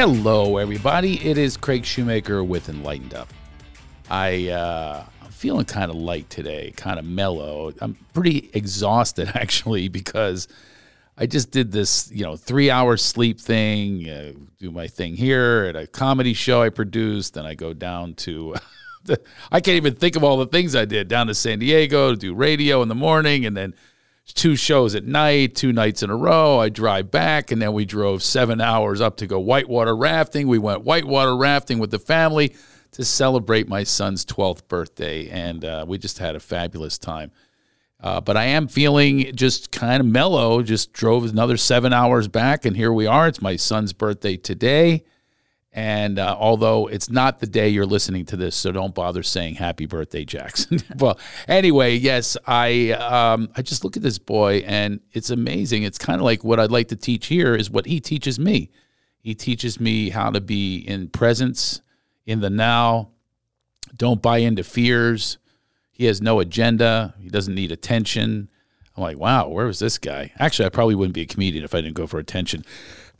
Hello, 0.00 0.56
everybody. 0.56 1.22
It 1.28 1.36
is 1.36 1.58
Craig 1.58 1.84
Shoemaker 1.84 2.42
with 2.42 2.70
Enlightened 2.70 3.12
Up. 3.12 3.28
I 4.08 4.48
uh, 4.48 5.04
I'm 5.22 5.30
feeling 5.30 5.66
kind 5.66 5.90
of 5.90 5.96
light 5.98 6.30
today, 6.30 6.72
kind 6.74 6.98
of 6.98 7.04
mellow. 7.04 7.70
I'm 7.82 7.98
pretty 8.14 8.48
exhausted 8.54 9.30
actually 9.34 9.88
because 9.88 10.48
I 11.18 11.26
just 11.26 11.50
did 11.50 11.70
this, 11.70 12.10
you 12.14 12.24
know, 12.24 12.34
three 12.34 12.70
hour 12.70 12.96
sleep 12.96 13.38
thing. 13.38 14.08
Uh, 14.08 14.32
do 14.58 14.70
my 14.70 14.86
thing 14.86 15.16
here 15.16 15.66
at 15.68 15.76
a 15.76 15.86
comedy 15.86 16.32
show 16.32 16.62
I 16.62 16.70
produced, 16.70 17.34
then 17.34 17.44
I 17.44 17.54
go 17.54 17.74
down 17.74 18.14
to. 18.24 18.56
I 19.52 19.60
can't 19.60 19.76
even 19.76 19.96
think 19.96 20.16
of 20.16 20.24
all 20.24 20.38
the 20.38 20.46
things 20.46 20.74
I 20.74 20.86
did 20.86 21.08
down 21.08 21.26
to 21.26 21.34
San 21.34 21.58
Diego 21.58 22.12
to 22.12 22.16
do 22.16 22.32
radio 22.32 22.80
in 22.80 22.88
the 22.88 22.94
morning, 22.94 23.44
and 23.44 23.54
then 23.54 23.74
two 24.32 24.56
shows 24.56 24.94
at 24.94 25.04
night, 25.04 25.54
two 25.54 25.72
nights 25.72 26.02
in 26.02 26.10
a 26.10 26.16
row. 26.16 26.58
I 26.58 26.68
drive 26.68 27.10
back, 27.10 27.50
and 27.50 27.60
then 27.60 27.72
we 27.72 27.84
drove 27.84 28.22
seven 28.22 28.60
hours 28.60 29.00
up 29.00 29.16
to 29.18 29.26
go 29.26 29.38
whitewater 29.38 29.96
rafting. 29.96 30.48
We 30.48 30.58
went 30.58 30.82
whitewater 30.82 31.36
rafting 31.36 31.78
with 31.78 31.90
the 31.90 31.98
family 31.98 32.54
to 32.92 33.04
celebrate 33.04 33.68
my 33.68 33.84
son's 33.84 34.24
12th 34.24 34.66
birthday, 34.68 35.28
and 35.28 35.64
uh, 35.64 35.84
we 35.86 35.98
just 35.98 36.18
had 36.18 36.34
a 36.36 36.40
fabulous 36.40 36.98
time. 36.98 37.30
Uh, 38.02 38.20
but 38.20 38.36
I 38.36 38.44
am 38.44 38.66
feeling 38.66 39.34
just 39.36 39.70
kind 39.70 40.00
of 40.00 40.06
mellow. 40.06 40.62
Just 40.62 40.92
drove 40.92 41.24
another 41.24 41.56
seven 41.56 41.92
hours 41.92 42.28
back, 42.28 42.64
and 42.64 42.76
here 42.76 42.92
we 42.92 43.06
are. 43.06 43.28
It's 43.28 43.42
my 43.42 43.56
son's 43.56 43.92
birthday 43.92 44.36
today. 44.36 45.04
And 45.72 46.18
uh, 46.18 46.36
although 46.38 46.88
it's 46.88 47.10
not 47.10 47.38
the 47.38 47.46
day 47.46 47.68
you're 47.68 47.86
listening 47.86 48.24
to 48.26 48.36
this, 48.36 48.56
so 48.56 48.72
don't 48.72 48.94
bother 48.94 49.22
saying 49.22 49.54
happy 49.54 49.86
birthday, 49.86 50.24
Jackson. 50.24 50.80
well, 50.98 51.18
anyway, 51.46 51.94
yes, 51.94 52.36
I 52.44 52.90
um, 52.92 53.50
I 53.56 53.62
just 53.62 53.84
look 53.84 53.96
at 53.96 54.02
this 54.02 54.18
boy 54.18 54.64
and 54.66 55.00
it's 55.12 55.30
amazing. 55.30 55.84
It's 55.84 55.98
kind 55.98 56.20
of 56.20 56.24
like 56.24 56.42
what 56.42 56.58
I'd 56.58 56.72
like 56.72 56.88
to 56.88 56.96
teach 56.96 57.26
here 57.26 57.54
is 57.54 57.70
what 57.70 57.86
he 57.86 58.00
teaches 58.00 58.38
me. 58.38 58.70
He 59.20 59.34
teaches 59.34 59.78
me 59.78 60.10
how 60.10 60.30
to 60.30 60.40
be 60.40 60.78
in 60.78 61.08
presence, 61.08 61.82
in 62.26 62.40
the 62.40 62.50
now. 62.50 63.10
Don't 63.94 64.22
buy 64.22 64.38
into 64.38 64.64
fears. 64.64 65.38
He 65.92 66.06
has 66.06 66.20
no 66.20 66.40
agenda. 66.40 67.14
He 67.20 67.28
doesn't 67.28 67.54
need 67.54 67.70
attention. 67.70 68.48
I'm 68.96 69.02
like, 69.02 69.18
wow, 69.18 69.48
where 69.48 69.66
was 69.66 69.78
this 69.78 69.98
guy? 69.98 70.32
Actually, 70.38 70.66
I 70.66 70.70
probably 70.70 70.94
wouldn't 70.94 71.14
be 71.14 71.22
a 71.22 71.26
comedian 71.26 71.64
if 71.64 71.74
I 71.74 71.80
didn't 71.80 71.94
go 71.94 72.06
for 72.08 72.18
attention 72.18 72.64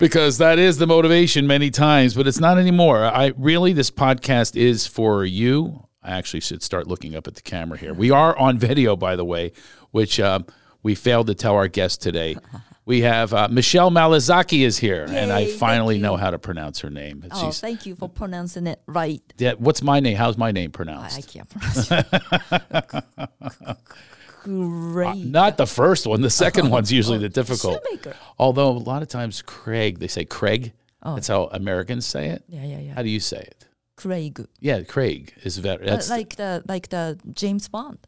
because 0.00 0.38
that 0.38 0.58
is 0.58 0.78
the 0.78 0.86
motivation 0.86 1.46
many 1.46 1.70
times, 1.70 2.14
but 2.14 2.26
it's 2.26 2.40
not 2.40 2.58
anymore. 2.58 3.04
I 3.04 3.32
really, 3.36 3.72
this 3.72 3.90
podcast 3.90 4.56
is 4.56 4.86
for 4.86 5.24
you. 5.24 5.86
I 6.02 6.12
actually 6.12 6.40
should 6.40 6.62
start 6.62 6.86
looking 6.86 7.14
up 7.14 7.28
at 7.28 7.34
the 7.34 7.42
camera 7.42 7.78
here. 7.78 7.92
We 7.92 8.10
are 8.10 8.36
on 8.36 8.58
video, 8.58 8.96
by 8.96 9.14
the 9.14 9.24
way, 9.24 9.52
which 9.90 10.18
uh, 10.18 10.40
we 10.82 10.94
failed 10.94 11.26
to 11.28 11.34
tell 11.34 11.54
our 11.54 11.68
guest 11.68 12.02
today. 12.02 12.36
We 12.86 13.02
have 13.02 13.32
uh, 13.32 13.46
Michelle 13.48 13.90
Malizaki 13.92 14.62
is 14.64 14.76
here, 14.78 15.06
Yay, 15.06 15.16
and 15.16 15.30
I 15.32 15.46
finally 15.46 15.98
know 15.98 16.16
how 16.16 16.30
to 16.32 16.40
pronounce 16.40 16.80
her 16.80 16.90
name. 16.90 17.24
Oh, 17.30 17.40
She's- 17.42 17.60
thank 17.60 17.86
you 17.86 17.94
for 17.94 18.08
pronouncing 18.08 18.66
it 18.66 18.80
right. 18.86 19.22
yeah, 19.38 19.52
what's 19.58 19.80
my 19.80 20.00
name? 20.00 20.16
How's 20.16 20.36
my 20.36 20.50
name 20.50 20.70
I, 20.74 20.76
pronounced? 20.76 21.18
I 21.18 21.20
can't 21.20 21.48
pronounce 21.48 21.88
it. 21.92 23.76
Great. 24.42 25.24
Not 25.24 25.56
the 25.56 25.66
first 25.66 26.06
one. 26.06 26.20
The 26.22 26.30
second 26.30 26.70
one's 26.74 26.92
usually 26.92 27.18
the 27.18 27.28
difficult. 27.28 27.82
Shoemaker. 27.88 28.16
Although 28.38 28.70
a 28.70 28.78
lot 28.78 29.02
of 29.02 29.08
times 29.08 29.42
Craig, 29.42 29.98
they 29.98 30.08
say 30.08 30.24
Craig. 30.24 30.72
That's 31.04 31.28
how 31.28 31.44
Americans 31.52 32.04
say 32.06 32.28
it. 32.28 32.44
Yeah, 32.48 32.64
yeah, 32.64 32.78
yeah. 32.78 32.94
How 32.94 33.02
do 33.02 33.08
you 33.08 33.20
say 33.20 33.38
it? 33.38 33.66
Craig. 33.96 34.46
Yeah, 34.60 34.82
Craig 34.82 35.32
is 35.42 35.58
very. 35.58 35.88
Uh, 35.88 36.00
like 36.08 36.36
the 36.36 36.62
like 36.68 36.88
the 36.88 37.18
James 37.32 37.68
Bond. 37.68 37.98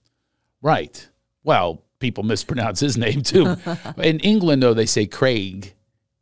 right. 0.60 1.08
Well, 1.44 1.83
people 1.98 2.22
mispronounce 2.33 2.80
his 2.80 2.97
name 2.97 3.22
too. 3.22 3.56
In 3.98 4.20
England, 4.20 4.62
though, 4.62 4.75
they 4.75 4.86
say 4.86 5.06
Craig, 5.06 5.75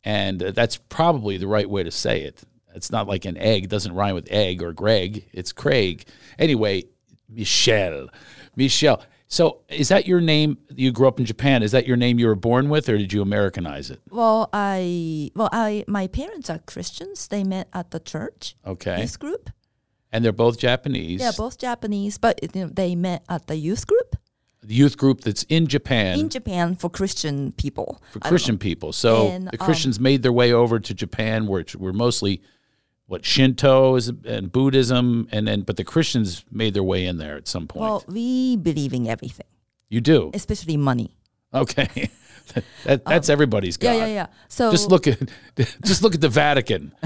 and 0.05 0.43
uh, 0.43 0.51
that's 0.53 0.77
probably 0.77 1.37
the 1.39 1.47
right 1.47 1.69
way 1.69 1.83
to 1.83 1.91
say 1.91 2.23
it. 2.23 2.43
It's 2.75 2.91
not 2.91 3.07
like 3.09 3.25
an 3.25 3.37
egg; 3.37 3.65
it 3.65 3.71
doesn't 3.71 3.95
rhyme 3.95 4.15
with 4.15 4.29
egg 4.31 4.63
or 4.63 4.73
Greg. 4.73 5.25
It's 5.33 5.53
Craig. 5.53 6.05
Anyway, 6.39 6.85
Michelle, 7.29 8.09
Michelle. 8.57 9.03
So, 9.33 9.61
is 9.69 9.89
that 9.89 10.07
your 10.07 10.21
name? 10.21 10.59
You 10.75 10.91
grew 10.91 11.07
up 11.07 11.21
in 11.21 11.25
Japan. 11.25 11.63
Is 11.63 11.71
that 11.71 11.87
your 11.87 11.97
name 11.97 12.19
you 12.19 12.27
were 12.27 12.35
born 12.35 12.69
with, 12.69 12.89
or 12.89 12.99
did 12.99 13.13
you 13.13 13.23
Americanize 13.23 13.89
it? 13.89 14.01
Well, 14.11 14.51
I 14.53 15.31
well 15.37 15.49
I 15.53 15.85
my 15.87 16.09
parents 16.09 16.51
are 16.51 16.59
Christians. 16.59 17.29
They 17.29 17.45
met 17.45 17.69
at 17.73 17.93
the 17.93 18.01
church. 18.01 18.57
Okay, 18.67 19.01
Youth 19.01 19.21
group. 19.21 19.49
and 20.13 20.25
they're 20.25 20.33
both 20.33 20.59
Japanese. 20.59 21.21
Yeah, 21.21 21.31
both 21.37 21.59
Japanese, 21.59 22.19
but 22.19 22.41
you 22.43 22.63
know, 22.63 22.69
they 22.69 22.97
met 22.97 23.23
at 23.29 23.47
the 23.47 23.57
youth 23.57 23.87
group 23.87 24.17
the 24.63 24.75
youth 24.75 24.97
group 24.97 25.23
that's 25.23 25.43
in 25.45 25.67
Japan. 25.67 26.19
in 26.19 26.29
Japan 26.29 26.77
for 26.77 26.91
Christian 26.91 27.53
people. 27.53 28.03
for 28.13 28.21
Christian 28.21 28.59
people. 28.59 28.93
So 28.93 29.29
And, 29.29 29.47
the 29.47 29.61
um, 29.61 29.67
Christians 29.67 29.99
made 29.99 30.23
their 30.23 30.33
way 30.33 30.53
over 30.53 30.79
to 30.79 30.95
Japan, 30.95 31.47
where 31.47 31.61
it's, 31.61 31.75
were 31.75 31.93
mostly 31.93 32.43
what 33.11 33.25
Shinto 33.25 33.97
is 33.97 34.07
and 34.25 34.53
Buddhism, 34.53 35.27
and 35.33 35.43
then 35.49 35.63
but 35.63 35.77
the 35.77 35.85
Christians 35.85 36.45
made 36.51 36.73
their 36.75 36.87
way 36.93 37.05
in 37.11 37.19
there 37.19 37.37
at 37.37 37.49
some 37.49 37.67
point. 37.67 37.83
Well, 37.83 38.05
we 38.07 38.57
believe 38.57 38.93
in 38.95 39.07
everything, 39.09 39.47
you 39.89 40.01
do, 40.01 40.31
especially 40.35 40.77
money. 40.77 41.11
okay. 41.53 42.09
that, 42.85 43.05
that's 43.05 43.29
everybody's 43.29 43.77
God. 43.77 43.91
Um, 43.91 43.97
Yeah, 43.99 44.07
yeah, 44.07 44.13
yeah. 44.15 44.27
So 44.49 44.71
Just 44.71 44.91
look 44.91 45.07
at 45.07 45.19
just 45.91 46.03
look 46.03 46.15
at 46.15 46.21
the 46.21 46.29
Vatican. 46.29 46.93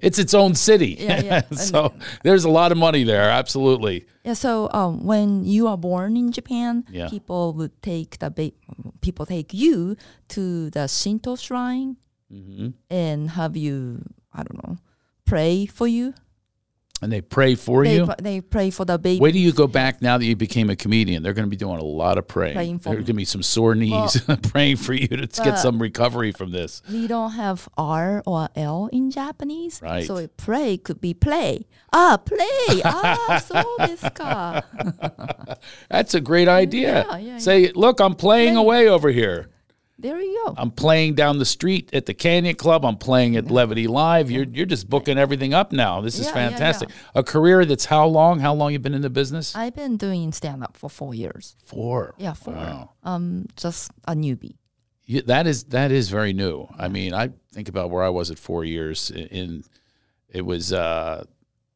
it's 0.00 0.18
its 0.18 0.34
own 0.34 0.54
city. 0.54 0.96
Yeah, 0.98 1.20
yeah. 1.22 1.40
so 1.52 1.92
there's 2.22 2.44
a 2.44 2.50
lot 2.50 2.72
of 2.72 2.78
money 2.78 3.04
there. 3.04 3.28
Absolutely. 3.30 4.04
Yeah, 4.24 4.34
so 4.34 4.68
um, 4.72 5.04
when 5.04 5.44
you 5.44 5.68
are 5.68 5.76
born 5.78 6.16
in 6.16 6.32
Japan, 6.32 6.84
Yeah. 6.90 7.08
people 7.08 7.52
would 7.54 7.74
take 7.82 8.18
the 8.20 8.30
ba- 8.30 8.56
people 9.00 9.24
take 9.26 9.52
you 9.52 9.96
to 10.36 10.70
the 10.70 10.86
Shinto 10.86 11.36
shrine 11.36 11.96
Mm-hmm. 12.32 12.68
and 12.90 13.30
have 13.30 13.54
you 13.56 14.00
I 14.32 14.42
don't 14.44 14.58
know 14.66 14.76
pray 15.26 15.66
for 15.66 15.86
you. 15.86 16.14
And 17.02 17.12
they 17.12 17.20
pray 17.20 17.54
for 17.54 17.84
They, 17.84 17.96
you. 17.96 18.08
they 18.18 18.40
pray 18.40 18.70
for 18.70 18.86
the 18.86 18.98
baby. 18.98 19.20
Wait 19.20 19.32
do 19.32 19.38
you 19.38 19.52
go 19.52 19.66
back 19.66 20.00
now 20.00 20.16
that 20.16 20.24
you 20.24 20.36
became 20.36 20.70
a 20.70 20.76
comedian. 20.76 21.22
They're 21.22 21.34
going 21.34 21.44
to 21.44 21.50
be 21.50 21.56
doing 21.56 21.78
a 21.78 21.84
lot 21.84 22.16
of 22.16 22.26
praying. 22.26 22.54
Praying 22.54 22.78
for 22.78 22.90
There's 22.90 23.00
going 23.00 23.06
to 23.06 23.12
be 23.14 23.24
some 23.26 23.42
sore 23.42 23.74
knees 23.74 24.22
praying 24.44 24.76
for 24.76 24.94
you 24.94 25.08
to 25.08 25.26
get 25.42 25.58
some 25.58 25.82
recovery 25.82 26.32
from 26.32 26.50
this. 26.52 26.80
we 26.90 27.06
don't 27.06 27.32
have 27.32 27.68
R 27.76 28.22
or 28.24 28.48
L 28.56 28.88
in 28.90 29.10
Japanese, 29.10 29.82
Right. 29.82 30.06
so 30.06 30.26
pray 30.38 30.78
could 30.78 31.00
be 31.02 31.12
play. 31.12 31.66
Ah, 31.92 32.16
play. 32.16 32.38
ah, 32.86 33.42
so 33.44 33.54
desu 33.80 34.14
ka. 34.14 34.62
That's 35.90 36.14
a 36.14 36.22
great 36.22 36.48
idea. 36.48 37.04
Yeah, 37.10 37.16
yeah, 37.18 37.38
Say, 37.38 37.70
look, 37.72 38.00
I'm 38.00 38.14
playing 38.14 38.56
away 38.56 38.88
over 38.88 39.10
here. 39.10 39.50
There 39.98 40.20
you 40.20 40.42
go. 40.44 40.54
I'm 40.58 40.72
playing 40.72 41.14
down 41.14 41.38
the 41.38 41.44
street 41.44 41.90
at 41.92 42.06
the 42.06 42.14
Canyon 42.14 42.56
Club. 42.56 42.84
I'm 42.84 42.96
playing 42.96 43.36
at 43.36 43.50
Levity 43.50 43.86
Live. 43.86 44.30
You're 44.30 44.44
you're 44.44 44.66
just 44.66 44.90
booking 44.90 45.18
everything 45.18 45.54
up 45.54 45.70
now. 45.70 46.00
This 46.00 46.18
is 46.18 46.26
Yeah, 46.26 46.34
yeah, 46.34 46.48
fantastic. 46.50 46.88
A 47.14 47.22
career 47.22 47.64
that's 47.64 47.84
how 47.84 48.06
long? 48.06 48.40
How 48.40 48.54
long 48.54 48.72
you've 48.72 48.82
been 48.82 48.94
in 48.94 49.02
the 49.02 49.10
business? 49.10 49.54
I've 49.54 49.76
been 49.76 49.96
doing 49.96 50.32
stand 50.32 50.64
up 50.64 50.76
for 50.76 50.90
four 50.90 51.14
years. 51.14 51.54
Four. 51.64 52.14
Yeah, 52.18 52.32
four. 52.32 52.54
Wow. 52.54 52.90
Um, 53.04 53.46
just 53.56 53.92
a 54.08 54.14
newbie. 54.14 54.56
You, 55.06 55.22
that 55.22 55.46
is 55.46 55.64
that 55.64 55.92
is 55.92 56.08
very 56.08 56.32
new. 56.32 56.66
I 56.76 56.88
mean, 56.88 57.14
I 57.14 57.30
think 57.52 57.68
about 57.68 57.90
where 57.90 58.02
I 58.02 58.08
was 58.08 58.30
at 58.30 58.38
four 58.38 58.64
years. 58.64 59.10
In, 59.10 59.26
in 59.28 59.64
it 60.28 60.44
was 60.44 60.72
uh, 60.72 61.24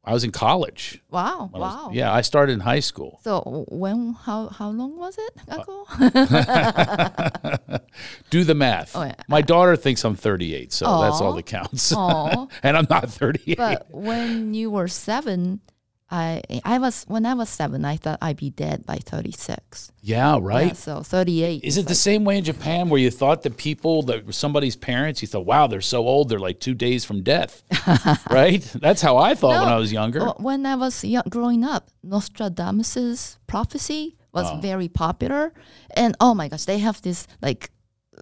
I 0.09 0.13
was 0.15 0.25
in 0.25 0.33
college. 0.33 1.01
Wow, 1.11 1.51
I 1.55 1.59
was- 1.59 1.75
wow. 1.75 1.91
yeah, 1.93 2.11
I 2.13 2.23
started 2.23 2.53
in 2.55 2.61
high 2.61 2.81
school. 2.81 3.21
So 3.23 3.65
when 3.69 4.15
how 4.15 4.49
how 4.49 4.71
long 4.71 4.97
was 4.99 5.19
it 5.19 5.33
ago? 5.49 5.87
Do 8.31 8.45
the 8.45 8.55
math. 8.55 8.97
Oh, 8.97 9.03
yeah. 9.05 9.15
My 9.29 9.43
daughter 9.43 9.77
thinks 9.77 10.03
I'm 10.05 10.17
38, 10.17 10.73
so 10.73 11.01
that's 11.03 11.21
all 11.21 11.35
that 11.35 11.45
counts. 11.47 11.93
And 12.63 12.77
I'm 12.77 12.87
not 12.89 13.11
38. 13.11 13.57
but 13.59 13.87
when 13.91 14.55
you 14.55 14.71
were 14.71 14.89
seven, 14.89 15.61
I 16.11 16.41
I 16.65 16.79
was 16.79 17.05
when 17.07 17.27
I 17.27 17.35
was 17.35 17.49
seven, 17.51 17.85
I 17.85 17.97
thought 17.97 18.19
I'd 18.23 18.39
be 18.39 18.49
dead 18.51 18.87
by 18.87 18.97
thirty 18.97 19.33
six. 19.33 19.93
yeah, 20.01 20.39
right. 20.41 20.69
Yeah, 20.69 20.73
so 20.73 21.03
thirty 21.03 21.43
eight. 21.45 21.63
Is 21.65 21.77
it 21.77 21.87
the 21.87 21.95
same 21.95 22.25
way 22.25 22.39
in 22.39 22.45
Japan 22.45 22.89
where 22.89 22.99
you 23.01 23.11
thought 23.11 23.43
that 23.43 23.59
people 23.59 24.03
that 24.05 24.25
were 24.27 24.33
somebody's 24.33 24.75
parents, 24.77 25.21
you 25.21 25.29
thought, 25.29 25.45
wow, 25.45 25.67
they're 25.67 25.83
so 25.83 26.07
old, 26.07 26.31
they're 26.31 26.39
like 26.39 26.61
two 26.61 26.75
days 26.75 27.05
from 27.05 27.23
death, 27.23 27.63
right? 28.31 28.63
That's 28.81 29.03
how 29.03 29.19
I 29.19 29.35
thought 29.35 29.61
when 29.63 29.73
I 29.73 29.77
was 29.77 29.93
younger. 29.93 30.25
When 30.39 30.65
I 30.65 30.77
was 30.77 31.05
young, 31.05 31.25
growing 31.29 31.63
up, 31.63 31.91
Nostradamus's 32.03 33.39
prophecy 33.47 34.17
was 34.33 34.47
Oh. 34.51 34.59
very 34.61 34.89
popular, 34.89 35.53
and 35.97 36.17
oh 36.21 36.35
my 36.35 36.49
gosh, 36.49 36.65
they 36.65 36.79
have 36.79 37.01
this 37.03 37.27
like 37.43 37.71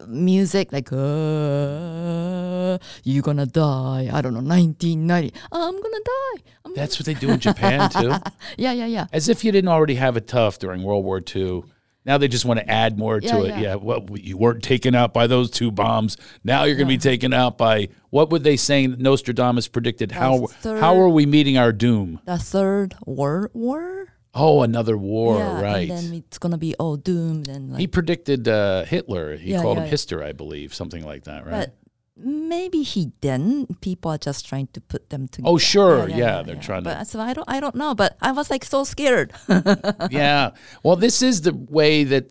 music 0.06 0.72
like 0.72 0.92
uh, 0.92 2.78
you're 3.04 3.22
gonna 3.22 3.46
die. 3.46 4.10
I 4.12 4.20
don't 4.20 4.34
know, 4.34 4.40
1990. 4.40 5.32
I'm 5.52 5.80
gonna 5.80 6.04
die. 6.04 6.42
I'm 6.64 6.74
That's 6.74 6.98
what 6.98 7.06
they 7.06 7.14
do 7.14 7.30
in 7.30 7.40
Japan 7.40 7.90
too. 7.98 8.12
yeah, 8.56 8.72
yeah, 8.72 8.86
yeah. 8.86 9.06
As 9.12 9.28
if 9.28 9.44
you 9.44 9.52
didn't 9.52 9.68
already 9.68 9.94
have 9.96 10.16
it 10.16 10.26
tough 10.28 10.58
during 10.58 10.82
World 10.82 11.04
War 11.04 11.20
II. 11.34 11.62
Now 12.04 12.18
they 12.18 12.28
just 12.28 12.44
want 12.44 12.60
to 12.60 12.70
add 12.70 12.96
more 12.96 13.18
to 13.20 13.44
it. 13.44 13.48
yeah. 13.48 13.60
Yeah, 13.60 13.74
well, 13.74 14.06
you 14.14 14.36
weren't 14.38 14.62
taken 14.62 14.94
out 14.94 15.12
by 15.12 15.26
those 15.26 15.50
two 15.50 15.72
bombs. 15.72 16.16
Now 16.44 16.62
you're 16.62 16.76
going 16.76 16.86
to 16.86 16.94
be 16.94 16.98
taken 16.98 17.32
out 17.32 17.58
by 17.58 17.88
what 18.10 18.30
were 18.30 18.38
they 18.38 18.56
saying? 18.56 18.92
that 18.92 19.00
Nostradamus 19.00 19.66
predicted 19.66 20.12
how 20.12 20.46
third- 20.46 20.78
how 20.80 20.96
are 21.00 21.08
we 21.08 21.26
meeting 21.26 21.58
our 21.58 21.72
doom? 21.72 22.20
The 22.24 22.38
third 22.38 22.94
World 23.04 23.50
War. 23.54 24.12
Oh, 24.38 24.62
another 24.62 24.96
war, 24.98 25.38
yeah, 25.38 25.60
right? 25.62 25.88
And 25.90 26.12
then 26.12 26.14
it's 26.28 26.38
gonna 26.38 26.58
be 26.58 26.74
all 26.76 26.96
doomed 26.96 27.48
and 27.48 27.70
like. 27.70 27.80
he 27.80 27.86
predicted 27.86 28.46
uh, 28.46 28.84
Hitler. 28.84 29.36
He 29.36 29.52
Yeah, 29.52 29.62
called 29.62 29.78
yeah, 29.78 29.84
him. 29.84 29.90
Hister, 29.90 30.22
I 30.22 30.32
believe, 30.32 30.74
something 30.74 31.04
like 31.04 31.24
that, 31.24 31.44
right? 31.46 31.52
but 31.52 31.76
maybe 32.18 32.82
he 32.82 33.06
didn't. 33.20 33.80
People 33.80 34.10
are 34.10 34.18
just 34.18 34.46
trying 34.46 34.68
to 34.74 34.80
put 34.80 35.08
them 35.10 35.26
together. 35.28 35.48
Oh, 35.50 35.58
sure. 35.58 36.08
Yeah, 36.08 36.42
they're 36.42 36.56
trying 36.56 36.84
to- 36.84 36.90
But 36.90 37.06
so 37.06 37.18
I 37.20 37.32
don't, 37.32 37.48
I 37.48 37.60
don't 37.60 37.74
know. 37.74 37.94
But 37.94 38.16
I 38.20 38.32
was 38.32 38.50
like 38.50 38.64
so 38.64 38.84
scared. 38.84 39.32
yeah. 40.10 40.50
Well, 40.82 40.96
this 40.96 41.22
is 41.22 41.40
the 41.42 41.54
way 41.54 42.04
that, 42.04 42.30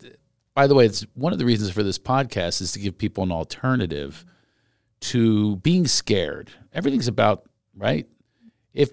by 0.54 0.68
the 0.68 0.76
way, 0.76 0.86
it's 0.86 1.06
one 1.14 1.34
of 1.34 1.40
the 1.40 1.46
reasons 1.46 1.72
for 1.72 1.84
this 1.84 1.98
podcast 2.00 2.62
is 2.62 2.72
to 2.74 2.80
give 2.80 2.98
people 2.98 3.24
an 3.24 3.32
alternative 3.32 4.26
to 5.02 5.58
being 5.58 5.88
scared. 5.88 6.50
Everything's 6.74 7.08
about, 7.08 7.48
right? 7.76 8.08
If 8.74 8.90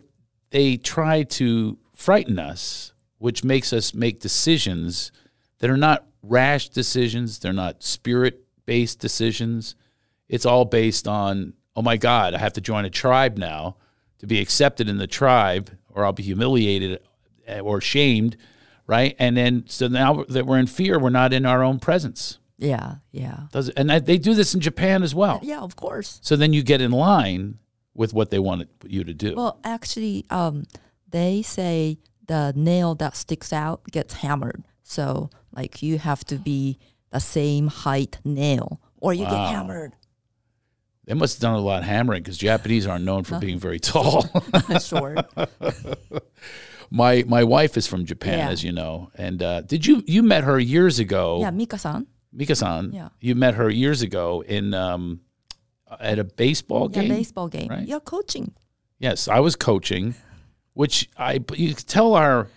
they 0.51 0.77
try 0.77 1.23
to 1.25 1.79
frighten 1.95 2.39
us, 2.39 2.92
which 3.23 3.45
makes 3.45 3.73
us 3.73 3.95
make 3.95 4.19
decisions 4.19 5.13
that 5.61 5.71
are 5.71 5.77
not 5.77 6.05
rash 6.25 6.69
decisions, 6.69 7.39
they're 7.39 7.53
not 7.53 7.81
spirit 7.85 8.45
based 8.67 8.99
decisions. 8.99 9.77
It's 10.29 10.45
all 10.45 10.65
based 10.65 11.07
on, 11.07 11.53
oh 11.77 11.83
my 11.83 11.97
God, 11.97 12.35
I 12.35 12.39
have 12.39 12.53
to 12.55 12.61
join 12.61 12.85
a 12.85 12.91
tribe 12.91 13.37
now 13.39 13.77
to 14.19 14.27
be 14.27 14.41
accepted 14.41 14.89
in 14.89 14.99
the 14.99 15.07
tribe, 15.07 15.71
or 15.89 16.05
I'll 16.05 16.13
be 16.13 16.25
humiliated 16.25 16.99
eh, 17.47 17.61
or 17.61 17.81
shamed, 17.81 18.37
right? 18.89 19.15
And 19.21 19.37
then, 19.37 19.65
so 19.69 19.87
now 19.87 20.25
that 20.29 20.45
we're 20.45 20.59
in 20.59 20.67
fear, 20.67 20.99
we're 20.99 21.11
not 21.11 21.33
in 21.33 21.47
our 21.47 21.63
own 21.63 21.79
presence. 21.79 22.39
yeah, 22.59 22.97
yeah, 23.13 23.43
Does 23.53 23.69
and 23.71 23.93
I- 23.93 24.01
they 24.01 24.19
do 24.19 24.35
this 24.35 24.53
in 24.53 24.61
Japan 24.61 25.05
as 25.05 25.15
well. 25.15 25.39
yeah. 25.45 25.61
Of 25.61 25.77
course. 25.77 26.19
So 26.23 26.35
then 26.35 26.53
you 26.53 26.65
get 26.65 26.81
in 26.81 26.91
line 26.91 27.59
with 27.95 28.13
what 28.15 28.31
they 28.31 28.41
want 28.41 28.69
you 28.85 29.05
to 29.05 29.15
do. 29.15 29.35
Well, 29.37 29.61
actually, 29.63 30.25
um, 30.31 30.65
they 31.09 31.43
say 31.43 31.99
the 32.27 32.53
nail 32.57 32.95
that 32.97 33.17
sticks 33.17 33.53
out 33.53 33.85
gets 33.91 34.15
hammered. 34.15 34.65
So, 34.83 35.31
like, 35.53 35.83
you 35.83 35.99
have 35.99 36.25
to 36.27 36.37
be 36.37 36.79
the 37.11 37.21
same 37.21 37.69
height 37.69 38.19
nail, 38.25 38.81
or 38.99 39.13
you 39.13 39.25
get 39.25 39.33
hammered. 39.33 39.93
they 41.05 41.15
must 41.15 41.37
have 41.37 41.43
done 41.43 41.55
a 41.55 41.61
lot 41.61 41.81
of 41.81 41.85
hammering 41.85 42.23
because 42.23 42.39
Japanese 42.39 42.87
aren't 42.87 43.05
known 43.05 43.25
for 43.25 43.39
being 43.39 43.59
very 43.59 43.79
tall. 43.81 44.25
sure. 44.81 45.17
my 46.91 47.25
my 47.27 47.45
wife 47.45 47.77
is 47.77 47.87
from 47.87 48.05
Japan, 48.05 48.39
Yeah. 48.39 48.49
as 48.51 48.63
you 48.65 48.73
know, 48.73 49.11
and 49.17 49.43
uh, 49.43 49.61
did 49.63 49.87
you 49.87 50.03
you 50.07 50.23
met 50.23 50.45
her 50.45 50.59
years 50.59 50.99
ago? 50.99 51.41
Yeah, 51.41 51.51
Mika-san. 51.51 52.07
Mika-san. 52.33 52.93
Yeah. 52.93 53.09
You 53.21 53.35
met 53.35 53.55
her 53.55 53.69
years 53.71 54.03
ago 54.03 54.43
in 54.43 54.75
um, 54.75 55.21
at 56.01 56.19
a 56.19 56.25
baseball 56.25 56.91
Yeah, 56.93 57.03
game. 57.03 57.09
baseball 57.11 57.49
game. 57.49 57.69
right? 57.69 57.87
You're 57.87 58.01
coaching. 58.01 58.55
Yes, 58.99 59.29
I 59.29 59.41
was 59.41 59.57
coaching, 59.57 60.15
which 60.75 61.09
I 61.17 61.41
you 61.55 61.75
tell 61.75 62.15
our 62.15 62.49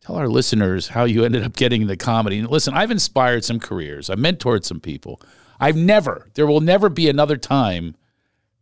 tell 0.00 0.16
our 0.16 0.28
listeners 0.28 0.88
how 0.88 1.04
you 1.04 1.24
ended 1.24 1.42
up 1.42 1.54
getting 1.54 1.86
the 1.86 1.96
comedy. 1.96 2.38
And 2.38 2.50
listen, 2.50 2.74
I've 2.74 2.90
inspired 2.90 3.44
some 3.44 3.58
careers. 3.58 4.10
I 4.10 4.14
mentored 4.14 4.64
some 4.64 4.80
people. 4.80 5.20
I've 5.60 5.76
never 5.76 6.28
there 6.34 6.46
will 6.46 6.60
never 6.60 6.88
be 6.88 7.08
another 7.08 7.36
time 7.36 7.96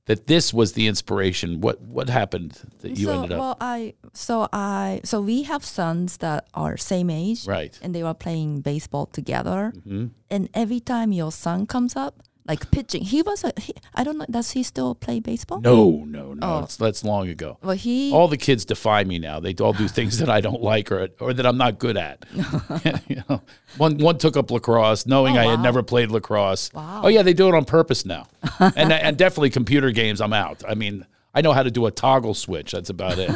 that 0.06 0.26
this 0.26 0.52
was 0.52 0.72
the 0.72 0.86
inspiration. 0.86 1.60
What 1.60 1.80
what 1.82 2.08
happened 2.08 2.58
that 2.80 2.98
you 2.98 3.06
so, 3.06 3.14
ended 3.14 3.32
up 3.32 3.38
well, 3.38 3.56
I 3.60 3.94
so 4.12 4.48
I 4.52 5.00
so 5.04 5.20
we 5.20 5.44
have 5.44 5.64
sons 5.64 6.18
that 6.18 6.48
are 6.54 6.76
same 6.76 7.10
age, 7.10 7.46
right? 7.46 7.78
and 7.82 7.94
they 7.94 8.02
were 8.02 8.14
playing 8.14 8.60
baseball 8.60 9.06
together. 9.06 9.72
Mm-hmm. 9.76 10.06
And 10.30 10.48
every 10.54 10.80
time 10.80 11.12
your 11.12 11.32
son 11.32 11.66
comes 11.66 11.94
up, 11.96 12.22
like 12.46 12.70
pitching, 12.72 13.02
he 13.02 13.22
was 13.22 13.44
a. 13.44 13.52
He, 13.56 13.72
I 13.94 14.02
don't 14.02 14.18
know. 14.18 14.26
Does 14.28 14.50
he 14.50 14.62
still 14.64 14.94
play 14.96 15.20
baseball? 15.20 15.60
No, 15.60 16.04
no, 16.04 16.34
no. 16.34 16.38
Oh. 16.42 16.58
It's, 16.64 16.76
that's 16.76 17.04
long 17.04 17.28
ago. 17.28 17.58
Well, 17.62 17.76
he. 17.76 18.12
All 18.12 18.26
the 18.26 18.36
kids 18.36 18.64
defy 18.64 19.04
me 19.04 19.18
now. 19.18 19.38
They 19.38 19.54
all 19.54 19.72
do 19.72 19.86
things 19.98 20.18
that 20.18 20.28
I 20.28 20.40
don't 20.40 20.60
like 20.62 20.90
or 20.90 21.08
or 21.20 21.32
that 21.32 21.46
I'm 21.46 21.56
not 21.56 21.78
good 21.78 21.96
at. 21.96 22.24
you 23.08 23.22
know, 23.28 23.42
one 23.76 23.98
one 23.98 24.18
took 24.18 24.36
up 24.36 24.50
lacrosse, 24.50 25.06
knowing 25.06 25.36
Oh, 25.38 25.40
I 25.40 25.44
had 25.52 25.60
never 25.60 25.82
played 25.82 26.10
lacrosse. 26.10 26.72
Wow. 26.72 27.02
Oh 27.04 27.08
yeah, 27.08 27.22
they 27.22 27.32
do 27.34 27.48
it 27.48 27.54
on 27.54 27.64
purpose 27.64 28.04
now, 28.04 28.26
and 28.58 28.92
and 28.92 29.16
definitely 29.16 29.50
computer 29.50 29.90
games. 29.92 30.20
I'm 30.20 30.32
out. 30.32 30.62
I 30.68 30.74
mean, 30.74 31.06
I 31.34 31.42
know 31.42 31.52
how 31.52 31.62
to 31.62 31.70
do 31.70 31.86
a 31.86 31.90
toggle 31.92 32.34
switch. 32.34 32.72
That's 32.72 32.90
about 32.90 33.18
it. 33.18 33.30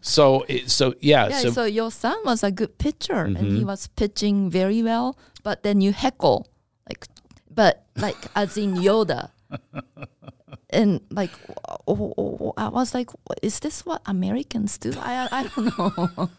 so 0.00 0.44
so 0.66 0.94
yeah. 1.00 1.28
yeah, 1.28 1.38
so, 1.38 1.46
Mm-hmm. 1.48 1.54
so, 1.54 1.64
your 1.64 1.90
son 1.92 2.16
was 2.24 2.42
a 2.42 2.50
good 2.50 2.76
pitcher, 2.78 3.22
and 3.22 3.38
he 3.56 3.64
was 3.64 3.86
pitching 3.86 4.50
very 4.50 4.82
well. 4.82 5.16
But 5.44 5.62
then 5.62 5.80
you 5.80 5.92
heckle, 5.92 6.48
like, 6.88 7.06
but 7.48 7.86
like 7.98 8.16
as 8.34 8.56
in 8.56 8.74
Yoda, 8.74 9.30
and 10.70 11.00
like, 11.10 11.30
oh, 11.86 12.14
oh, 12.16 12.36
oh, 12.40 12.54
I 12.56 12.68
was 12.68 12.94
like, 12.94 13.10
is 13.42 13.60
this 13.60 13.84
what 13.86 14.02
Americans 14.06 14.78
do? 14.78 14.92
I 14.98 15.28
I 15.30 15.42
don't 15.44 15.78
know. 15.78 16.30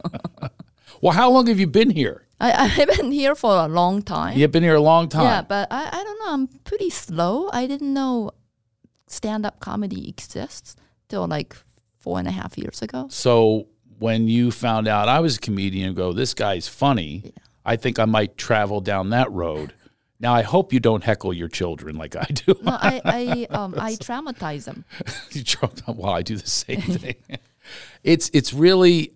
well, 1.02 1.14
how 1.14 1.30
long 1.32 1.48
have 1.48 1.60
you 1.60 1.68
been 1.68 1.90
here? 1.90 2.26
I 2.40 2.52
I've 2.52 2.98
been 2.98 3.12
here 3.12 3.36
for 3.36 3.52
a 3.52 3.68
long 3.68 4.02
time. 4.02 4.38
You've 4.38 4.52
been 4.52 4.64
here 4.64 4.76
a 4.76 4.82
long 4.82 5.10
time. 5.10 5.24
Yeah, 5.24 5.42
but 5.42 5.68
I, 5.72 5.88
I 5.88 6.04
don't 6.04 6.20
know. 6.20 6.34
I'm 6.34 6.48
pretty 6.64 6.90
slow. 6.90 7.50
I 7.52 7.68
didn't 7.68 7.94
know 7.94 8.32
stand 9.08 9.46
up 9.46 9.60
comedy 9.60 10.08
exists 10.08 10.76
till 11.08 11.28
like 11.28 11.56
four 12.00 12.20
and 12.20 12.28
a 12.28 12.32
half 12.32 12.58
years 12.58 12.82
ago. 12.82 13.08
So 13.10 13.68
when 13.98 14.28
you 14.28 14.52
found 14.52 14.88
out 14.88 15.10
I 15.10 15.20
was 15.20 15.38
a 15.38 15.40
comedian 15.40 15.88
and 15.88 15.96
go, 15.96 16.14
this 16.14 16.34
guy's 16.34 16.68
funny, 16.68 17.34
I 17.66 17.76
think 17.76 18.00
I 18.00 18.06
might 18.06 18.38
travel 18.38 18.82
down 18.82 19.10
that 19.10 19.32
road. 19.32 19.74
Now 20.20 20.34
I 20.34 20.42
hope 20.42 20.74
you 20.74 20.80
don't 20.80 21.04
heckle 21.04 21.34
your 21.34 21.48
children 21.48 21.96
like 21.96 22.16
I 22.16 22.26
do. 22.26 22.56
No, 22.62 22.72
I 22.72 23.02
I 23.06 23.48
um 23.56 23.76
I 23.78 23.94
traumatize 23.94 24.66
them. 24.66 24.86
You 25.32 25.44
trump- 25.44 25.82
well, 25.88 26.12
I 26.14 26.22
do 26.24 26.36
the 26.36 26.48
same 26.48 26.82
thing. 26.82 27.16
it's 28.04 28.30
it's 28.34 28.54
really 28.54 29.14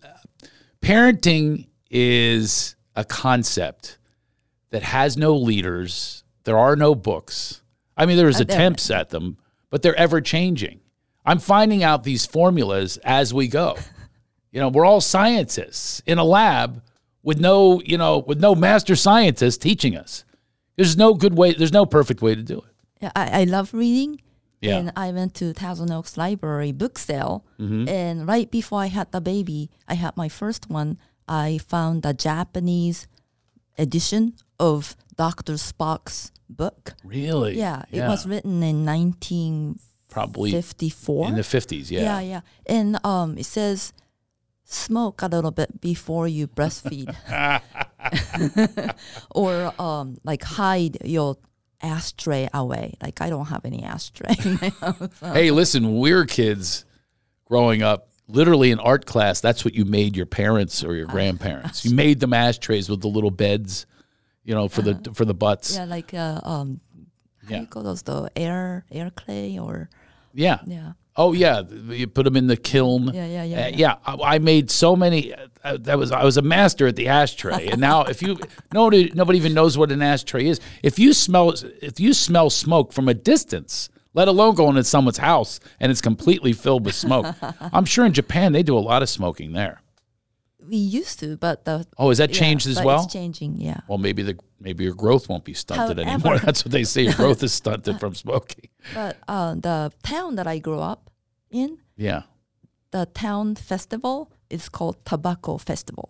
parenting 0.82 1.68
is 1.90 2.76
a 2.96 3.04
concept 3.06 3.98
that 4.72 4.84
has 4.84 5.18
no 5.18 5.36
leaders. 5.36 6.24
There 6.44 6.58
are 6.58 6.76
no 6.76 6.96
books. 6.96 7.62
I 7.96 8.06
mean, 8.06 8.18
there's 8.18 8.40
Uh, 8.40 8.44
attempts 8.44 8.90
at 8.92 9.10
them, 9.10 9.38
but 9.70 9.82
they're 9.82 9.96
ever 9.96 10.22
changing. 10.22 10.80
I'm 11.26 11.40
finding 11.40 11.84
out 11.84 12.04
these 12.04 12.26
formulas 12.26 12.98
as 13.04 13.34
we 13.34 13.48
go. 13.48 13.78
You 14.52 14.60
know, 14.60 14.70
we're 14.70 14.86
all 14.86 15.00
scientists 15.02 16.02
in 16.06 16.18
a 16.18 16.24
lab 16.24 16.82
with 17.24 17.40
no, 17.40 17.82
you 17.82 17.98
know, 17.98 18.18
with 18.20 18.40
no 18.40 18.54
master 18.56 18.96
scientist 18.96 19.62
teaching 19.62 19.96
us. 19.96 20.26
There's 20.75 20.98
no 20.98 21.14
good 21.14 21.38
way. 21.38 21.54
There's 21.54 21.72
no 21.74 21.86
perfect 21.86 22.22
way 22.22 22.36
to 22.36 22.42
do 22.44 22.58
it. 22.60 22.74
Yeah, 23.02 23.12
I, 23.16 23.42
I 23.42 23.44
love 23.46 23.74
reading. 23.74 24.20
Yeah. 24.62 24.78
And 24.78 24.94
I 24.96 25.12
went 25.12 25.34
to 25.36 25.54
Thousand 25.54 25.92
Oaks 25.92 26.16
Library 26.18 26.72
book 26.72 26.98
sale, 26.98 27.44
Mm-hmm. 27.60 27.90
and 27.90 28.28
right 28.28 28.50
before 28.50 28.80
I 28.80 28.88
had 28.88 29.12
the 29.12 29.20
baby, 29.20 29.70
I 29.90 29.96
had 29.96 30.16
my 30.16 30.30
first 30.30 30.70
one. 30.70 30.98
I 31.28 31.60
found 31.68 32.06
a 32.06 32.14
Japanese 32.14 33.08
edition 33.78 34.34
of 34.60 34.96
Doctor 35.18 35.54
Spock's 35.54 36.31
book. 36.50 36.94
Really? 37.04 37.58
Yeah, 37.58 37.84
it 37.92 38.02
was 38.07 38.26
written 38.26 38.64
in 38.64 38.86
1954. 38.86 39.80
probably 40.09 40.52
54. 40.52 41.28
in 41.30 41.36
the 41.36 41.42
50s. 41.42 41.92
Yeah. 41.92 42.02
Yeah, 42.02 42.19
yeah. 42.21 42.42
And 42.66 43.00
um, 43.06 43.38
it 43.38 43.45
says 43.45 43.94
smoke 44.73 45.21
a 45.21 45.27
little 45.27 45.51
bit 45.51 45.80
before 45.81 46.27
you 46.27 46.47
breastfeed, 46.47 47.13
or 49.31 49.73
um, 49.81 50.18
like 50.23 50.44
hide 50.44 50.97
your 51.06 51.37
ashtray 51.81 52.49
away. 52.53 52.94
Like 53.01 53.21
I 53.21 53.30
don't 53.30 53.45
have 53.47 53.65
any 53.65 53.83
ashtray. 53.83 54.35
in 54.44 54.59
my 54.61 54.69
house. 54.69 55.09
Hey, 55.33 55.51
listen, 55.51 55.97
we're 55.97 56.25
kids 56.25 56.85
growing 57.45 57.83
up, 57.83 58.09
literally 58.27 58.71
in 58.71 58.80
art 58.80 59.06
class, 59.06 59.42
that's 59.42 59.63
what 59.65 59.73
you 59.73 59.85
made 59.85 60.15
your 60.15 60.25
parents 60.25 60.83
or 60.83 60.95
your 60.95 61.06
grandparents. 61.07 61.85
You 61.85 61.94
made 61.95 62.19
them 62.19 62.33
ashtrays 62.33 62.89
with 62.89 63.01
the 63.01 63.07
little 63.09 63.31
beds, 63.31 63.85
you 64.44 64.56
know, 64.56 64.68
for 64.68 64.81
the 64.81 65.11
for 65.13 65.25
the 65.25 65.33
butts. 65.33 65.75
yeah, 65.75 65.85
like 65.85 66.13
uh, 66.13 66.39
um, 66.44 66.80
how 67.45 67.56
Yeah. 67.56 67.61
you 67.61 67.68
call 67.68 67.83
those? 67.83 68.01
The 68.03 68.31
air 68.35 68.85
air 68.92 69.11
clay 69.11 69.59
or 69.59 69.89
Yeah. 70.33 70.59
yeah, 70.65 70.94
Oh 71.16 71.34
yeah, 71.34 71.62
you 71.90 72.08
put 72.08 72.24
them 72.24 72.36
in 72.36 72.48
the 72.48 72.58
kiln. 72.58 73.12
yeah, 73.14 73.26
yeah, 73.26 73.42
Uh, 73.42 73.46
yeah. 73.46 73.68
yeah, 73.70 73.96
I, 74.06 74.36
I 74.36 74.40
made 74.40 74.72
so 74.72 74.96
many. 74.96 75.32
Uh, 75.64 75.78
that 75.82 75.98
was 76.00 76.12
I 76.12 76.24
was 76.24 76.38
a 76.38 76.42
master 76.42 76.88
at 76.88 76.96
the 76.96 77.08
ashtray, 77.08 77.68
and 77.68 77.80
now 77.80 78.02
if 78.04 78.22
you 78.24 78.38
nobody 78.74 79.12
nobody 79.14 79.38
even 79.38 79.54
knows 79.54 79.78
what 79.78 79.92
an 79.92 80.02
ashtray 80.02 80.48
is. 80.48 80.60
If 80.82 80.98
you 80.98 81.14
smell 81.14 81.54
if 81.82 82.00
you 82.00 82.14
smell 82.14 82.50
smoke 82.50 82.92
from 82.94 83.08
a 83.08 83.14
distance, 83.14 83.90
let 84.16 84.28
alone 84.28 84.56
going 84.56 84.76
to 84.76 84.84
someone's 84.84 85.20
house 85.20 85.60
and 85.80 85.92
it's 85.92 86.02
completely 86.02 86.52
filled 86.52 86.84
with 86.84 86.96
smoke, 86.96 87.28
I'm 87.72 87.86
sure 87.86 88.06
in 88.06 88.14
Japan 88.14 88.52
they 88.52 88.64
do 88.64 88.76
a 88.76 88.80
lot 88.80 89.04
of 89.04 89.10
smoking 89.10 89.54
there. 89.54 89.82
We 90.68 90.78
used 90.78 91.20
to, 91.20 91.38
but 91.38 91.66
the 91.66 91.86
Oh, 91.98 92.10
is 92.12 92.18
that 92.20 92.30
yeah, 92.32 92.40
changed 92.40 92.68
as 92.68 92.76
but 92.76 92.86
well? 92.86 93.04
It's 93.04 93.14
changing. 93.14 93.58
Yeah. 93.60 93.82
Well, 93.88 93.98
maybe 93.98 94.24
the 94.24 94.38
maybe 94.60 94.84
your 94.86 94.96
growth 94.96 95.28
won't 95.30 95.44
be 95.44 95.54
stunted 95.54 95.98
However- 95.98 96.10
anymore. 96.10 96.40
That's 96.46 96.64
what 96.66 96.72
they 96.72 96.84
say. 96.86 97.02
Your 97.04 97.14
growth 97.16 97.44
is 97.44 97.54
stunted 97.54 98.00
from 98.00 98.16
smoking. 98.16 98.70
But 98.94 99.18
uh, 99.28 99.56
the 99.56 99.92
town 100.04 100.36
that 100.36 100.48
I 100.48 100.60
grew 100.60 100.80
up 100.80 101.10
in, 101.52 101.78
Yeah. 101.98 102.24
the 102.92 103.06
town 103.14 103.56
festival 103.56 104.32
is 104.50 104.70
called 104.70 104.96
Tobacco 105.06 105.58
Festival. 105.58 106.10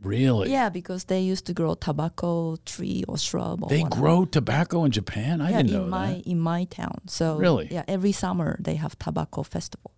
Really? 0.00 0.50
Yeah, 0.50 0.68
because 0.68 1.04
they 1.04 1.20
used 1.22 1.46
to 1.46 1.54
grow 1.54 1.74
tobacco 1.74 2.56
tree 2.66 3.04
or 3.08 3.16
shrub. 3.16 3.62
Or 3.62 3.68
They 3.70 3.82
whatever. 3.82 4.00
grow 4.02 4.24
tobacco 4.26 4.84
in 4.84 4.90
Japan? 4.90 5.40
I 5.40 5.50
yeah, 5.50 5.62
didn't 5.62 5.72
know 5.72 5.84
in 5.84 5.90
my 5.90 6.06
that. 6.14 6.26
in 6.26 6.38
my 6.40 6.64
town. 6.64 6.98
So 7.06 7.36
Really? 7.38 7.68
yeah, 7.70 7.84
every 7.88 8.12
summer 8.12 8.56
they 8.60 8.74
have 8.76 8.98
tobacco 8.98 9.42
festival. 9.42 9.92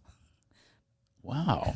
Wow. 1.22 1.74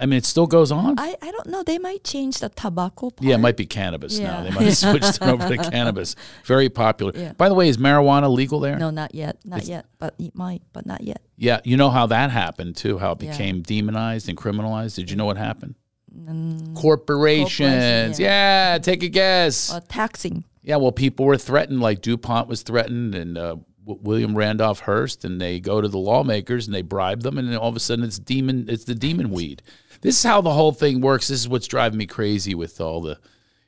I 0.00 0.06
mean, 0.06 0.16
it 0.16 0.24
still 0.24 0.46
goes 0.46 0.72
on. 0.72 0.98
I, 0.98 1.14
I 1.20 1.30
don't 1.30 1.46
know. 1.48 1.62
They 1.62 1.78
might 1.78 2.02
change 2.04 2.38
the 2.38 2.48
tobacco 2.48 3.10
part. 3.10 3.22
yeah, 3.22 3.34
it 3.34 3.38
might 3.38 3.56
be 3.56 3.66
cannabis 3.66 4.18
now. 4.18 4.42
They 4.42 4.50
might 4.50 4.62
have 4.64 4.76
switched 4.88 5.16
it 5.16 5.22
over 5.22 5.48
to 5.48 5.56
cannabis. 5.70 6.16
Very 6.44 6.68
popular. 6.70 7.12
Yeah. 7.14 7.32
By 7.34 7.48
the 7.48 7.54
way, 7.54 7.68
is 7.68 7.76
marijuana 7.76 8.32
legal 8.32 8.60
there? 8.60 8.78
No, 8.78 8.90
not 8.90 9.14
yet. 9.14 9.38
Not 9.44 9.64
yet. 9.64 9.86
But 9.98 10.14
it 10.18 10.34
might, 10.34 10.62
but 10.72 10.86
not 10.86 11.02
yet. 11.02 11.20
Yeah, 11.36 11.60
you 11.64 11.76
know 11.76 11.90
how 11.90 12.06
that 12.06 12.30
happened 12.30 12.76
too. 12.76 12.98
How 12.98 13.12
it 13.12 13.22
Yeah. 13.22 13.30
became 13.32 13.62
demonized 13.62 14.28
and 14.28 14.38
criminalized. 14.38 14.96
Did 14.96 15.10
you 15.10 15.16
know 15.16 15.26
what 15.26 15.36
happened? 15.36 15.74
Mm, 16.16 16.74
Corporations. 16.74 17.70
Corporation, 17.70 18.14
yeah. 18.24 18.78
take 18.82 19.02
a 19.02 19.08
guess. 19.08 19.72
uh, 19.72 19.80
taxing. 19.88 20.44
Yeah, 20.62 20.76
well, 20.76 20.92
people 20.92 21.24
were 21.26 21.36
threatened, 21.38 21.80
like 21.80 22.02
DuPont 22.02 22.48
was 22.48 22.62
threatened, 22.62 23.14
and 23.14 23.38
uh, 23.38 23.56
William 23.86 24.36
Randolph 24.36 24.80
Hearst, 24.80 25.24
and 25.24 25.40
they 25.40 25.58
go 25.60 25.80
to 25.80 25.88
the 25.88 25.98
lawmakers 25.98 26.66
and 26.66 26.74
they 26.74 26.82
bribe 26.82 27.22
them, 27.22 27.38
and 27.38 27.48
then 27.48 27.56
all 27.56 27.68
of 27.68 27.76
a 27.76 27.80
sudden 27.80 28.04
it's 28.04 28.18
demon, 28.18 28.66
it's 28.68 28.84
the 28.84 28.94
demon 28.94 29.30
weed. 29.30 29.62
This 30.00 30.16
is 30.16 30.22
how 30.22 30.40
the 30.40 30.52
whole 30.52 30.72
thing 30.72 31.00
works. 31.00 31.28
This 31.28 31.40
is 31.40 31.48
what's 31.48 31.66
driving 31.66 31.98
me 31.98 32.06
crazy 32.06 32.54
with 32.54 32.80
all 32.80 33.00
the, 33.00 33.18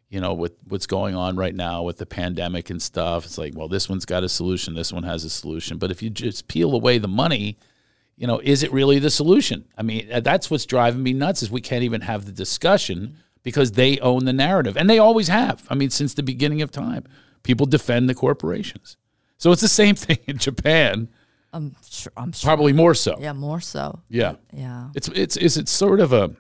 you 0.09 0.21
know, 0.21 0.33
with 0.35 0.55
what's 0.69 0.87
going 0.87 1.15
on 1.15 1.37
right 1.37 1.55
now 1.55 1.83
with 1.83 1.99
the 1.99 2.07
pandemic 2.07 2.71
and 2.71 2.81
stuff. 2.81 3.25
It's 3.25 3.39
like, 3.39 3.55
well, 3.55 3.69
this 3.69 3.89
one's 3.89 4.05
got 4.05 4.25
a 4.25 4.29
solution, 4.29 4.75
this 4.75 4.93
one 4.93 5.03
has 5.03 5.25
a 5.25 5.31
solution, 5.31 5.79
but 5.79 5.91
if 5.91 6.03
you 6.03 6.11
just 6.11 6.49
peel 6.49 6.75
away 6.75 6.99
the 6.99 7.09
money, 7.09 7.59
you 8.17 8.27
know, 8.27 8.41
is 8.43 8.63
it 8.63 8.73
really 8.73 8.99
the 8.99 9.11
solution? 9.11 9.65
I 9.77 9.83
mean, 9.83 10.09
uh, 10.13 10.21
that's 10.21 10.51
what's 10.51 10.67
driving 10.67 11.03
me 11.03 11.13
nuts 11.13 11.43
is 11.43 11.51
we 11.51 11.61
can't 11.61 11.83
even 11.83 12.03
have 12.03 12.25
the 12.25 12.33
discussion 12.33 13.17
because 13.43 13.73
they 13.73 13.99
own 13.99 14.25
the 14.25 14.33
narrative, 14.33 14.77
and 14.77 14.89
they 14.89 14.99
always 14.99 15.29
have. 15.29 15.67
I 15.69 15.75
mean, 15.75 15.91
since 15.91 16.15
the 16.15 16.23
beginning 16.23 16.63
of 16.63 16.71
time, 16.71 17.05
people 17.43 17.67
defend 17.67 18.09
the 18.09 18.15
corporations. 18.15 18.97
So 19.39 19.51
it's 19.51 19.63
the 19.63 19.69
same 19.69 19.95
thing 19.97 20.19
in 20.27 20.39
Japan, 20.39 21.09
I'm 21.53 21.77
sure. 21.89 22.13
I'm 22.17 22.33
sure. 22.33 22.49
probably 22.49 22.73
more 22.73 22.95
so. 22.95 23.17
Yeah, 23.21 23.33
more 23.33 23.61
so. 23.61 24.01
Yeah. 24.09 24.37
Yeah. 24.53 24.89
It's 24.95 25.09
it's 25.09 25.37
is 25.37 25.57
it 25.57 25.69
sort 25.69 26.01
of 26.01 26.13
a 26.13 26.35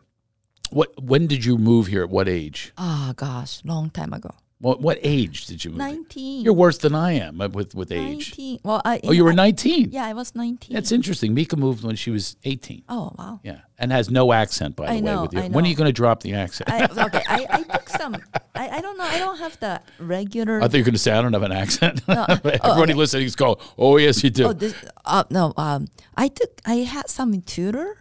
what 0.70 0.90
when 1.02 1.26
did 1.26 1.44
you 1.44 1.58
move 1.58 1.86
here 1.88 2.02
at 2.02 2.10
what 2.10 2.28
age? 2.28 2.72
Ah, 2.78 3.12
gosh, 3.16 3.60
long 3.64 3.90
time 3.90 4.12
ago. 4.12 4.30
What 4.62 4.80
what 4.80 4.98
age 5.02 5.46
did 5.46 5.64
you 5.64 5.72
move? 5.72 5.80
here? 5.80 5.88
Nineteen. 5.88 6.44
You're 6.44 6.54
worse 6.54 6.78
than 6.78 6.94
I 6.94 7.14
am 7.14 7.40
uh, 7.40 7.48
with 7.48 7.74
with 7.74 7.90
age. 7.90 8.30
Nineteen. 8.30 8.60
Well, 8.62 8.80
I. 8.84 9.00
Oh, 9.02 9.10
you 9.10 9.24
were 9.24 9.32
I- 9.32 9.50
19. 9.50 9.90
Yeah, 9.90 10.06
I 10.06 10.12
was 10.12 10.36
nineteen. 10.36 10.72
That's 10.74 10.92
interesting. 10.92 11.34
Mika 11.34 11.56
moved 11.56 11.82
when 11.82 11.96
she 11.96 12.12
was 12.12 12.36
18. 12.44 12.84
oh 12.88 13.10
wow. 13.18 13.40
Yeah, 13.42 13.62
and 13.76 13.90
has 13.90 14.08
no 14.08 14.32
accent 14.32 14.76
by 14.76 14.84
the 14.86 14.92
I 14.92 14.94
way. 14.94 15.00
know, 15.00 15.22
with 15.22 15.32
you. 15.34 15.40
I 15.40 15.48
When 15.48 15.64
are 15.64 15.68
you 15.68 15.74
going 15.74 15.88
to 15.88 15.92
drop 15.92 16.22
the 16.22 16.34
accent? 16.34 16.70
I, 16.70 16.84
okay, 17.06 17.22
I, 17.28 17.46
I 17.50 17.62
took 17.64 17.88
some. 17.88 18.16
I, 18.54 18.68
I 18.68 18.80
don't 18.80 18.96
know. 18.96 19.04
I 19.04 19.18
don't 19.18 19.38
have 19.38 19.58
the 19.58 19.80
regular. 19.98 20.58
I 20.58 20.68
thought 20.68 20.74
you 20.74 20.82
were 20.82 20.84
going 20.84 20.94
to 20.94 20.98
say 21.00 21.10
I 21.10 21.20
don't 21.20 21.32
have 21.32 21.42
an 21.42 21.50
accent. 21.52 22.06
No. 22.06 22.24
Oh, 22.28 22.34
Everybody 22.44 22.92
okay. 22.92 22.94
listening 22.94 23.26
is 23.26 23.34
going, 23.34 23.56
"Oh 23.76 23.96
yes, 23.96 24.22
you 24.22 24.30
do." 24.30 24.44
oh, 24.46 24.52
this. 24.52 24.76
Uh, 25.04 25.24
no. 25.28 25.52
Um, 25.56 25.88
I 26.14 26.28
took. 26.28 26.60
I 26.64 26.76
had 26.86 27.10
some 27.10 27.40
tutor 27.42 27.96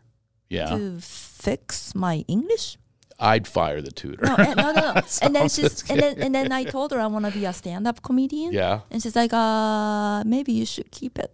yeah, 0.48 0.70
to 0.70 1.00
fix 1.02 1.96
my 1.96 2.24
English. 2.28 2.78
I'd 3.22 3.48
fire 3.48 3.82
the 3.82 3.92
tutor. 3.92 4.26
No, 4.26 4.36
and, 4.36 4.56
no, 4.58 4.72
no, 4.72 4.94
no. 4.94 5.02
and 5.22 5.36
then 5.36 5.48
she's, 5.48 5.88
and 5.90 6.02
then 6.02 6.22
and 6.22 6.34
then 6.34 6.52
I 6.52 6.64
told 6.64 6.92
her 6.92 7.00
I 7.00 7.06
want 7.06 7.26
to 7.26 7.32
be 7.32 7.46
a 7.46 7.54
stand-up 7.54 8.02
comedian. 8.02 8.52
Yeah. 8.52 8.82
And 8.90 9.02
she's 9.02 9.16
like, 9.16 9.32
uh, 9.32 10.24
maybe 10.26 10.52
you 10.52 10.66
should 10.66 10.90
keep 10.90 11.20
it. 11.20 11.34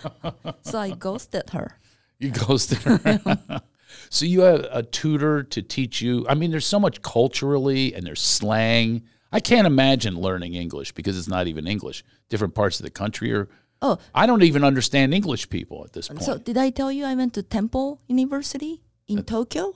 so 0.62 0.78
I 0.78 0.90
ghosted 0.90 1.50
her. 1.50 1.78
You 2.18 2.30
ghosted 2.30 2.78
her. 2.82 3.62
so 4.10 4.26
you 4.26 4.42
have 4.42 4.66
a 4.70 4.82
tutor 4.82 5.42
to 5.44 5.62
teach 5.62 6.02
you. 6.02 6.26
I 6.28 6.34
mean, 6.34 6.50
there's 6.50 6.66
so 6.66 6.78
much 6.78 7.00
culturally 7.00 7.94
and 7.94 8.06
there's 8.06 8.20
slang. 8.20 9.02
I 9.32 9.40
can't 9.40 9.66
imagine 9.66 10.20
learning 10.20 10.54
English 10.54 10.92
because 10.92 11.18
it's 11.18 11.28
not 11.28 11.46
even 11.46 11.66
English. 11.66 12.04
Different 12.28 12.54
parts 12.54 12.78
of 12.80 12.84
the 12.84 12.90
country 12.90 13.32
are. 13.32 13.48
Oh. 13.80 13.98
I 14.14 14.26
don't 14.26 14.42
even 14.42 14.62
understand 14.62 15.14
English 15.14 15.48
people 15.48 15.84
at 15.84 15.94
this 15.94 16.08
point. 16.08 16.22
So 16.22 16.38
did 16.38 16.56
I 16.56 16.70
tell 16.70 16.92
you 16.92 17.04
I 17.04 17.14
went 17.14 17.32
to 17.34 17.42
Temple 17.42 17.98
University 18.06 18.82
in 19.08 19.24
Tokyo? 19.24 19.74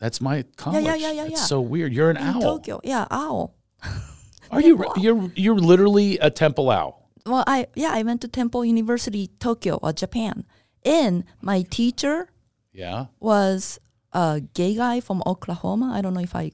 That's 0.00 0.20
my 0.20 0.44
college. 0.56 0.84
yeah, 0.84 0.94
yeah, 0.94 1.12
yeah, 1.12 1.22
That's 1.24 1.40
yeah. 1.40 1.46
so 1.46 1.60
weird. 1.60 1.92
You're 1.92 2.10
an 2.10 2.16
In 2.16 2.22
owl. 2.22 2.40
Tokyo, 2.40 2.80
yeah, 2.84 3.06
owl. 3.10 3.54
Are 4.50 4.60
you? 4.60 4.82
You're 4.96 5.30
you're 5.34 5.58
literally 5.58 6.18
a 6.18 6.30
temple 6.30 6.70
owl. 6.70 7.10
Well, 7.26 7.44
I 7.46 7.66
yeah, 7.74 7.90
I 7.92 8.02
went 8.02 8.20
to 8.22 8.28
Temple 8.28 8.64
University, 8.64 9.28
Tokyo, 9.40 9.78
or 9.82 9.92
Japan, 9.92 10.44
and 10.84 11.24
my 11.42 11.62
teacher 11.62 12.30
Yeah. 12.72 13.06
was 13.20 13.78
a 14.12 14.40
gay 14.54 14.74
guy 14.74 15.00
from 15.00 15.22
Oklahoma. 15.26 15.92
I 15.94 16.00
don't 16.00 16.14
know 16.14 16.22
if 16.22 16.34
I 16.34 16.52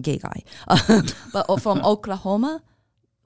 gay 0.00 0.18
guy, 0.18 0.42
but 1.32 1.46
uh, 1.50 1.56
from 1.56 1.80
Oklahoma, 1.84 2.62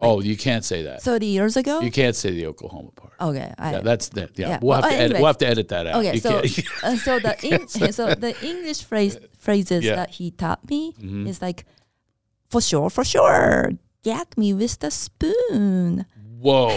Oh, 0.02 0.20
you 0.20 0.36
can't 0.36 0.64
say 0.64 0.82
that. 0.84 1.02
thirty 1.02 1.26
years 1.26 1.56
ago. 1.56 1.80
You 1.80 1.90
can't 1.90 2.16
say 2.16 2.30
the 2.30 2.46
Oklahoma 2.46 2.90
part. 2.92 3.12
Okay, 3.20 3.52
I, 3.58 3.72
Yeah, 3.72 3.80
that's 3.80 4.08
the, 4.08 4.30
yeah. 4.36 4.48
Yeah. 4.48 4.58
We'll 4.62 4.80
have 4.80 4.90
to 4.90 4.96
edit, 4.96 5.16
we'll 5.18 5.26
have 5.26 5.38
to 5.38 5.46
edit 5.46 5.68
that 5.68 5.86
out. 5.86 5.96
Okay, 5.96 6.14
You 6.14 6.20
so 6.20 6.40
can't- 6.40 6.66
uh, 6.84 6.96
so 6.96 7.18
the 7.18 7.36
Eng- 7.44 7.68
so 7.92 8.14
the 8.14 8.34
English 8.44 8.82
phrase 8.84 9.18
phrases 9.38 9.84
Yeah. 9.84 9.92
Mm-hmm. 9.92 9.96
that 10.00 10.10
he 10.10 10.30
taught 10.30 10.68
me 10.70 10.94
is 11.28 11.42
like, 11.42 11.66
for 12.48 12.60
sure, 12.60 12.88
for 12.90 13.04
sure, 13.04 13.72
gag 14.02 14.36
me 14.38 14.54
with 14.54 14.78
the 14.78 14.90
spoon. 14.90 16.06
Whoa, 16.40 16.70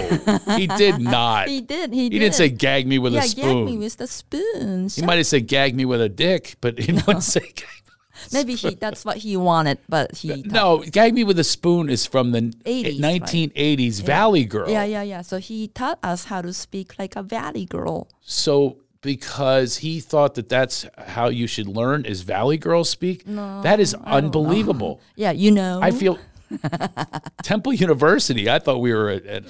he 0.58 0.68
did 0.68 1.00
not. 1.16 1.48
He 1.48 1.62
did. 1.62 1.94
He, 1.94 2.04
He 2.04 2.10
did. 2.10 2.20
didn't 2.20 2.36
say 2.36 2.50
gag 2.50 2.86
me 2.86 3.00
with 3.00 3.14
yeah, 3.14 3.24
a 3.24 3.28
gag 3.30 3.56
me 3.66 3.78
with 3.78 3.96
the 3.96 4.08
spoon. 4.08 4.90
He 4.90 5.02
might 5.02 5.16
have 5.18 5.28
said 5.28 5.48
gag 5.48 5.74
me 5.74 5.86
with 5.86 6.02
a 6.02 6.10
dick, 6.10 6.56
but 6.60 6.78
he 6.78 6.92
wouldn't 6.92 7.24
say 7.24 7.40
gag. 7.56 7.83
Maybe 8.32 8.56
he 8.56 8.76
that's 8.76 9.04
what 9.06 9.18
he 9.18 9.36
wanted, 9.38 9.80
but 9.90 10.16
he 10.18 10.44
No, 10.44 10.84
gag 10.92 11.14
me 11.14 11.24
with 11.24 11.40
a 11.40 11.44
spoon 11.44 11.90
is 11.90 12.06
from 12.06 12.32
the 12.32 12.42
80s, 12.66 13.00
1980s 13.00 14.02
Valley 14.02 14.46
Girl. 14.46 14.70
Yeah, 14.70 14.84
yeah, 14.84 15.02
yeah. 15.02 15.22
So 15.22 15.38
he 15.38 15.68
taught 15.68 16.00
us 16.04 16.26
how 16.26 16.42
to 16.42 16.54
speak 16.54 16.98
like 17.00 17.16
a 17.16 17.24
valley 17.24 17.66
girl. 17.66 18.08
So 18.22 18.78
because 19.02 19.78
he 19.78 20.00
thought 20.00 20.36
that 20.36 20.48
that's 20.48 20.86
how 20.98 21.28
you 21.30 21.46
should 21.48 21.68
learn 21.68 22.06
is 22.06 22.22
Valley 22.22 22.58
Girl 22.58 22.84
speak, 22.86 23.28
No, 23.28 23.62
that 23.62 23.80
is 23.80 23.94
unbelievable. 23.94 25.02
Yeah, 25.16 25.32
you 25.32 25.52
know. 25.52 25.80
I 25.82 25.92
feel 25.92 26.18
Temple 27.44 27.74
University. 27.74 28.50
I 28.50 28.60
thought 28.60 28.80
we 28.80 28.94
were 28.94 29.12
a, 29.12 29.38
a- 29.38 29.42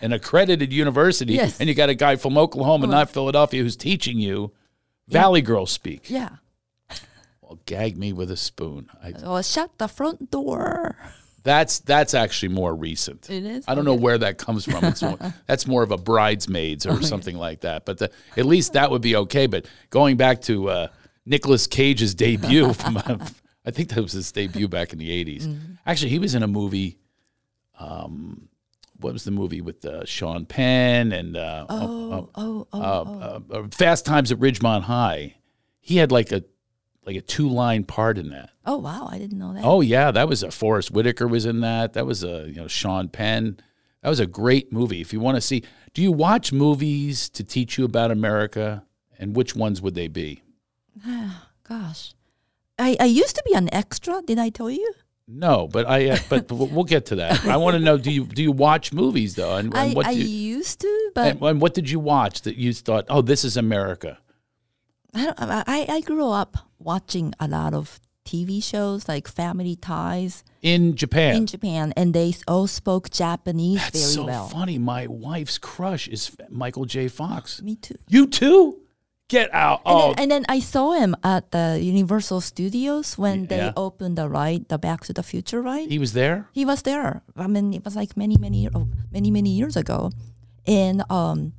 an 0.00 0.12
accredited 0.12 0.72
university, 0.72 1.34
Yes. 1.34 1.60
and 1.60 1.68
you 1.68 1.74
got 1.74 1.88
a 1.88 1.94
guy 1.94 2.16
from 2.16 2.38
Oklahoma, 2.38 2.86
not 2.86 3.10
Philadelphia, 3.10 3.62
who's 3.62 3.76
teaching 3.76 4.18
you 4.18 4.52
Valley 5.08 5.42
Girl 5.42 5.66
speak. 5.66 6.08
Yeah. 6.10 6.30
Well, 7.46 7.60
gag 7.64 7.96
me 7.96 8.12
with 8.12 8.30
a 8.32 8.36
spoon. 8.36 8.88
I, 9.00 9.12
Or 9.24 9.40
shut 9.42 9.78
the 9.78 9.86
front 9.86 10.32
door. 10.32 10.96
that's 11.44 11.78
that's 11.78 12.12
actually 12.12 12.48
more 12.48 12.74
recent. 12.74 13.30
It 13.30 13.44
is? 13.44 13.64
I 13.68 13.76
don't 13.76 13.84
know 13.84 13.94
where 13.94 14.18
that 14.18 14.36
comes 14.36 14.64
from. 14.64 14.82
It's 14.84 15.00
more, 15.00 15.16
that's 15.46 15.64
more 15.66 15.84
of 15.84 15.92
a 15.92 15.96
bridesmaids 15.96 16.86
or 16.86 17.00
something 17.02 17.36
like 17.36 17.60
that. 17.60 17.84
But 17.86 17.98
the, 17.98 18.10
at 18.36 18.46
least 18.46 18.72
that 18.72 18.90
would 18.90 19.00
be 19.02 19.14
okay. 19.14 19.46
But 19.46 19.66
going 19.90 20.16
back 20.16 20.42
to 20.42 20.68
uh, 20.70 20.88
Nicolas 21.24 21.68
Cage's 21.68 22.16
debut 22.16 22.72
from, 22.80 22.96
uh, 22.96 23.18
I 23.64 23.70
think 23.70 23.90
that 23.90 24.02
was 24.02 24.12
his 24.12 24.32
debut 24.32 24.66
back 24.66 24.92
in 24.92 24.98
the 24.98 25.08
80s. 25.24 25.42
Mm-hmm. 25.44 25.72
Actually, 25.86 26.10
he 26.10 26.18
was 26.18 26.34
in 26.34 26.42
a 26.42 26.48
movie. 26.48 26.98
Um, 27.78 28.48
what 28.98 29.12
was 29.12 29.22
the 29.24 29.30
movie 29.30 29.60
with 29.60 29.84
uh, 29.84 30.04
Sean 30.04 30.46
Penn 30.46 31.12
and 31.12 31.36
uh, 31.36 31.66
Oh, 31.68 32.30
oh, 32.34 32.66
oh. 32.72 32.80
uh, 32.80 32.80
uh, 32.82 33.58
uh, 33.58 33.68
Fast 33.70 34.04
Times 34.06 34.32
at 34.32 34.38
Ridgemont 34.38 34.82
High? 34.82 35.36
He 35.80 35.98
had 35.98 36.10
like 36.10 36.32
a 36.32 36.42
like 37.06 37.16
a 37.16 37.20
two 37.20 37.48
line 37.48 37.84
part 37.84 38.18
in 38.18 38.30
that. 38.30 38.50
oh 38.66 38.78
wow, 38.78 39.08
I 39.10 39.18
didn't 39.18 39.38
know 39.38 39.54
that. 39.54 39.64
Oh 39.64 39.80
yeah, 39.80 40.10
that 40.10 40.28
was 40.28 40.42
a 40.42 40.50
Forest 40.50 40.90
Whitaker 40.90 41.26
was 41.28 41.46
in 41.46 41.60
that. 41.60 41.92
That 41.92 42.04
was 42.04 42.24
a 42.24 42.46
you 42.48 42.56
know 42.56 42.68
Sean 42.68 43.08
Penn. 43.08 43.58
That 44.02 44.10
was 44.10 44.20
a 44.20 44.26
great 44.26 44.72
movie. 44.72 45.00
If 45.00 45.12
you 45.12 45.20
want 45.20 45.36
to 45.36 45.40
see, 45.40 45.64
do 45.94 46.02
you 46.02 46.12
watch 46.12 46.52
movies 46.52 47.28
to 47.30 47.42
teach 47.42 47.78
you 47.78 47.84
about 47.84 48.10
America? 48.10 48.84
And 49.18 49.34
which 49.34 49.56
ones 49.56 49.80
would 49.80 49.94
they 49.94 50.08
be? 50.08 50.42
Gosh. 51.68 52.14
I, 52.78 52.96
I 53.00 53.06
used 53.06 53.34
to 53.36 53.42
be 53.46 53.54
an 53.54 53.72
extra, 53.72 54.20
did 54.20 54.38
I 54.38 54.50
tell 54.50 54.70
you? 54.70 54.92
No, 55.28 55.66
but 55.66 55.88
I 55.88 56.10
uh, 56.10 56.18
but, 56.28 56.46
but 56.46 56.56
we'll 56.56 56.84
get 56.84 57.06
to 57.06 57.16
that. 57.16 57.44
I 57.46 57.56
want 57.56 57.74
to 57.74 57.80
know 57.80 57.96
do 57.96 58.12
you 58.12 58.26
do 58.26 58.42
you 58.42 58.52
watch 58.52 58.92
movies 58.92 59.34
though? 59.34 59.56
And, 59.56 59.68
and 59.74 59.76
I, 59.76 59.92
what 59.92 60.06
I 60.06 60.12
you, 60.12 60.24
used 60.24 60.80
to, 60.82 61.10
but 61.16 61.32
and, 61.32 61.42
and 61.42 61.60
what 61.60 61.74
did 61.74 61.90
you 61.90 61.98
watch 61.98 62.42
that 62.42 62.56
you 62.56 62.72
thought, 62.72 63.06
oh, 63.08 63.22
this 63.22 63.42
is 63.42 63.56
America? 63.56 64.18
I, 65.16 65.24
don't, 65.24 65.36
I 65.40 65.86
I 65.88 66.00
grew 66.02 66.28
up 66.30 66.56
watching 66.78 67.32
a 67.40 67.48
lot 67.48 67.72
of 67.74 68.00
TV 68.24 68.62
shows 68.62 69.08
like 69.08 69.28
Family 69.28 69.76
Ties 69.76 70.42
In 70.62 70.96
Japan. 70.96 71.36
in 71.36 71.46
Japan, 71.46 71.92
and 71.96 72.12
they 72.12 72.34
all 72.48 72.66
spoke 72.66 73.08
Japanese 73.10 73.78
That's 73.80 74.00
very 74.02 74.14
so 74.14 74.24
well. 74.26 74.48
funny. 74.48 74.78
My 74.78 75.06
wife's 75.06 75.58
crush 75.58 76.08
is 76.08 76.30
Michael 76.50 76.84
J. 76.84 77.08
Fox. 77.08 77.62
Me 77.66 77.76
too. 77.76 77.94
You 78.08 78.26
too? 78.26 78.80
Get 79.28 79.52
out. 79.54 79.82
And, 79.86 79.94
oh, 79.96 80.08
then, 80.14 80.14
and 80.22 80.30
then 80.30 80.44
I 80.48 80.60
saw 80.60 80.92
him 80.92 81.16
at 81.24 81.50
the 81.50 81.78
Universal 81.82 82.40
Studios 82.42 83.16
when 83.18 83.46
they 83.46 83.72
opened 83.76 84.18
the 84.18 84.28
ride, 84.28 84.68
the 84.68 84.78
Back 84.78 85.02
to 85.06 85.12
the 85.12 85.22
Future 85.24 85.60
ride. 85.62 85.90
he 85.90 85.98
was 85.98 86.12
there? 86.12 86.46
he 86.52 86.64
was 86.64 86.82
there. 86.82 87.22
I 87.36 87.46
mean, 87.48 87.74
it 87.74 87.84
was 87.84 87.96
like 87.96 88.16
many, 88.16 88.36
many, 88.38 88.68
oh, 88.72 88.86
many, 89.10 89.30
many 89.32 89.50
years 89.50 89.76
ago, 89.76 90.10
and 90.66 91.02
um, 91.10 91.54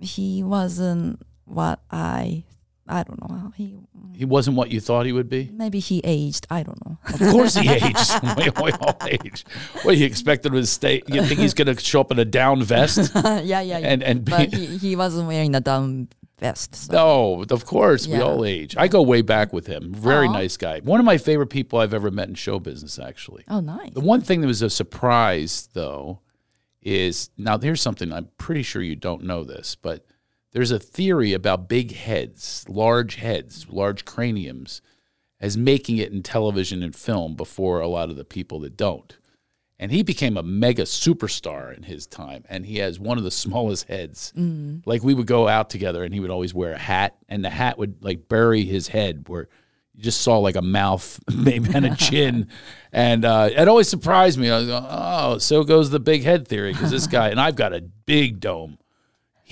he 0.00 0.42
wasn't 0.42 1.22
what 1.44 1.80
I, 1.90 2.44
I 2.88 3.02
don't 3.02 3.20
know. 3.28 3.36
how 3.36 3.50
He 3.56 3.74
mm. 3.96 4.16
He 4.16 4.24
wasn't 4.24 4.56
what 4.56 4.70
you 4.70 4.80
thought 4.80 5.06
he 5.06 5.12
would 5.12 5.28
be? 5.28 5.50
maybe 5.52 5.78
he 5.78 6.00
aged. 6.04 6.46
I 6.50 6.62
don't 6.62 6.84
know. 6.86 6.98
Of 7.08 7.18
course 7.32 7.54
he 7.54 7.68
aged. 7.70 8.12
we, 8.36 8.50
we 8.62 8.72
all 8.72 8.96
age. 9.08 9.44
What 9.82 9.96
you 9.96 10.06
expected 10.06 10.52
him 10.52 10.60
to 10.60 10.66
stay? 10.66 11.02
You 11.06 11.24
think 11.24 11.40
he's 11.40 11.54
going 11.54 11.74
to 11.74 11.82
show 11.82 12.00
up 12.02 12.10
in 12.12 12.18
a 12.18 12.24
down 12.24 12.62
vest? 12.62 13.10
yeah, 13.14 13.40
yeah, 13.40 13.60
yeah. 13.62 13.78
And- 13.78 14.02
and 14.02 14.24
but 14.24 14.50
be- 14.50 14.56
he, 14.66 14.76
he 14.78 14.96
wasn't 14.96 15.28
wearing 15.28 15.54
a 15.54 15.60
down 15.60 16.08
best. 16.38 16.74
So. 16.74 16.92
No, 16.92 17.44
of 17.50 17.64
course 17.64 18.06
we 18.06 18.20
all 18.20 18.44
age. 18.44 18.76
I 18.76 18.88
go 18.88 19.00
way 19.02 19.22
back 19.22 19.52
with 19.52 19.66
him. 19.66 19.94
Very 19.94 20.26
Aw. 20.28 20.32
nice 20.32 20.56
guy. 20.56 20.80
One 20.80 20.98
of 21.00 21.06
my 21.06 21.16
favorite 21.18 21.48
people 21.48 21.78
I've 21.78 21.94
ever 21.94 22.10
met 22.10 22.28
in 22.28 22.34
show 22.34 22.58
business, 22.58 22.98
actually. 22.98 23.44
Oh, 23.48 23.60
nice. 23.60 23.92
The 23.94 24.00
one 24.00 24.20
thing 24.20 24.40
that 24.40 24.46
was 24.48 24.60
a 24.62 24.68
surprise, 24.70 25.68
though, 25.72 26.20
is 26.82 27.30
now 27.38 27.58
here's 27.58 27.80
something 27.80 28.12
I'm 28.12 28.28
pretty 28.38 28.62
sure 28.64 28.82
you 28.82 28.96
don't 28.96 29.22
know 29.22 29.44
this, 29.44 29.76
but 29.76 30.04
there's 30.52 30.70
a 30.70 30.78
theory 30.78 31.32
about 31.32 31.68
big 31.68 31.92
heads, 31.94 32.64
large 32.68 33.16
heads, 33.16 33.66
large 33.68 34.04
craniums, 34.04 34.82
as 35.40 35.56
making 35.56 35.96
it 35.98 36.12
in 36.12 36.22
television 36.22 36.82
and 36.82 36.94
film 36.94 37.34
before 37.34 37.80
a 37.80 37.88
lot 37.88 38.10
of 38.10 38.16
the 38.16 38.24
people 38.24 38.60
that 38.60 38.76
don't. 38.76 39.16
And 39.78 39.90
he 39.90 40.04
became 40.04 40.36
a 40.36 40.42
mega 40.42 40.82
superstar 40.82 41.76
in 41.76 41.82
his 41.82 42.06
time, 42.06 42.44
and 42.48 42.64
he 42.64 42.76
has 42.76 43.00
one 43.00 43.18
of 43.18 43.24
the 43.24 43.30
smallest 43.42 43.88
heads. 43.88 44.32
Like 44.86 45.02
we 45.02 45.14
would 45.14 45.26
go 45.26 45.48
out 45.48 45.70
together, 45.70 46.04
and 46.04 46.14
he 46.14 46.20
would 46.20 46.30
always 46.30 46.54
wear 46.54 46.72
a 46.72 46.78
hat, 46.78 47.16
and 47.28 47.44
the 47.44 47.50
hat 47.50 47.78
would 47.78 48.04
like 48.04 48.28
bury 48.28 48.64
his 48.64 48.88
head 48.88 49.28
where 49.28 49.48
you 49.94 50.02
just 50.02 50.22
saw 50.22 50.38
like 50.38 50.56
a 50.56 50.62
mouth 50.62 51.20
maybe 51.34 51.70
and 51.74 51.84
a 51.84 51.94
chin 51.96 52.48
and 52.92 53.24
uh, 53.24 53.48
it 53.54 53.68
always 53.68 53.88
surprised 53.88 54.38
me 54.38 54.50
i 54.50 54.58
was 54.58 54.66
going 54.66 54.86
oh 54.88 55.38
so 55.38 55.62
goes 55.64 55.90
the 55.90 56.00
big 56.00 56.22
head 56.22 56.48
theory 56.48 56.72
because 56.72 56.90
this 56.90 57.06
guy 57.06 57.28
and 57.28 57.38
i've 57.38 57.56
got 57.56 57.74
a 57.74 57.80
big 57.80 58.40
dome 58.40 58.78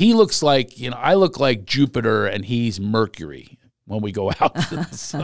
he 0.00 0.08
looks 0.20 0.38
like 0.42 0.68
you 0.82 0.88
know 0.90 0.96
i 1.10 1.14
look 1.22 1.36
like 1.46 1.58
jupiter 1.74 2.26
and 2.32 2.44
he's 2.52 2.80
mercury 2.80 3.58
when 3.90 4.00
we 4.06 4.10
go 4.20 4.30
out 4.40 4.54
so, 4.94 5.18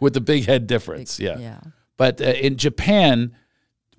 with 0.00 0.12
the 0.14 0.20
big 0.32 0.44
head 0.50 0.66
difference 0.66 1.18
yeah, 1.26 1.38
Yeah. 1.38 1.60
but 1.96 2.14
uh, 2.20 2.24
in 2.46 2.56
japan 2.66 3.14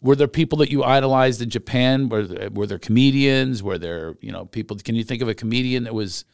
were 0.05 0.15
there 0.19 0.27
people 0.41 0.57
that 0.61 0.69
you 0.73 0.83
idolized 0.83 1.41
in 1.41 1.49
japan 1.49 2.09
were 2.11 2.25
there, 2.31 2.49
were 2.57 2.67
there 2.71 2.79
comedians 2.89 3.63
were 3.63 3.79
there 3.87 4.15
you 4.25 4.31
know 4.35 4.43
people 4.57 4.77
can 4.87 4.95
you 4.99 5.03
think 5.09 5.21
of 5.23 5.29
a 5.29 5.33
comedian 5.43 5.81
that 5.85 5.95
was 6.03 6.25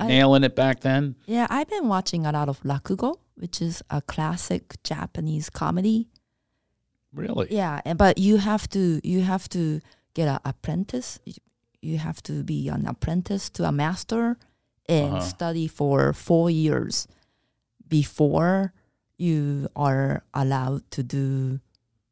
nailing 0.00 0.42
it 0.48 0.54
back 0.56 0.80
then 0.80 1.14
Yeah, 1.26 1.46
I've 1.56 1.70
been 1.76 1.86
watching 1.96 2.26
a 2.26 2.32
lot 2.32 2.48
of 2.48 2.60
rakugo, 2.62 3.10
which 3.42 3.62
is 3.62 3.74
a 3.90 4.00
classic 4.14 4.62
Japanese 4.82 5.46
comedy. 5.62 6.08
really 7.12 7.46
Yeah, 7.50 7.80
and 7.84 7.96
but 7.96 8.18
you 8.18 8.38
have 8.38 8.68
to 8.70 9.00
you 9.04 9.22
have 9.22 9.48
to 9.50 9.80
get 10.18 10.26
an 10.28 10.40
apprentice. 10.44 11.18
You- 11.84 11.98
have 11.98 12.22
to 12.24 12.42
be 12.42 12.68
an 12.68 12.86
apprentice 12.86 13.48
to 13.50 13.64
a 13.64 13.72
master 13.72 14.36
and 14.88 15.14
Uh-huh. 15.14 15.20
study 15.20 15.66
for 15.68 16.12
four 16.12 16.50
years 16.50 17.06
before 17.88 18.72
you 19.16 19.68
are 19.76 20.24
allowed 20.34 20.90
to 20.90 21.02
do 21.02 21.60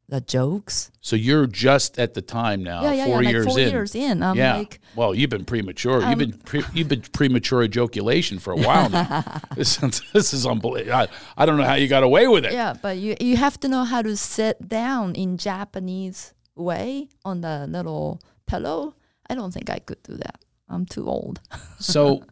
the 0.08 0.20
jokes. 0.20 0.90
So 1.00 1.16
you're 1.16 1.46
just 1.46 1.98
at 1.98 2.12
the 2.14 2.20
time 2.20 2.62
now, 2.62 2.82
yeah, 2.82 2.92
yeah, 2.92 3.06
four 3.06 3.22
yeah. 3.22 3.30
years 3.30 3.46
like 3.46 3.54
four 3.54 3.60
in. 3.64 3.70
years 3.70 3.94
in. 3.94 4.22
I'm 4.22 4.36
yeah. 4.36 4.56
like, 4.58 4.78
well, 4.94 5.14
you've 5.14 5.30
been 5.30 5.44
premature. 5.46 6.00
you've 6.00 6.04
Um, 6.12 6.18
been 6.18 6.32
pre- 6.32 6.64
you've 6.74 6.88
been 6.88 7.00
premature 7.12 7.62
ejaculation 7.62 8.38
for 8.38 8.52
a 8.52 8.56
while 8.56 8.90
now. 8.90 9.24
this, 9.56 9.76
this 10.12 10.34
is 10.34 10.44
unbelievable. 10.46 10.94
I, 10.94 11.08
I 11.36 11.46
don't 11.46 11.56
know 11.56 11.64
how 11.64 11.74
you 11.74 11.88
got 11.88 12.02
away 12.02 12.28
with 12.28 12.44
it. 12.44 12.52
yeah, 12.52 12.74
but 12.82 12.98
you 12.98 13.16
you 13.20 13.36
have 13.38 13.58
to 13.60 13.68
know 13.68 13.84
how 13.84 14.02
to 14.02 14.14
sit 14.16 14.68
down 14.68 15.14
in 15.14 15.38
Japanese 15.38 16.34
way 16.54 17.08
on 17.24 17.40
the 17.40 17.66
little 17.66 18.20
pillow. 18.46 18.94
I 19.32 19.34
don't 19.34 19.52
think 19.56 19.68
I 19.70 19.78
could 19.80 20.02
do 20.02 20.14
that. 20.24 20.38
I'm 20.68 20.84
too 20.86 21.06
old. 21.08 21.40
So 21.80 22.22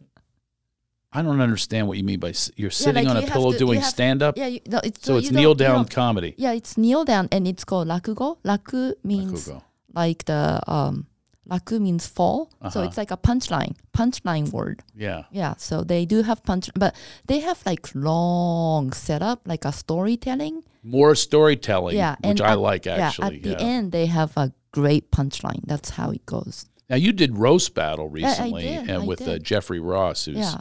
I 1.13 1.21
don't 1.21 1.41
understand 1.41 1.87
what 1.89 1.97
you 1.97 2.05
mean 2.05 2.19
by 2.19 2.33
you're 2.55 2.71
sitting 2.71 3.03
like 3.05 3.11
on 3.11 3.17
a 3.17 3.19
you 3.21 3.25
have 3.27 3.33
pillow 3.33 3.51
to- 3.51 3.71
have- 3.71 3.83
stand 3.85 4.23
up. 4.23 4.37
Yeah, 4.37 4.47
you, 4.47 4.59
no, 4.67 4.79
it's, 4.83 5.05
so 5.05 5.17
it's 5.17 5.29
you 5.29 5.35
kneel 5.37 5.55
down 5.55 5.85
comedy. 5.85 6.33
Yeah, 6.37 6.53
it's 6.53 6.77
kneel 6.77 7.03
down, 7.03 7.27
and 7.33 7.47
it's 7.47 7.65
called 7.65 7.87
rakugo. 7.89 8.37
Raku 8.45 8.93
means 9.03 9.47
Rakugo. 9.49 9.61
like 9.93 10.23
the 10.25 10.61
um, 10.71 11.07
raku 11.49 11.81
means 11.81 12.07
fall. 12.07 12.49
So 12.61 12.67
Uh-huh. 12.67 12.81
it's 12.87 12.97
like 12.97 13.11
a 13.11 13.17
punchline, 13.17 13.75
punchline 13.93 14.51
word. 14.53 14.83
Yeah. 14.95 15.23
Yeah, 15.31 15.55
so 15.57 15.83
they 15.83 16.05
do 16.05 16.21
have 16.23 16.43
punch, 16.43 16.69
but 16.75 16.95
they 17.27 17.39
have 17.41 17.59
like 17.65 17.89
long 17.93 18.93
setup, 18.93 19.41
like 19.45 19.65
a 19.65 19.73
storytelling. 19.73 20.63
More 20.81 21.13
storytelling, 21.15 21.97
Yeah, 21.97 22.15
which 22.23 22.39
and 22.39 22.41
I 22.41 22.53
at- 22.53 22.59
like 22.59 22.87
actually. 22.87 23.41
Yeah, 23.43 23.51
at 23.51 23.57
the 23.59 23.61
end 23.61 23.91
they 23.91 24.05
have 24.05 24.31
a 24.37 24.53
great 24.71 25.11
punchline. 25.11 25.61
That's 25.67 25.89
how 25.99 26.11
it 26.11 26.25
goes. 26.25 26.65
Now 26.91 26.97
you 26.97 27.13
did 27.13 27.37
roast 27.37 27.73
battle 27.73 28.05
I 28.09 28.11
recently 28.11 28.63
did, 28.63 28.89
uh, 28.89 29.01
I 29.01 29.05
with 29.05 29.27
uh. 29.27 29.39
Jeffrey 29.39 29.79
Ross, 29.79 30.25
who's 30.25 30.37
Yeah. 30.37 30.59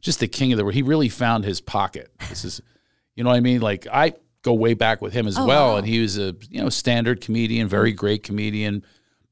just 0.00 0.20
the 0.20 0.28
king 0.28 0.52
of 0.52 0.58
the. 0.58 0.64
World. 0.64 0.74
He 0.74 0.82
really 0.82 1.08
found 1.08 1.44
his 1.44 1.60
pocket. 1.60 2.12
This 2.28 2.44
is, 2.44 2.60
you 3.16 3.24
know 3.24 3.30
what 3.30 3.36
I 3.36 3.40
mean? 3.40 3.60
Like 3.62 3.86
I 3.90 4.12
go 4.42 4.52
way 4.52 4.74
back 4.74 5.00
with 5.02 5.12
him 5.14 5.26
as 5.26 5.36
Oh, 5.38 5.46
well, 5.46 5.72
wow. 5.72 5.76
And 5.78 5.86
he 5.86 6.00
was 6.00 6.18
a 6.18 6.36
you 6.50 6.62
know 6.62 6.68
standard 6.68 7.20
comedian, 7.22 7.66
very 7.66 7.92
great 7.92 8.22
comedian, 8.22 8.84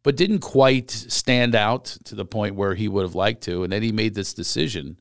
but 0.03 0.17
didn't 0.17 0.41
quite 0.41 0.91
stand 0.91 1.55
out 1.55 1.85
to 2.05 2.15
the 2.15 2.25
point 2.25 2.55
where 2.57 2.75
he 2.75 2.89
would 2.89 3.03
have 3.03 3.15
liked 3.15 3.43
to. 3.45 3.63
And 3.63 3.73
then 3.73 3.83
he 3.83 3.93
made 3.93 4.15
this 4.15 4.33
decision. 4.33 4.99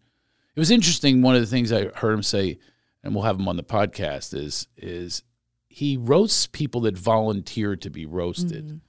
It 0.55 0.59
was 0.59 0.69
interesting. 0.71 1.21
One 1.21 1.35
of 1.35 1.41
the 1.41 1.47
things 1.47 1.71
I 1.71 1.85
heard 1.95 2.13
him 2.13 2.23
say, 2.23 2.59
and 3.03 3.15
we'll 3.15 3.23
have 3.23 3.39
him 3.39 3.47
on 3.47 3.55
the 3.55 3.63
podcast, 3.63 4.33
is 4.33 4.67
is 4.75 5.23
he 5.69 5.95
roasts 5.95 6.45
people 6.47 6.81
that 6.81 6.97
volunteer 6.97 7.75
to 7.77 7.89
be 7.89 8.05
roasted. 8.05 8.81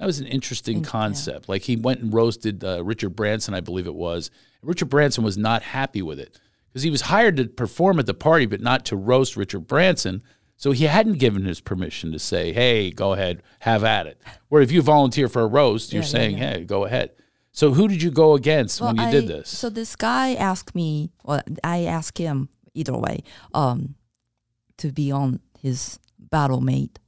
That 0.00 0.06
was 0.06 0.18
an 0.18 0.26
interesting 0.26 0.78
Mm-hmm. 0.78 0.84
Yeah. 0.84 0.90
concept. 0.90 1.48
Like 1.48 1.62
he 1.62 1.76
went 1.76 2.00
and 2.00 2.12
roasted 2.12 2.64
uh, 2.64 2.82
Richard 2.82 3.10
Branson, 3.14 3.54
I 3.54 3.60
believe 3.60 3.86
it 3.86 3.94
was. 3.94 4.30
Richard 4.62 4.86
Branson 4.88 5.22
was 5.22 5.38
not 5.38 5.62
happy 5.62 6.02
with 6.02 6.18
it 6.18 6.40
because 6.68 6.82
he 6.82 6.90
was 6.90 7.02
hired 7.02 7.36
to 7.36 7.44
perform 7.44 7.98
at 8.00 8.06
the 8.06 8.14
party, 8.14 8.46
but 8.46 8.60
not 8.60 8.84
to 8.86 8.96
roast 8.96 9.36
Richard 9.36 9.66
Branson. 9.68 10.22
So 10.56 10.72
he 10.72 10.84
hadn't 10.84 11.18
given 11.18 11.44
his 11.44 11.60
permission 11.60 12.12
to 12.12 12.18
say, 12.18 12.52
"Hey, 12.52 12.90
go 12.90 13.12
ahead, 13.12 13.42
have 13.60 13.84
at 13.84 14.06
it." 14.06 14.20
Where 14.48 14.60
if 14.62 14.70
you 14.72 14.82
volunteer 14.82 15.28
for 15.28 15.42
a 15.42 15.46
roast, 15.46 15.92
you're 15.92 16.02
Yeah, 16.02 16.08
saying, 16.08 16.38
yeah. 16.38 16.50
"Hey, 16.56 16.64
go 16.64 16.84
ahead." 16.84 17.10
So 17.52 17.72
who 17.72 17.88
did 17.88 18.02
you 18.02 18.10
go 18.10 18.34
against 18.34 18.80
when 18.80 18.96
you 18.96 19.02
I, 19.02 19.10
did 19.10 19.26
this? 19.26 19.48
So 19.48 19.68
this 19.70 19.96
guy 19.96 20.34
asked 20.34 20.74
me, 20.74 21.10
well, 21.24 21.42
I 21.64 21.84
asked 21.84 22.16
him 22.18 22.48
either 22.74 22.96
way, 22.96 23.24
um, 23.54 23.96
to 24.78 24.92
be 24.92 25.10
on 25.10 25.40
his 25.58 25.98
battle 26.18 26.60
mate, 26.60 26.98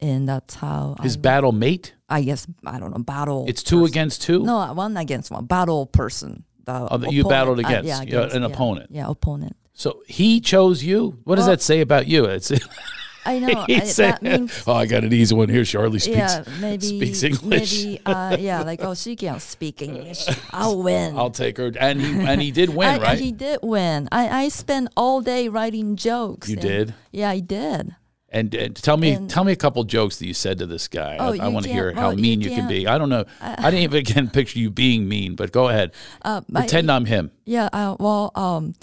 and 0.00 0.28
that's 0.28 0.54
how 0.54 0.96
his 1.02 1.16
I, 1.16 1.20
battle 1.20 1.52
mate? 1.52 1.94
I 2.08 2.22
guess 2.22 2.46
I 2.64 2.78
don't 2.78 2.90
know 2.96 3.02
battle. 3.02 3.44
It's 3.48 3.62
two 3.62 3.80
person. 3.80 3.92
against 3.92 4.22
two. 4.22 4.42
No, 4.42 4.72
one 4.72 4.96
against 4.96 5.30
one. 5.30 5.44
Battle 5.46 5.86
person. 5.86 6.44
The 6.64 6.88
Oh, 6.90 6.96
that 6.98 7.12
you 7.12 7.24
battled 7.24 7.58
Uh, 7.58 7.66
against. 7.68 7.86
yeah, 7.88 7.96
Yeah, 8.02 8.02
against, 8.02 8.36
an 8.36 8.42
yeah. 8.42 8.48
opponent. 8.48 8.90
Yeah, 8.90 9.08
opponent. 9.08 9.56
So 9.74 10.00
he 10.06 10.40
chose 10.40 10.82
you. 10.82 11.18
What 11.24 11.36
does 11.36 11.44
Well- 11.46 11.52
that 11.56 11.62
say 11.62 11.80
about 11.80 12.06
you? 12.06 12.24
It's 12.24 12.50
I 13.26 13.40
know. 13.40 13.64
I, 13.68 13.80
said, 13.80 14.12
that 14.12 14.22
means 14.22 14.64
"Oh, 14.66 14.72
I 14.72 14.86
got 14.86 15.04
an 15.04 15.12
easy 15.12 15.34
one 15.34 15.50
here. 15.50 15.62
Charlie 15.62 15.98
speaks 15.98 16.16
yeah, 16.16 16.44
maybe 16.62 16.86
speaks 16.86 17.22
English. 17.22 17.84
Maybe 17.84 18.00
uh, 18.06 18.36
yeah, 18.40 18.62
like 18.62 18.80
oh, 18.82 18.94
she 18.94 19.16
can't 19.16 19.42
speak 19.42 19.82
English. 19.82 20.24
I'll 20.50 20.82
win. 20.88 21.14
I'll 21.18 21.30
take 21.30 21.58
her." 21.58 21.70
And 21.78 22.00
he 22.00 22.10
and 22.20 22.40
he 22.40 22.50
did 22.50 22.70
win, 22.74 22.88
I, 22.88 22.98
right? 22.98 23.18
He 23.18 23.32
did 23.32 23.58
win. 23.62 24.08
I 24.10 24.44
I 24.44 24.48
spent 24.48 24.88
all 24.96 25.20
day 25.20 25.48
writing 25.50 25.96
jokes. 25.96 26.48
You 26.48 26.54
and- 26.54 26.62
did? 26.62 26.94
Yeah, 27.12 27.28
I 27.28 27.40
did. 27.40 27.94
And, 28.30 28.54
and 28.54 28.76
tell 28.76 28.98
me, 28.98 29.12
And- 29.12 29.30
tell 29.30 29.42
me 29.42 29.52
a 29.52 29.56
couple 29.56 29.82
jokes 29.84 30.18
that 30.18 30.26
you 30.26 30.34
said 30.34 30.58
to 30.58 30.66
this 30.66 30.86
guy. 30.86 31.16
Oh, 31.18 31.32
I, 31.32 31.46
I 31.46 31.48
want 31.48 31.64
to 31.64 31.72
hear 31.72 31.92
how 31.92 32.10
oh, 32.10 32.14
mean 32.14 32.42
you, 32.42 32.50
can 32.50 32.58
can't- 32.58 32.68
be. 32.68 32.86
I 32.86 32.98
don't 32.98 33.08
know. 33.08 33.24
I 33.40 33.70
didn't 33.70 33.84
even 33.84 33.98
again 34.00 34.28
picture 34.28 34.58
you 34.58 34.70
being 34.70 35.08
mean, 35.08 35.34
but 35.34 35.50
go 35.50 35.68
ahead. 35.68 35.92
Uh, 36.22 36.42
my- 36.48 36.60
Pretend 36.60 36.90
I'm 36.90 37.06
him. 37.06 37.30
Yeah. 37.46 37.68
Uh, 37.72 37.96
well, 37.98 38.30
um, 38.34 38.74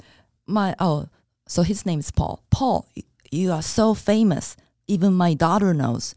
my 0.47 0.75
oh, 0.79 1.10
so 1.47 1.62
his 1.62 1.86
name 1.86 1.99
is 1.99 2.10
Paul. 2.10 2.43
Paul, 2.49 2.88
you 3.29 3.51
are 3.51 3.62
so 3.62 3.93
famous. 3.93 4.58
Even 4.88 5.13
my 5.13 5.34
daughter 5.34 5.73
knows 5.73 6.15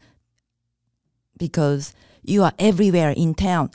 because 1.37 1.93
you 2.23 2.43
are 2.43 2.53
everywhere 2.59 3.11
in 3.11 3.33
town. 3.33 3.71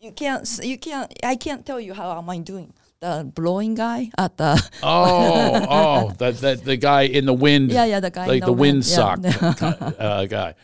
You 0.00 0.12
can't. 0.12 0.48
You 0.62 0.78
can't. 0.78 1.12
I 1.22 1.36
can't 1.36 1.64
tell 1.64 1.80
you 1.80 1.94
how 1.94 2.18
am 2.18 2.28
I 2.28 2.38
doing. 2.38 2.72
The 3.02 3.24
blowing 3.34 3.74
guy 3.74 4.10
at 4.16 4.36
the 4.38 4.54
Oh, 4.82 5.66
oh, 5.68 6.10
that 6.18 6.38
that 6.38 6.64
the 6.64 6.76
guy 6.76 7.02
in 7.02 7.26
the 7.26 7.34
wind. 7.34 7.72
yeah 7.72 7.84
yeah 7.84 7.98
the 7.98 8.10
guy 8.14 8.24
in 8.24 8.28
like 8.30 8.44
the, 8.46 8.52
wind 8.54 8.86
sock 8.86 9.18
Yeah. 9.24 9.90
uh, 9.98 10.26
guy. 10.26 10.54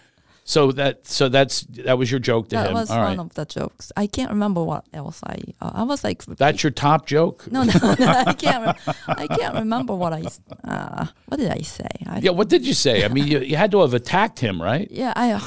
So 0.44 0.70
that 0.78 1.04
so 1.06 1.28
that's 1.28 1.62
that 1.84 1.98
was 1.98 2.08
your 2.12 2.20
joke 2.20 2.48
to 2.50 2.56
that 2.56 2.68
him. 2.68 2.74
was 2.74 2.90
All 2.90 2.98
one 3.02 3.06
right, 3.06 3.18
of 3.18 3.34
the 3.34 3.44
jokes. 3.44 3.90
I 3.96 4.06
can't 4.06 4.30
remember 4.30 4.62
what 4.62 4.84
else 4.94 5.20
I. 5.26 5.36
Uh, 5.60 5.72
I 5.74 5.82
was 5.82 6.04
like 6.04 6.24
that's 6.24 6.62
your 6.62 6.70
top 6.70 7.06
joke. 7.06 7.50
no 7.50 7.64
no, 7.64 7.72
no 7.98 8.06
I 8.06 8.32
can't. 8.34 8.78
I 9.08 9.26
can't 9.26 9.54
remember 9.56 9.94
what 9.96 10.12
I. 10.14 10.22
Uh, 10.64 11.06
what 11.26 11.38
did 11.42 11.50
I 11.50 11.60
say? 11.62 11.90
I, 12.06 12.20
Yeah, 12.20 12.30
what 12.30 12.48
did 12.48 12.64
you 12.64 12.72
say? 12.72 13.04
I 13.04 13.08
mean, 13.08 13.26
you, 13.26 13.40
you 13.40 13.56
had 13.56 13.72
to 13.72 13.80
have 13.80 13.92
attacked 13.94 14.38
him, 14.38 14.62
right? 14.62 14.88
Yeah, 15.02 15.12
I, 15.16 15.42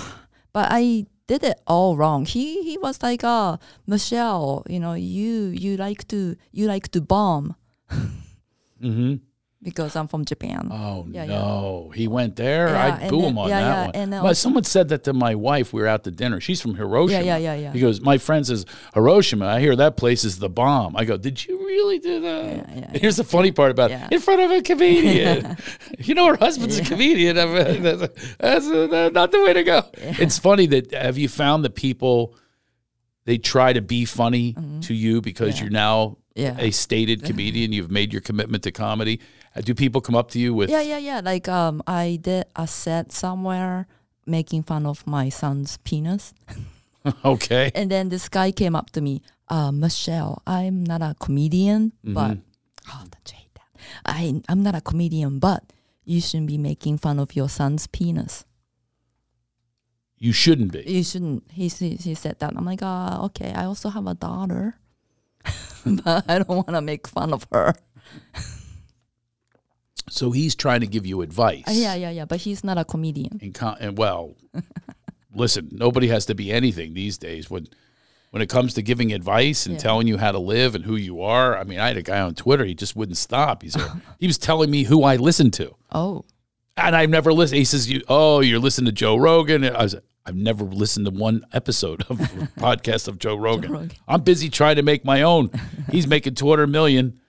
but 0.53 0.67
I 0.69 1.07
did 1.27 1.43
it 1.43 1.59
all 1.67 1.95
wrong. 1.97 2.25
He 2.25 2.63
he 2.63 2.77
was 2.77 3.01
like, 3.01 3.21
"Oh, 3.23 3.57
Michelle, 3.87 4.63
you 4.67 4.79
know, 4.79 4.93
you 4.93 5.47
you 5.53 5.77
like 5.77 6.07
to 6.09 6.35
you 6.51 6.67
like 6.67 6.89
to 6.89 7.01
bomb 7.01 7.55
Mm-hmm. 8.81 9.15
Because 9.63 9.95
I'm 9.95 10.07
from 10.07 10.25
Japan." 10.25 10.69
Oh 10.71 11.05
Yeah, 11.09 11.23
yeah. 11.23 11.29
no, 11.35 11.91
he 11.95 12.07
went 12.07 12.35
there. 12.35 12.67
Yeah, 12.69 12.85
I 12.85 12.87
and 13.01 13.09
boo 13.11 13.21
then- 13.21 13.29
him 13.31 13.37
on 13.37 13.49
yeah, 13.49 13.59
that 13.61 13.69
yeah, 13.69 13.85
one. 13.85 13.95
and 13.95 14.23
But 14.23 14.37
someone 14.37 14.63
said 14.63 14.89
that 14.89 15.03
to 15.05 15.13
my 15.13 15.35
wife. 15.35 15.71
We 15.73 15.81
were 15.81 15.87
out 15.87 16.03
to 16.05 16.11
dinner. 16.11 16.39
She's 16.41 16.61
from 16.61 16.75
Hiroshima. 16.75 17.23
yeah, 17.23 17.37
yeah, 17.37 17.55
yeah. 17.55 17.71
He 17.73 17.79
goes, 17.79 18.01
my 18.01 18.17
friend 18.17 18.45
says 18.45 18.65
Hiroshima. 18.93 19.45
I 19.45 19.59
hear 19.59 19.75
that 19.75 19.97
place 19.97 20.23
is 20.23 20.39
the 20.39 20.49
bomb. 20.49 20.95
I 20.95 21.05
go, 21.05 21.17
did 21.17 21.45
you 21.45 21.57
really 21.59 21.99
do 21.99 22.19
that? 22.21 22.45
Yeah, 22.45 22.75
yeah, 22.93 22.97
Here's 22.99 23.17
the 23.17 23.23
funny 23.23 23.51
part 23.51 23.71
about 23.71 23.89
Yeah. 23.91 24.05
it. 24.07 24.13
In 24.13 24.19
front 24.19 24.41
of 24.41 24.51
a 24.51 24.61
comedian. 24.61 25.57
you 25.99 26.15
know, 26.15 26.27
her 26.27 26.35
husband's 26.37 26.77
a 26.79 26.83
comedian. 26.83 27.37
I 27.37 27.45
mean, 27.45 27.83
that's, 27.83 28.35
that's 28.37 28.67
uh, 28.67 29.09
not 29.13 29.31
the 29.31 29.41
way 29.43 29.53
to 29.53 29.63
go. 29.63 29.83
It's 29.97 30.37
funny 30.39 30.65
that 30.67 30.91
have 30.93 31.17
you 31.17 31.29
found 31.29 31.63
that 31.65 31.75
people 31.75 32.35
they 33.25 33.37
try 33.37 33.71
to 33.71 33.81
be 33.81 34.03
funny 34.05 34.55
to 34.81 34.93
you 34.95 35.21
because 35.21 35.55
Mm-hmm. 35.55 35.57
Yeah. 35.57 35.63
you're 35.63 35.71
now 35.71 36.17
Yeah. 36.35 36.55
a 36.57 36.71
stated 36.71 37.23
comedian. 37.23 37.71
You've 37.71 37.91
made 37.91 38.11
your 38.13 38.21
commitment 38.21 38.63
to 38.63 38.71
comedy. 38.71 39.19
Uh, 39.55 39.61
Do 39.61 39.73
people 39.73 40.01
come 40.01 40.15
up 40.15 40.31
to 40.31 40.39
you 40.39 40.53
with? 40.53 40.69
Yeah, 40.69 40.81
yeah, 40.81 40.97
yeah. 40.97 41.21
Like 41.23 41.47
um, 41.47 41.81
I 41.87 42.19
did 42.21 42.45
a 42.55 42.67
set 42.67 43.11
somewhere 43.11 43.87
making 44.25 44.63
fun 44.63 44.85
of 44.85 45.05
my 45.05 45.29
son's 45.29 45.77
penis, 45.77 46.33
Okay. 47.25 47.71
and 47.75 47.89
then 47.89 48.09
this 48.09 48.29
guy 48.29 48.51
came 48.51 48.75
up 48.75 48.91
to 48.91 49.01
me, 49.01 49.21
uh, 49.49 49.71
Michelle, 49.71 50.41
I'm 50.45 50.83
not 50.83 51.01
a 51.01 51.15
comedian, 51.19 51.91
but 52.03 52.37
oh, 52.87 53.03
hate 53.27 53.49
that? 53.55 53.81
I 54.05 54.41
I'm 54.47 54.63
not 54.63 54.75
a 54.75 54.81
comedian, 54.81 55.39
but 55.39 55.73
you 56.05 56.21
shouldn't 56.21 56.47
be 56.47 56.57
making 56.57 56.99
fun 56.99 57.19
of 57.19 57.35
your 57.35 57.49
son's 57.49 57.87
penis. 57.87 58.45
You 60.17 60.31
shouldn't 60.31 60.71
be. 60.71 60.83
You 60.85 61.03
shouldn't. 61.03 61.49
He 61.51 61.67
he, 61.67 61.95
he 61.95 62.13
said 62.13 62.37
that. 62.39 62.53
I'm 62.55 62.63
like, 62.63 62.83
uh, 62.83 63.25
okay. 63.25 63.51
I 63.53 63.65
also 63.65 63.89
have 63.89 64.05
a 64.05 64.13
daughter, 64.13 64.77
but 65.85 66.29
I 66.29 66.37
don't 66.37 66.49
want 66.61 66.69
to 66.77 66.81
make 66.81 67.07
fun 67.07 67.33
of 67.33 67.47
her. 67.51 67.73
So 70.11 70.31
he's 70.31 70.55
trying 70.55 70.81
to 70.81 70.87
give 70.87 71.05
you 71.05 71.21
advice. 71.21 71.63
Uh, 71.67 71.71
yeah, 71.71 71.95
yeah, 71.95 72.09
yeah. 72.11 72.25
But 72.25 72.41
he's 72.41 72.63
not 72.63 72.77
a 72.77 72.83
comedian. 72.85 73.39
And, 73.41 73.53
con- 73.53 73.77
and 73.79 73.97
well, 73.97 74.35
listen, 75.33 75.69
nobody 75.71 76.07
has 76.07 76.25
to 76.27 76.35
be 76.35 76.51
anything 76.51 76.93
these 76.93 77.17
days. 77.17 77.49
When 77.49 77.67
when 78.31 78.41
it 78.41 78.47
comes 78.49 78.73
to 78.75 78.81
giving 78.81 79.11
advice 79.11 79.65
and 79.65 79.75
Yeah. 79.75 79.81
telling 79.81 80.07
you 80.07 80.17
how 80.17 80.31
to 80.31 80.39
live 80.39 80.73
and 80.75 80.85
who 80.85 80.95
you 80.95 81.21
are, 81.21 81.57
I 81.57 81.63
mean, 81.65 81.79
I 81.79 81.87
had 81.89 81.97
a 81.97 82.01
guy 82.01 82.21
on 82.21 82.33
Twitter. 82.33 82.63
He 82.63 82.73
just 82.73 82.95
wouldn't 82.95 83.17
stop. 83.17 83.61
He's 83.63 83.75
he 84.19 84.27
was 84.27 84.37
telling 84.37 84.69
me 84.71 84.83
who 84.83 85.03
I 85.03 85.15
listened 85.17 85.53
to, 85.55 85.75
Oh, 85.91 86.25
and 86.77 86.95
I've 86.95 87.09
never 87.09 87.33
listened. 87.33 87.57
He 87.59 87.65
says, 87.65 87.89
"You 87.89 88.01
oh, 88.07 88.39
you're 88.41 88.59
listening 88.59 88.87
to 88.87 88.91
Joe 88.93 89.15
Rogan." 89.17 89.63
I 89.63 89.83
was. 89.83 89.95
I've 90.23 90.35
never 90.35 90.63
listened 90.63 91.05
to 91.07 91.11
one 91.11 91.43
episode 91.51 92.03
of 92.07 92.19
a 92.21 92.23
podcast 92.59 93.07
of 93.07 93.17
Joe 93.17 93.35
Rogan. 93.35 93.71
Rogan. 93.71 93.91
I'm 94.07 94.21
busy 94.21 94.49
trying 94.49 94.75
to 94.75 94.83
make 94.83 95.03
my 95.03 95.23
own. 95.23 95.49
He's 95.89 96.05
making 96.05 96.35
200 96.35 96.67
million. 96.67 97.19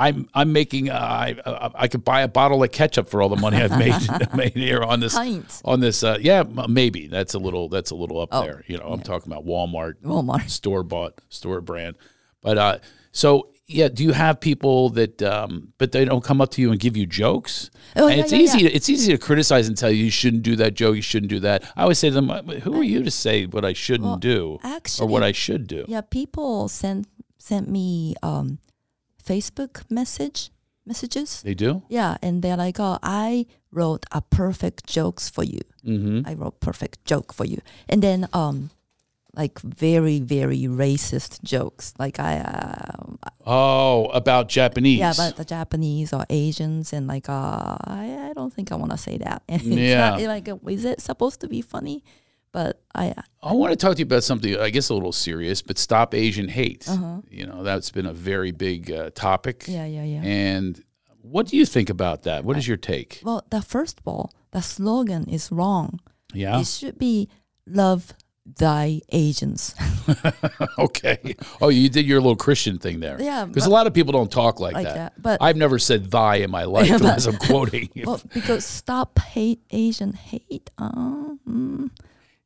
I'm 0.00 0.28
I'm 0.34 0.52
making. 0.52 0.90
Uh, 0.90 0.94
I 0.94 1.36
I 1.46 1.70
I 1.84 1.88
could 1.88 2.04
buy 2.04 2.22
a 2.22 2.28
bottle 2.28 2.62
of 2.62 2.72
ketchup 2.72 3.08
for 3.08 3.20
all 3.22 3.28
the 3.28 3.36
money 3.36 3.58
I've 3.58 3.78
made 3.78 3.94
made 4.34 4.54
here 4.54 4.82
on 4.82 5.00
this 5.00 5.14
Pints. 5.14 5.60
on 5.64 5.80
this. 5.80 6.02
Uh, 6.02 6.18
yeah, 6.20 6.42
maybe 6.68 7.06
that's 7.06 7.34
a 7.34 7.38
little 7.38 7.68
that's 7.68 7.90
a 7.90 7.94
little 7.94 8.20
up 8.20 8.30
Oh, 8.32 8.42
there. 8.42 8.64
You 8.66 8.78
know, 8.78 8.84
I'm 8.86 9.02
talking 9.02 9.30
about 9.30 9.44
Walmart, 9.46 9.94
Walmart. 10.02 10.48
store 10.60 10.82
bought, 10.82 11.20
store 11.28 11.60
brand. 11.60 11.96
But 12.42 12.58
uh, 12.58 12.78
so 13.12 13.48
yeah, 13.66 13.88
do 13.88 14.02
you 14.02 14.12
have 14.12 14.40
people 14.40 14.88
that 14.90 15.22
um, 15.22 15.72
but 15.78 15.92
they 15.92 16.04
don't 16.04 16.24
come 16.24 16.40
up 16.40 16.50
to 16.52 16.60
you 16.62 16.70
and 16.72 16.80
give 16.80 16.96
you 16.96 17.06
jokes? 17.06 17.70
Oh, 17.94 18.08
and 18.08 18.16
yeah, 18.16 18.22
it's 18.24 18.32
yeah, 18.32 18.38
easy. 18.38 18.58
yeah. 18.62 18.68
To, 18.70 18.74
it's 18.74 18.88
easy 18.88 19.12
to 19.12 19.18
criticize 19.18 19.68
and 19.68 19.76
tell 19.76 19.90
you 19.90 20.04
you 20.06 20.10
shouldn't 20.10 20.42
do 20.42 20.56
that 20.56 20.74
joke. 20.74 20.96
You 20.96 21.02
shouldn't 21.02 21.30
do 21.30 21.40
that. 21.40 21.62
I 21.76 21.82
always 21.82 21.98
say 21.98 22.08
to 22.08 22.14
them, 22.14 22.28
"Who 22.28 22.80
are 22.80 22.82
you 22.82 23.02
to 23.04 23.10
say 23.10 23.46
what 23.46 23.64
I 23.64 23.72
shouldn't 23.74 24.08
Well, 24.08 24.16
do 24.16 24.58
or 25.00 25.06
what 25.06 25.22
I 25.22 25.32
should 25.32 25.66
do?" 25.66 25.84
Yeah, 25.86 26.00
people 26.00 26.68
send 26.68 27.06
sent 27.38 27.68
me 27.68 28.14
um, 28.22 28.58
Facebook 29.24 29.82
message 29.90 30.50
messages. 30.86 31.42
They 31.42 31.54
do. 31.54 31.82
Yeah, 31.88 32.16
and 32.22 32.42
they're 32.42 32.56
like, 32.56 32.80
"Oh, 32.80 32.98
I 33.02 33.46
wrote 33.70 34.04
a 34.12 34.20
perfect 34.22 34.86
jokes 34.86 35.28
for 35.28 35.44
you. 35.44 35.60
Mm-hmm. 35.84 36.26
I 36.28 36.34
wrote 36.34 36.60
perfect 36.60 37.04
joke 37.04 37.32
for 37.32 37.44
you." 37.44 37.60
And 37.88 38.02
then 38.02 38.28
um, 38.32 38.70
like 39.36 39.60
very 39.60 40.18
very 40.20 40.62
racist 40.62 41.42
jokes. 41.42 41.94
Like 41.98 42.18
I 42.18 42.38
uh, 42.38 43.16
Oh, 43.46 44.06
about 44.06 44.48
Japanese. 44.48 44.98
yeah, 44.98 45.12
about 45.12 45.36
the 45.36 45.44
Japanese 45.44 46.12
or 46.12 46.24
Asians, 46.30 46.92
and 46.92 47.06
like 47.06 47.28
uh, 47.28 47.76
I, 47.84 48.30
I 48.30 48.32
don't 48.34 48.52
think 48.52 48.72
I 48.72 48.76
want 48.76 48.90
to 48.92 48.98
say 48.98 49.18
that. 49.18 49.42
And 49.48 49.62
it's 49.64 49.76
Yeah. 49.76 50.10
not, 50.10 50.20
like 50.22 50.48
is 50.68 50.84
it 50.84 51.00
supposed 51.00 51.40
to 51.40 51.48
be 51.48 51.60
funny? 51.62 52.02
But 52.52 52.80
I 52.94 53.14
I 53.42 53.52
want 53.52 53.70
to 53.72 53.76
talk 53.76 53.94
to 53.94 53.98
you 54.00 54.04
about 54.04 54.24
something, 54.24 54.58
I 54.58 54.70
guess, 54.70 54.88
a 54.88 54.94
little 54.94 55.12
serious, 55.12 55.62
but 55.62 55.78
stop 55.78 56.14
Asian 56.14 56.48
hate. 56.48 56.88
Uh-huh. 56.88 57.20
You 57.30 57.46
know, 57.46 57.62
that's 57.62 57.90
been 57.90 58.06
a 58.06 58.12
very 58.12 58.50
big 58.50 58.90
uh, 58.90 59.10
topic. 59.14 59.64
yeah 59.68 59.86
yeah 59.86 60.04
yeah. 60.04 60.22
And 60.22 60.82
what 61.22 61.46
do 61.46 61.56
you 61.56 61.64
think 61.66 61.90
about 61.90 62.24
that? 62.24 62.44
What 62.44 62.56
is 62.56 62.66
your 62.66 62.76
take? 62.76 63.20
Well, 63.22 63.44
the 63.50 63.62
first 63.62 64.00
of 64.00 64.08
all, 64.08 64.32
the 64.50 64.62
slogan 64.62 65.28
is 65.28 65.52
wrong. 65.52 66.00
Yeah. 66.34 66.58
It 66.60 66.66
should 66.66 66.98
be 66.98 67.28
love 67.66 68.12
thy 68.58 69.00
Asians. 69.10 69.74
okay. 70.78 71.36
Oh, 71.60 71.68
you 71.68 71.88
did 71.88 72.06
your 72.06 72.20
little 72.20 72.36
Christian 72.36 72.78
thing 72.78 73.00
there. 73.00 73.20
Yeah, 73.20 73.44
Because 73.44 73.66
a 73.66 73.70
lot 73.70 73.86
of 73.86 73.94
people 73.94 74.12
don't 74.12 74.30
talk 74.30 74.58
like, 74.60 74.74
Like 74.74 74.86
that. 74.86 74.94
that, 74.96 75.22
but- 75.22 75.42
I've 75.42 75.56
never 75.56 75.78
said 75.78 76.10
thy 76.10 76.36
in 76.36 76.50
my 76.50 76.64
life 76.64 76.88
Yeah, 76.90 76.98
but- 76.98 77.26
I'm 77.26 77.36
quoting. 77.36 77.90
well, 78.04 78.20
because 78.32 78.64
stop 78.64 79.18
hate 79.18 79.60
Asian 79.70 80.14
hate. 80.14 80.70
Uh, 80.78 81.34
mm. 81.48 81.90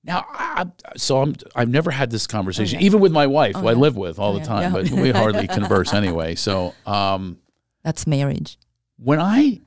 Now, 0.07 0.27
I, 0.29 0.67
so 0.97 1.23
I'm, 1.23 1.35
I've 1.57 1.71
never 1.71 1.90
had 1.90 2.11
this 2.11 2.27
conversation, 2.27 2.81
even 2.81 3.01
with 3.01 3.11
my 3.11 3.27
wife, 3.27 3.57
who 3.57 3.69
I 3.69 3.73
live 3.73 3.97
with 3.97 4.19
all 4.19 4.35
the 4.35 4.45
time, 4.45 4.62
yeah. 4.62 4.83
but 4.83 4.90
we 4.90 5.11
hardly 5.11 5.47
converse 5.49 5.95
anyway. 5.95 6.35
So, 6.35 6.75
um, 6.85 7.38
That's 7.83 8.07
marriage. 8.07 8.59
when 8.99 9.19
I 9.19 9.61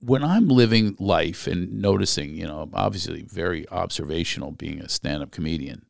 when 0.00 0.22
I'm 0.22 0.48
living 0.48 0.94
life 1.00 1.46
and 1.46 1.80
noticing, 1.80 2.36
you 2.36 2.46
know, 2.46 2.68
obviously 2.74 3.22
very 3.22 3.68
observational 3.70 4.52
being 4.52 4.80
a 4.80 4.88
stand-up 4.88 5.32
comedian, 5.32 5.86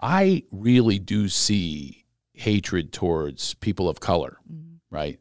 I 0.00 0.44
really 0.50 0.98
do 0.98 1.28
see 1.28 2.06
hatred 2.32 2.92
towards 2.92 3.54
people 3.54 3.88
of 3.88 4.00
color, 4.00 4.38
right? 4.90 5.18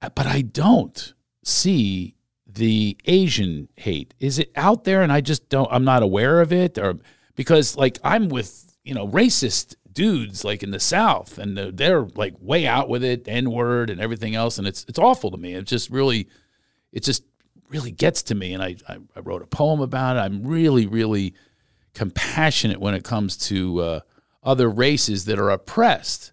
Uh, 0.00 0.10
But 0.14 0.26
I 0.26 0.42
don't 0.42 1.14
see 1.42 2.15
the 2.56 2.96
Asian 3.04 3.68
hate. 3.76 4.14
Is 4.18 4.38
it 4.38 4.50
out 4.56 4.84
there 4.84 5.02
and 5.02 5.12
I 5.12 5.20
just 5.20 5.48
don't 5.48 5.68
I'm 5.70 5.84
not 5.84 6.02
aware 6.02 6.40
of 6.40 6.52
it 6.52 6.78
or 6.78 6.98
because 7.34 7.76
like 7.76 7.98
I'm 8.02 8.28
with, 8.28 8.76
you 8.82 8.94
know, 8.94 9.06
racist 9.06 9.76
dudes 9.92 10.44
like 10.44 10.62
in 10.62 10.70
the 10.70 10.80
south 10.80 11.38
and 11.38 11.56
they're, 11.56 12.02
like 12.14 12.34
way 12.40 12.66
out 12.66 12.88
with 12.88 13.02
it 13.02 13.26
n-word 13.28 13.88
and 13.88 14.00
everything 14.00 14.34
else 14.34 14.58
and 14.58 14.66
it's 14.66 14.84
it's 14.88 14.98
awful 14.98 15.30
to 15.30 15.36
me. 15.36 15.54
It 15.54 15.66
just 15.66 15.90
really 15.90 16.28
it 16.92 17.02
just 17.02 17.24
really 17.68 17.90
gets 17.90 18.22
to 18.24 18.34
me 18.34 18.54
and 18.54 18.62
I 18.62 18.76
I, 18.88 18.98
I 19.14 19.20
wrote 19.20 19.42
a 19.42 19.46
poem 19.46 19.80
about 19.80 20.16
it. 20.16 20.20
I'm 20.20 20.46
really 20.46 20.86
really 20.86 21.34
compassionate 21.94 22.80
when 22.80 22.94
it 22.94 23.04
comes 23.04 23.36
to 23.36 23.80
uh, 23.80 24.00
other 24.42 24.68
races 24.68 25.26
that 25.26 25.38
are 25.38 25.50
oppressed. 25.50 26.32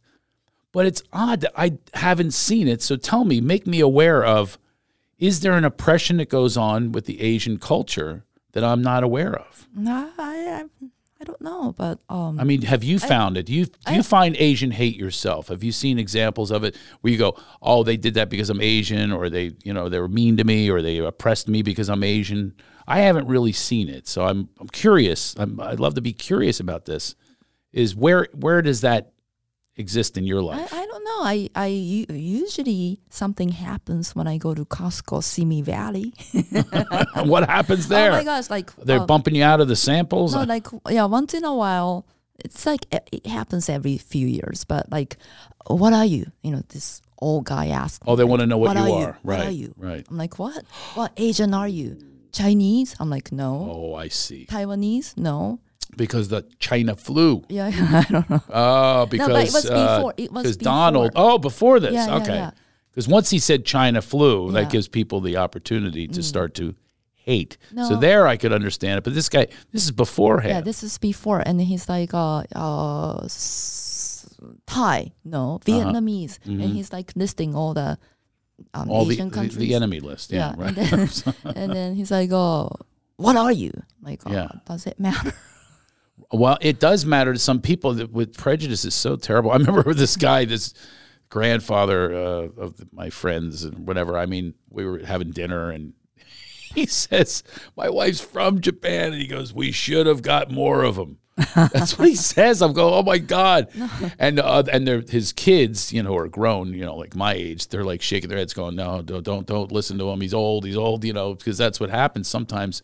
But 0.71 0.85
it's 0.85 1.03
odd 1.13 1.41
that 1.41 1.53
I 1.55 1.77
haven't 1.93 2.31
seen 2.31 2.67
it. 2.67 2.81
So 2.81 2.95
tell 2.95 3.23
me, 3.23 3.39
make 3.41 3.67
me 3.67 3.79
aware 3.79 4.23
of 4.23 4.57
is 5.19 5.41
there 5.41 5.53
an 5.53 5.65
oppression 5.65 6.17
that 6.17 6.29
goes 6.29 6.57
on 6.57 6.91
with 6.91 7.05
the 7.05 7.21
Asian 7.21 7.57
culture 7.57 8.25
that 8.53 8.63
I'm 8.63 8.81
not 8.81 9.03
aware 9.03 9.33
of? 9.33 9.67
No, 9.75 10.11
I, 10.17 10.61
I, 10.61 10.63
I 11.21 11.23
don't 11.23 11.41
know, 11.41 11.73
but 11.77 11.99
um, 12.09 12.39
I 12.39 12.43
mean, 12.43 12.63
have 12.63 12.83
you 12.83 12.99
found 12.99 13.37
it? 13.37 13.45
Do 13.45 13.53
you 13.53 13.65
do 13.65 13.93
you 13.93 14.03
find 14.03 14.35
Asian 14.37 14.71
hate 14.71 14.97
yourself? 14.97 15.47
Have 15.47 15.63
you 15.63 15.71
seen 15.71 15.97
examples 15.97 16.51
of 16.51 16.65
it 16.65 16.75
where 16.99 17.13
you 17.13 17.17
go, 17.17 17.37
"Oh, 17.61 17.83
they 17.83 17.95
did 17.95 18.15
that 18.15 18.29
because 18.29 18.49
I'm 18.49 18.59
Asian," 18.59 19.11
or 19.13 19.29
they, 19.29 19.51
you 19.63 19.73
know, 19.73 19.87
they 19.87 19.99
were 19.99 20.09
mean 20.09 20.35
to 20.37 20.43
me, 20.43 20.69
or 20.69 20.81
they 20.81 20.97
oppressed 20.97 21.47
me 21.47 21.61
because 21.61 21.89
I'm 21.89 22.03
Asian? 22.03 22.53
I 22.85 22.99
haven't 22.99 23.27
really 23.27 23.53
seen 23.53 23.87
it, 23.87 24.05
so 24.07 24.25
I'm 24.25 24.49
I'm 24.59 24.67
curious. 24.67 25.33
I'm, 25.37 25.61
I'd 25.61 25.79
love 25.79 25.93
to 25.95 26.01
be 26.01 26.11
curious 26.11 26.59
about 26.59 26.85
this. 26.85 27.15
Is 27.71 27.95
where 27.95 28.27
where 28.33 28.61
does 28.61 28.81
that 28.81 29.12
exist 29.75 30.17
in 30.17 30.25
your 30.25 30.41
life? 30.41 30.73
I 30.73 30.85
don't 30.85 31.03
know. 31.03 31.19
I, 31.21 31.49
I 31.55 31.67
usually 31.67 32.99
something 33.09 33.49
happens 33.49 34.15
when 34.15 34.27
I 34.27 34.37
go 34.37 34.53
to 34.53 34.65
Costco, 34.65 35.23
Simi 35.23 35.61
Valley. 35.61 36.13
what 37.23 37.49
happens 37.49 37.87
there? 37.87 38.03
Oh 38.13 38.17
my 38.17 38.23
gosh, 38.23 38.49
like 38.49 38.75
They're 38.75 38.99
uh, 38.99 39.05
bumping 39.05 39.35
you 39.35 39.43
out 39.43 39.61
of 39.61 39.67
the 39.67 39.75
samples. 39.75 40.35
No, 40.35 40.43
like 40.43 40.67
yeah, 40.89 41.05
once 41.05 41.33
in 41.33 41.43
a 41.43 41.55
while, 41.55 42.05
it's 42.37 42.65
like 42.65 42.85
it, 42.91 43.25
happens 43.25 43.69
every 43.69 43.97
few 43.97 44.27
years. 44.27 44.65
But 44.65 44.91
like, 44.91 45.17
what 45.67 45.93
are 45.93 46.05
you? 46.05 46.31
You 46.43 46.51
know, 46.51 46.61
this 46.69 47.01
old 47.19 47.45
guy 47.45 47.67
asks. 47.67 47.99
oh, 48.05 48.15
they 48.15 48.23
want 48.23 48.41
to 48.41 48.47
know 48.47 48.57
what, 48.57 48.75
what 48.75 48.77
you 48.77 48.93
are 48.93 48.99
you? 48.99 49.05
are. 49.05 49.17
What 49.23 49.39
are 49.39 49.51
you? 49.51 49.73
Right. 49.77 50.05
I'm 50.09 50.17
like, 50.17 50.37
what? 50.37 50.63
What 50.93 51.11
Asian 51.17 51.53
are 51.53 51.67
you? 51.67 51.97
Chinese? 52.33 52.95
I'm 52.99 53.09
like, 53.09 53.31
no. 53.31 53.69
Oh, 53.71 53.95
I 53.95 54.07
see. 54.09 54.45
Taiwanese? 54.47 55.17
No. 55.17 55.59
Because 55.97 56.27
the 56.29 56.43
China 56.59 56.95
flu. 56.95 57.43
Yeah, 57.49 57.67
I 57.73 58.11
don't 58.11 58.29
know. 58.29 58.41
Oh, 58.49 59.05
because 59.05 59.27
but 59.29 59.47
it 59.47 59.53
was 59.53 59.69
uh, 59.69 59.97
before- 59.97 60.13
it 60.17 60.31
was 60.31 60.57
before. 60.57 60.63
Donald. 60.73 61.11
Oh, 61.15 61.37
before 61.37 61.79
this. 61.79 61.93
Yeah, 61.93 62.07
yeah, 62.07 62.15
okay. 62.17 62.35
yeah. 62.35 62.51
Because 62.91 63.07
once 63.07 63.29
he 63.29 63.39
said 63.39 63.65
China 63.65 64.01
flu, 64.01 64.51
that 64.51 64.59
Yeah. 64.61 64.67
Mm. 64.67 64.71
gives 64.71 64.87
people 64.87 65.19
the 65.21 65.37
opportunity 65.37 66.07
to 66.07 66.21
start 66.21 66.53
to 66.55 66.75
hate. 67.15 67.57
No. 67.71 67.87
So 67.89 67.95
there, 67.95 68.27
I 68.27 68.37
could 68.37 68.53
understand 68.53 68.97
it. 68.99 69.03
But 69.03 69.13
this 69.15 69.29
guy, 69.29 69.47
this 69.71 69.83
is 69.85 69.91
beforehand. 69.91 70.53
Yeah, 70.53 70.61
this 70.61 70.83
is 70.83 70.97
before, 70.99 71.39
and 71.45 71.59
then 71.59 71.65
he's 71.65 71.87
like, 71.89 72.13
uh, 72.13 72.43
uh, 72.55 73.27
Thai, 74.67 75.11
no, 75.23 75.59
Vietnamese, 75.65 76.37
and 76.45 76.61
he's 76.61 76.91
like 76.91 77.13
listing 77.15 77.55
all 77.55 77.73
the 77.73 77.97
um, 78.73 78.83
Uh-huh. 78.89 78.91
All 78.91 79.11
Asian 79.11 79.29
the, 79.29 79.35
countries. 79.35 79.57
the 79.57 79.73
enemy 79.73 79.99
list. 79.99 80.31
Yeah. 80.31 80.53
yeah, 80.57 80.63
right. 80.63 80.77
and, 80.77 81.09
then, 81.09 81.33
and 81.55 81.71
then 81.73 81.95
he's 81.95 82.11
like, 82.11 82.31
oh, 82.31 82.69
what 83.17 83.35
are 83.37 83.51
you? 83.51 83.71
Like, 84.01 84.21
oh, 84.25 84.31
Yeah. 84.31 84.49
does 84.65 84.85
it 84.85 84.99
matter? 84.99 85.33
Well, 86.31 86.57
it 86.61 86.79
does 86.79 87.05
matter 87.05 87.33
to 87.33 87.39
some 87.39 87.61
people 87.61 87.93
that 87.95 88.11
with 88.11 88.37
prejudice 88.37 88.85
is 88.85 88.95
so 88.95 89.15
terrible. 89.15 89.51
I 89.51 89.57
remember 89.57 89.93
this 89.93 90.15
guy, 90.15 90.45
this 90.45 90.73
grandfather 91.29 92.13
uh, 92.13 92.47
of 92.57 92.93
my 92.93 93.09
friends 93.09 93.63
and 93.63 93.87
whatever. 93.87 94.17
I 94.17 94.25
mean, 94.25 94.53
we 94.69 94.85
were 94.85 94.99
having 94.99 95.31
dinner 95.31 95.71
and 95.71 95.93
he 96.75 96.85
says, 96.85 97.43
"My 97.75 97.89
wife's 97.89 98.21
from 98.21 98.61
Japan," 98.61 99.13
and 99.13 99.21
he 99.21 99.27
goes, 99.27 99.53
"We 99.53 99.71
should 99.71 100.07
have 100.07 100.21
got 100.21 100.51
more 100.51 100.83
of 100.83 100.95
them." 100.95 101.19
That's 101.55 101.97
what 101.97 102.07
he 102.07 102.15
says. 102.15 102.61
I'm 102.61 102.73
going, 102.73 102.93
oh 102.93 103.01
my 103.01 103.17
god, 103.17 103.69
and 104.19 104.39
uh, 104.39 104.63
and 104.71 104.87
his 105.09 105.33
kids, 105.33 105.91
you 105.91 106.03
know, 106.03 106.15
are 106.15 106.27
grown, 106.27 106.73
you 106.73 106.85
know, 106.85 106.95
like 106.95 107.15
my 107.15 107.33
age. 107.33 107.69
They're 107.69 107.83
like 107.83 108.03
shaking 108.03 108.29
their 108.29 108.37
heads, 108.37 108.53
going, 108.53 108.75
no, 108.75 109.01
don't 109.01 109.23
don't, 109.23 109.47
don't 109.47 109.71
listen 109.71 109.97
to 109.97 110.09
him. 110.09 110.21
He's 110.21 110.33
old. 110.33 110.65
He's 110.65 110.77
old. 110.77 111.03
You 111.03 111.13
know, 111.13 111.33
because 111.33 111.57
that's 111.57 111.79
what 111.79 111.89
happens 111.89 112.27
sometimes. 112.27 112.83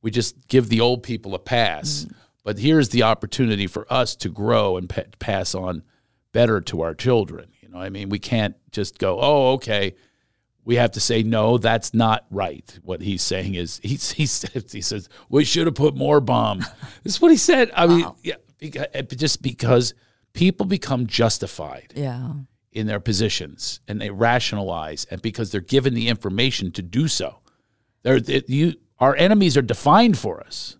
We 0.00 0.10
just 0.10 0.48
give 0.48 0.70
the 0.70 0.80
old 0.80 1.02
people 1.02 1.34
a 1.34 1.38
pass. 1.38 2.06
But 2.42 2.58
here's 2.58 2.88
the 2.88 3.02
opportunity 3.02 3.66
for 3.66 3.86
us 3.92 4.16
to 4.16 4.28
grow 4.30 4.76
and 4.76 4.88
pa- 4.88 5.02
pass 5.18 5.54
on 5.54 5.82
better 6.32 6.60
to 6.62 6.82
our 6.82 6.94
children. 6.94 7.50
You 7.60 7.68
know, 7.68 7.78
I 7.78 7.90
mean, 7.90 8.08
we 8.08 8.18
can't 8.18 8.56
just 8.72 8.98
go, 8.98 9.18
oh, 9.20 9.52
okay. 9.54 9.94
We 10.64 10.76
have 10.76 10.92
to 10.92 11.00
say 11.00 11.22
no. 11.22 11.58
That's 11.58 11.92
not 11.94 12.26
right. 12.30 12.78
What 12.82 13.00
he's 13.02 13.22
saying 13.22 13.54
is 13.54 13.80
he 13.82 13.88
he 14.14 14.26
says 14.26 14.72
he 14.72 14.80
says 14.80 15.08
we 15.28 15.44
should 15.44 15.66
have 15.66 15.74
put 15.74 15.96
more 15.96 16.20
bombs. 16.20 16.66
this 17.02 17.14
is 17.16 17.20
what 17.20 17.30
he 17.30 17.36
said. 17.36 17.70
I 17.74 17.86
mean, 17.86 18.06
yeah, 18.22 18.34
beca- 18.60 18.86
eh, 18.94 19.02
just 19.02 19.42
because 19.42 19.94
people 20.32 20.66
become 20.66 21.06
justified 21.06 21.92
Yeah. 21.96 22.32
in 22.72 22.86
their 22.86 23.00
positions 23.00 23.80
and 23.88 24.00
they 24.00 24.10
rationalize, 24.10 25.06
and 25.10 25.20
because 25.22 25.50
they're 25.50 25.60
given 25.60 25.94
the 25.94 26.08
information 26.08 26.70
to 26.72 26.82
do 26.82 27.08
so, 27.08 27.40
they're 28.02 28.16
it, 28.26 28.48
you. 28.48 28.74
Our 28.98 29.16
enemies 29.16 29.56
are 29.56 29.62
defined 29.62 30.18
for 30.18 30.40
us 30.42 30.76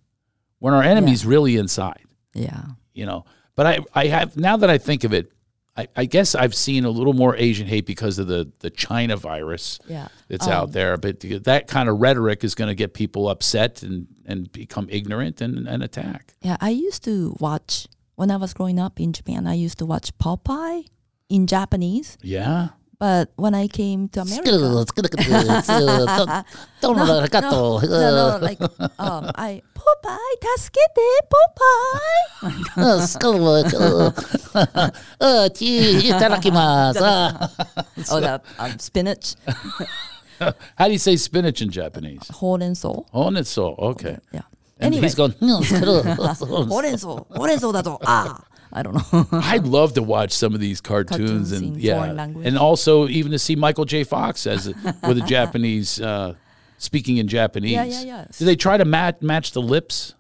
when 0.60 0.72
our 0.72 0.82
enemy's 0.82 1.26
really 1.26 1.56
inside 1.56 2.04
Yeah. 2.34 2.62
you 2.94 3.04
know. 3.06 3.24
But 3.56 3.66
I, 3.66 3.78
I 3.94 4.06
have 4.06 4.36
now 4.36 4.56
that 4.58 4.70
I 4.70 4.78
think 4.78 5.04
of 5.04 5.12
it, 5.12 5.32
I, 5.76 5.86
I 5.96 6.04
guess 6.04 6.34
I've 6.34 6.54
seen 6.54 6.84
a 6.84 6.90
little 6.90 7.12
more 7.12 7.36
Asian 7.36 7.66
hate 7.66 7.84
because 7.86 8.18
of 8.18 8.26
the 8.26 8.50
the 8.60 8.70
China 8.70 9.16
virus 9.16 9.78
Yeah. 9.88 10.08
that's 10.28 10.46
oh. 10.48 10.52
out 10.52 10.72
there. 10.72 10.96
But 10.96 11.20
that 11.44 11.66
kind 11.66 11.88
of 11.88 12.00
rhetoric 12.00 12.44
is 12.44 12.54
going 12.54 12.68
to 12.68 12.74
get 12.74 12.94
people 12.94 13.28
upset 13.28 13.82
and 13.82 14.06
and 14.26 14.50
become 14.52 14.86
ignorant 14.90 15.40
and, 15.40 15.66
and 15.68 15.82
attack. 15.82 16.34
Yeah. 16.40 16.56
I 16.60 16.70
used 16.70 17.02
to 17.04 17.36
watch 17.40 17.86
when 18.14 18.30
I 18.30 18.36
was 18.36 18.54
growing 18.54 18.78
up 18.78 19.00
in 19.00 19.12
Japan. 19.12 19.46
I 19.46 19.54
used 19.54 19.78
to 19.78 19.86
watch 19.86 20.16
Popeye 20.18 20.86
in 21.28 21.46
Japanese. 21.46 22.16
Yeah. 22.22 22.68
But 23.00 23.32
when 23.36 23.54
I 23.54 23.66
came 23.66 24.10
to 24.10 24.20
America, 24.20 24.50
no, 24.52 24.84
no, 27.88 27.88
no, 27.88 28.38
no, 28.38 28.38
like 28.44 28.60
um, 28.98 29.30
I 29.34 29.62
Popeye, 29.74 30.36
tasquete, 30.42 31.08
Popeye. 31.32 32.66
oh, 32.76 33.06
oh, 38.10 38.20
that 38.20 38.44
um, 38.58 38.78
spinach. 38.78 39.34
How 40.76 40.86
do 40.86 40.92
you 40.92 40.98
say 40.98 41.16
spinach 41.16 41.62
in 41.62 41.70
Japanese? 41.70 42.28
Horn 42.28 42.60
and 42.60 42.76
soul. 42.76 43.06
Horn 43.12 43.38
and 43.38 43.46
soul. 43.46 43.76
Okay. 43.78 44.18
Yeah. 44.30 44.42
And 44.78 44.94
anyway. 44.94 45.06
he's 45.06 45.14
hmm, 45.14 45.22
going. 45.22 45.32
Horn 46.68 46.84
and 46.84 47.00
soul. 47.00 47.26
Horn 47.30 47.50
and 47.50 47.60
soul. 47.60 47.98
Ah. 48.04 48.44
I 48.72 48.82
don't 48.82 48.94
know. 48.94 49.26
I'd 49.32 49.66
love 49.66 49.94
to 49.94 50.02
watch 50.02 50.32
some 50.32 50.54
of 50.54 50.60
these 50.60 50.80
cartoons, 50.80 51.50
Cartoons 51.50 51.52
and 51.52 51.76
yeah, 51.76 52.04
and 52.12 52.56
also 52.56 53.08
even 53.08 53.32
to 53.32 53.38
see 53.38 53.56
Michael 53.56 53.84
J. 53.84 54.04
Fox 54.04 54.46
as 54.46 54.68
a, 54.68 54.74
with 55.06 55.18
a 55.18 55.24
Japanese 55.26 56.00
uh, 56.00 56.34
speaking 56.78 57.16
in 57.16 57.28
Japanese. 57.28 57.72
Yeah, 57.72 57.84
yeah, 57.84 58.02
yeah. 58.02 58.26
Do 58.36 58.44
they 58.44 58.56
try 58.56 58.76
to 58.76 58.84
match 58.84 59.22
match 59.22 59.52
the 59.52 59.62
lips? 59.62 60.14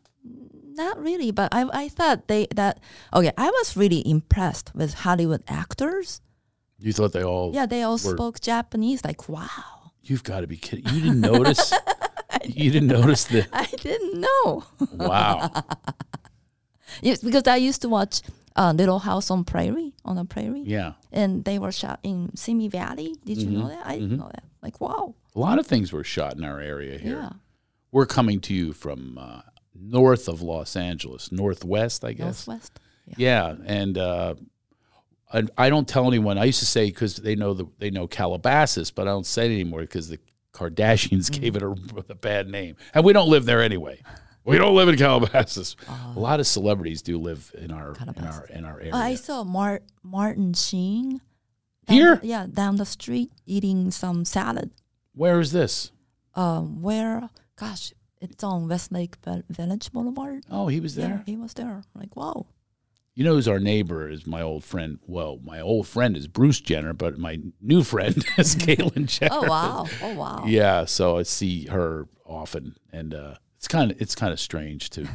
Not 0.74 1.00
really, 1.02 1.30
but 1.30 1.54
I 1.54 1.68
I 1.72 1.88
thought 1.88 2.26
they 2.28 2.46
that 2.54 2.80
okay. 3.14 3.32
I 3.36 3.50
was 3.50 3.76
really 3.76 4.02
impressed 4.08 4.72
with 4.74 4.94
Hollywood 4.94 5.42
actors. 5.46 6.20
You 6.78 6.92
thought 6.92 7.12
they 7.12 7.22
all? 7.22 7.52
Yeah, 7.54 7.66
they 7.66 7.82
all 7.82 7.92
Were- 7.92 8.16
spoke 8.16 8.40
Japanese. 8.40 9.04
Like 9.04 9.28
wow, 9.28 9.92
You've 10.02 10.24
got 10.24 10.40
to 10.40 10.46
be 10.46 10.56
kidding! 10.56 10.86
You 10.92 11.00
didn't 11.02 11.20
notice? 11.20 11.72
you 12.44 12.70
didn't 12.70 12.88
notice 12.88 13.24
the? 13.24 13.46
I 13.52 13.66
didn't 13.66 14.20
know. 14.20 14.64
Wow! 14.94 15.50
yes, 17.02 17.22
because 17.22 17.46
I 17.46 17.56
used 17.56 17.82
to 17.82 17.88
watch 17.88 18.22
uh, 18.56 18.72
Little 18.76 18.98
House 19.00 19.30
on 19.30 19.44
Prairie 19.44 19.94
on 20.04 20.18
a 20.18 20.24
prairie, 20.24 20.62
Yeah, 20.66 20.92
and 21.12 21.44
they 21.44 21.58
were 21.58 21.72
shot 21.72 22.00
in 22.02 22.34
Simi 22.36 22.68
Valley. 22.68 23.14
Did 23.24 23.38
you 23.38 23.48
Mm-hmm. 23.48 23.58
know 23.58 23.68
that? 23.68 23.86
I 23.86 23.98
didn't 23.98 24.18
know 24.18 24.30
that. 24.34 24.44
Like 24.62 24.80
wow, 24.80 25.14
a 25.34 25.38
lot 25.38 25.58
of 25.58 25.66
things 25.66 25.92
were 25.92 26.04
shot 26.04 26.36
in 26.36 26.44
our 26.44 26.60
area 26.60 26.98
here. 26.98 27.16
yeah, 27.16 27.30
We're 27.92 28.06
coming 28.06 28.40
to 28.42 28.54
you 28.54 28.72
from 28.72 29.16
uh, 29.18 29.40
north 29.74 30.28
of 30.28 30.42
Los 30.42 30.76
Angeles, 30.76 31.32
northwest, 31.32 32.04
I 32.04 32.12
guess. 32.12 32.46
Northwest. 32.46 32.78
Yeah. 33.16 33.56
And 33.64 33.96
uh, 33.98 34.34
I, 35.32 35.44
I 35.56 35.70
don't 35.70 35.88
tell 35.88 36.06
anyone. 36.06 36.38
I 36.38 36.44
used 36.44 36.58
to 36.60 36.66
say 36.66 36.86
because 36.86 37.16
they 37.16 37.34
know 37.36 37.54
the 37.54 37.66
they 37.78 37.90
know 37.90 38.06
Calabasas, 38.06 38.90
but 38.90 39.08
I 39.08 39.10
don't 39.10 39.26
say 39.26 39.46
it 39.46 39.52
anymore 39.54 39.80
because 39.80 40.08
the 40.08 40.18
Kardashians 40.52 41.30
Mm. 41.30 41.40
gave 41.40 41.56
it 41.56 41.62
a, 41.62 41.74
a 42.10 42.14
bad 42.14 42.48
name, 42.48 42.76
and 42.92 43.04
we 43.04 43.12
don't 43.12 43.28
live 43.30 43.44
there 43.46 43.62
anyway. 43.62 44.02
We 44.44 44.56
don't 44.58 44.74
live 44.74 44.88
in 44.88 44.96
Calabasas. 44.96 45.76
a 46.16 46.18
lot 46.18 46.40
of 46.40 46.46
celebrities 46.46 47.02
do 47.02 47.18
live 47.18 47.52
in 47.56 47.70
our 47.70 47.94
in 48.16 48.24
our 48.24 48.46
in 48.46 48.64
our 48.64 48.78
area. 48.80 48.90
Oh, 48.94 48.98
I 48.98 49.14
saw 49.14 49.44
Mart 49.44 49.84
Martin 50.02 50.54
Sheen. 50.54 51.20
Here? 51.88 52.16
the- 52.16 52.26
yeah, 52.26 52.46
down 52.52 52.76
the 52.76 52.86
street 52.86 53.30
eating 53.46 53.90
some 53.90 54.24
salad. 54.24 54.70
Where 55.14 55.40
is 55.40 55.52
this? 55.52 55.90
Um, 56.34 56.80
where? 56.82 57.28
Gosh, 57.56 57.92
it's 58.20 58.42
on 58.44 58.68
Westlake 58.68 59.16
Village 59.50 59.92
Boulevard. 59.92 60.44
Oh, 60.50 60.68
he 60.68 60.80
was 60.80 60.96
Yeah, 60.96 61.06
there. 61.08 61.22
he 61.26 61.36
was 61.36 61.54
there. 61.54 61.82
Like 61.94 62.16
wow. 62.16 62.46
You 63.14 63.24
know 63.24 63.34
who's 63.34 63.48
our 63.48 63.58
neighbor 63.58 64.08
is 64.08 64.26
my 64.26 64.40
old 64.40 64.64
friend. 64.64 64.98
Well, 65.06 65.38
my 65.44 65.60
old 65.60 65.86
friend 65.88 66.16
is 66.16 66.26
Bruce 66.28 66.60
Jenner, 66.60 66.92
but 66.94 67.18
my 67.18 67.40
new 67.60 67.82
friend 67.82 68.16
is 68.38 68.54
Caitlyn 68.64 69.06
Jenner. 69.06 69.34
Oh 69.34 69.48
wow. 69.48 69.86
Oh 70.02 70.14
wow. 70.14 70.44
Yeah, 70.46 70.84
so 70.86 71.18
I 71.18 71.24
see 71.24 71.66
her 71.66 72.06
often, 72.24 72.76
and 72.92 73.12
uh, 73.12 73.34
it's 73.60 73.68
kind 73.68 73.90
of 73.90 74.00
it's 74.00 74.14
kind 74.14 74.32
of 74.32 74.40
strange 74.40 74.88
to, 74.90 75.06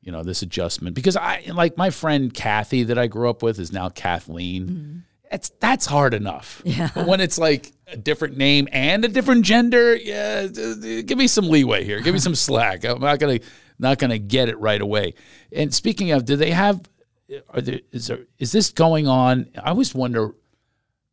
you 0.00 0.10
know, 0.10 0.22
this 0.22 0.40
adjustment 0.40 0.96
because 0.96 1.16
I 1.16 1.42
like 1.52 1.76
my 1.76 1.90
friend 1.90 2.32
Kathy 2.32 2.84
that 2.84 2.96
I 2.96 3.08
grew 3.08 3.28
up 3.28 3.42
with 3.42 3.58
is 3.58 3.72
now 3.72 3.90
Kathleen. 3.90 4.66
Mm-hmm. 4.66 4.98
It's 5.30 5.50
that's 5.60 5.84
hard 5.84 6.14
enough. 6.14 6.62
Yeah. 6.64 6.88
But 6.94 7.06
when 7.06 7.20
it's 7.20 7.36
like 7.36 7.72
a 7.86 7.98
different 7.98 8.38
name 8.38 8.68
and 8.72 9.04
a 9.04 9.08
different 9.08 9.44
gender, 9.44 9.94
yeah, 9.94 10.46
give 10.46 11.18
me 11.18 11.26
some 11.26 11.50
leeway 11.50 11.84
here. 11.84 12.00
Give 12.00 12.14
me 12.14 12.20
some 12.20 12.34
slack. 12.46 12.86
I'm 12.86 13.00
not 13.00 13.18
gonna 13.18 13.40
not 13.78 13.98
gonna 13.98 14.16
get 14.18 14.48
it 14.48 14.58
right 14.58 14.80
away. 14.80 15.12
And 15.52 15.74
speaking 15.74 16.10
of, 16.12 16.24
do 16.24 16.36
they 16.36 16.52
have? 16.52 16.80
Are 17.50 17.60
there 17.60 17.80
is 17.92 18.06
there 18.06 18.20
is 18.38 18.50
this 18.50 18.70
going 18.70 19.06
on? 19.06 19.50
I 19.62 19.68
always 19.68 19.94
wonder 19.94 20.34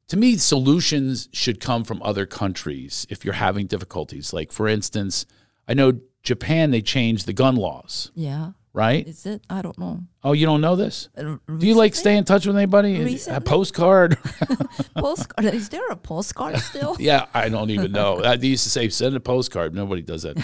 to 0.08 0.16
me, 0.16 0.38
solutions 0.38 1.28
should 1.34 1.60
come 1.60 1.84
from 1.84 2.02
other 2.02 2.26
countries 2.26 3.06
if 3.10 3.26
you're 3.26 3.34
having 3.34 3.68
difficulties. 3.68 4.32
Like, 4.32 4.54
for 4.54 4.70
instance, 4.70 5.26
I 5.68 5.74
know 5.74 6.00
Japan, 6.24 6.72
they 6.72 6.82
changed 6.82 7.26
the 7.26 7.34
gun 7.34 7.56
laws, 7.56 8.12
Yeah. 8.16 8.52
right? 8.74 9.08
Is 9.08 9.26
it? 9.26 9.42
I 9.50 9.62
don't 9.62 9.78
know. 9.80 10.02
Oh, 10.24 10.34
you 10.34 10.46
don't 10.46 10.62
know 10.62 10.76
this? 10.76 11.10
Uh, 11.18 11.38
Do 11.58 11.66
you 11.68 11.74
like 11.74 11.96
stay 11.96 12.16
in 12.16 12.24
touch 12.26 12.46
with 12.46 12.56
anybody? 12.56 13.18
A 13.28 13.42
postcard? 13.42 14.18
postcard? 14.96 15.54
Is 15.54 15.70
there 15.70 15.88
a 15.90 15.96
postcard 15.96 16.58
still? 16.60 16.96
yeah, 17.00 17.26
I 17.34 17.50
don't 17.50 17.70
even 17.72 17.92
know. 17.92 18.24
I- 18.24 18.36
They 18.42 18.48
used 18.48 18.64
to 18.66 18.70
say 18.70 18.90
send 18.90 19.16
a 19.16 19.20
postcard. 19.20 19.74
Nobody 19.74 20.02
does 20.02 20.24
that. 20.24 20.38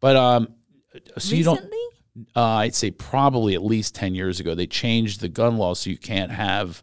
But 0.00 0.16
um, 0.16 0.48
so 1.18 1.34
you 1.34 1.44
don't. 1.44 1.60
Uh, 2.34 2.42
I'd 2.42 2.74
say 2.74 2.90
probably 2.90 3.54
at 3.54 3.62
least 3.62 3.94
ten 3.94 4.14
years 4.14 4.40
ago 4.40 4.54
they 4.54 4.66
changed 4.66 5.20
the 5.20 5.28
gun 5.28 5.56
law 5.56 5.74
so 5.74 5.88
you 5.90 5.96
can't 5.98 6.32
have 6.32 6.82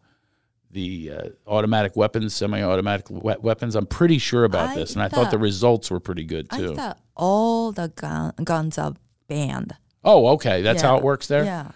the 0.75 1.11
uh, 1.11 1.29
automatic 1.47 1.95
weapons, 1.95 2.35
semi-automatic 2.35 3.09
we- 3.09 3.35
weapons. 3.39 3.75
I'm 3.75 3.87
pretty 3.87 4.19
sure 4.19 4.43
about 4.43 4.69
I 4.69 4.75
this, 4.75 4.93
and 4.93 5.01
I 5.01 5.07
thought 5.07 5.31
the 5.31 5.39
results 5.39 5.89
were 5.89 5.99
pretty 5.99 6.25
good 6.25 6.47
I 6.51 6.57
too. 6.57 6.75
thought 6.75 6.99
all 7.15 7.71
the 7.71 7.87
gun, 7.95 8.33
guns 8.43 8.77
are 8.77 8.93
banned. 9.27 9.75
Oh, 10.03 10.27
okay. 10.35 10.61
That's 10.61 10.83
how 10.83 10.97
it 10.97 11.03
works 11.03 11.27
there. 11.27 11.45
Yeah. 11.45 11.71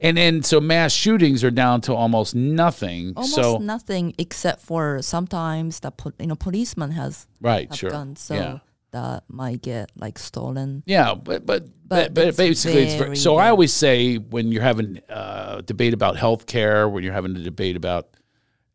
And 0.00 0.16
then 0.16 0.42
so 0.42 0.60
mass 0.60 0.92
shootings 0.92 1.42
are 1.42 1.50
down 1.50 1.80
to 1.82 1.94
almost 1.94 2.34
nothing. 2.34 3.14
Almost 3.16 3.34
so 3.34 3.58
nothing 3.58 4.14
except 4.18 4.60
for 4.60 5.02
sometimes 5.02 5.80
the 5.80 5.90
po- 5.90 6.12
you 6.20 6.26
know 6.26 6.36
policeman 6.36 6.92
has 6.92 7.26
right, 7.40 7.74
sure. 7.74 7.90
guns, 7.90 8.20
so 8.20 8.34
yeah. 8.34 8.58
that 8.92 9.24
might 9.28 9.62
get 9.62 9.90
like 9.96 10.18
stolen. 10.18 10.82
Yeah, 10.86 11.14
but 11.14 11.46
but 11.46 11.66
but, 11.88 12.14
But 12.14 12.28
it's 12.28 12.36
basically, 12.36 12.82
it's 12.82 12.94
very, 12.94 13.16
so 13.16 13.36
I 13.36 13.48
always 13.48 13.72
say 13.72 14.16
when 14.16 14.50
you're 14.50 14.62
having 14.62 15.00
a 15.08 15.62
debate 15.64 15.94
about 15.94 16.16
healthcare, 16.16 16.90
when 16.90 17.04
you're 17.04 17.12
having 17.12 17.36
a 17.36 17.42
debate 17.42 17.76
about 17.76 18.15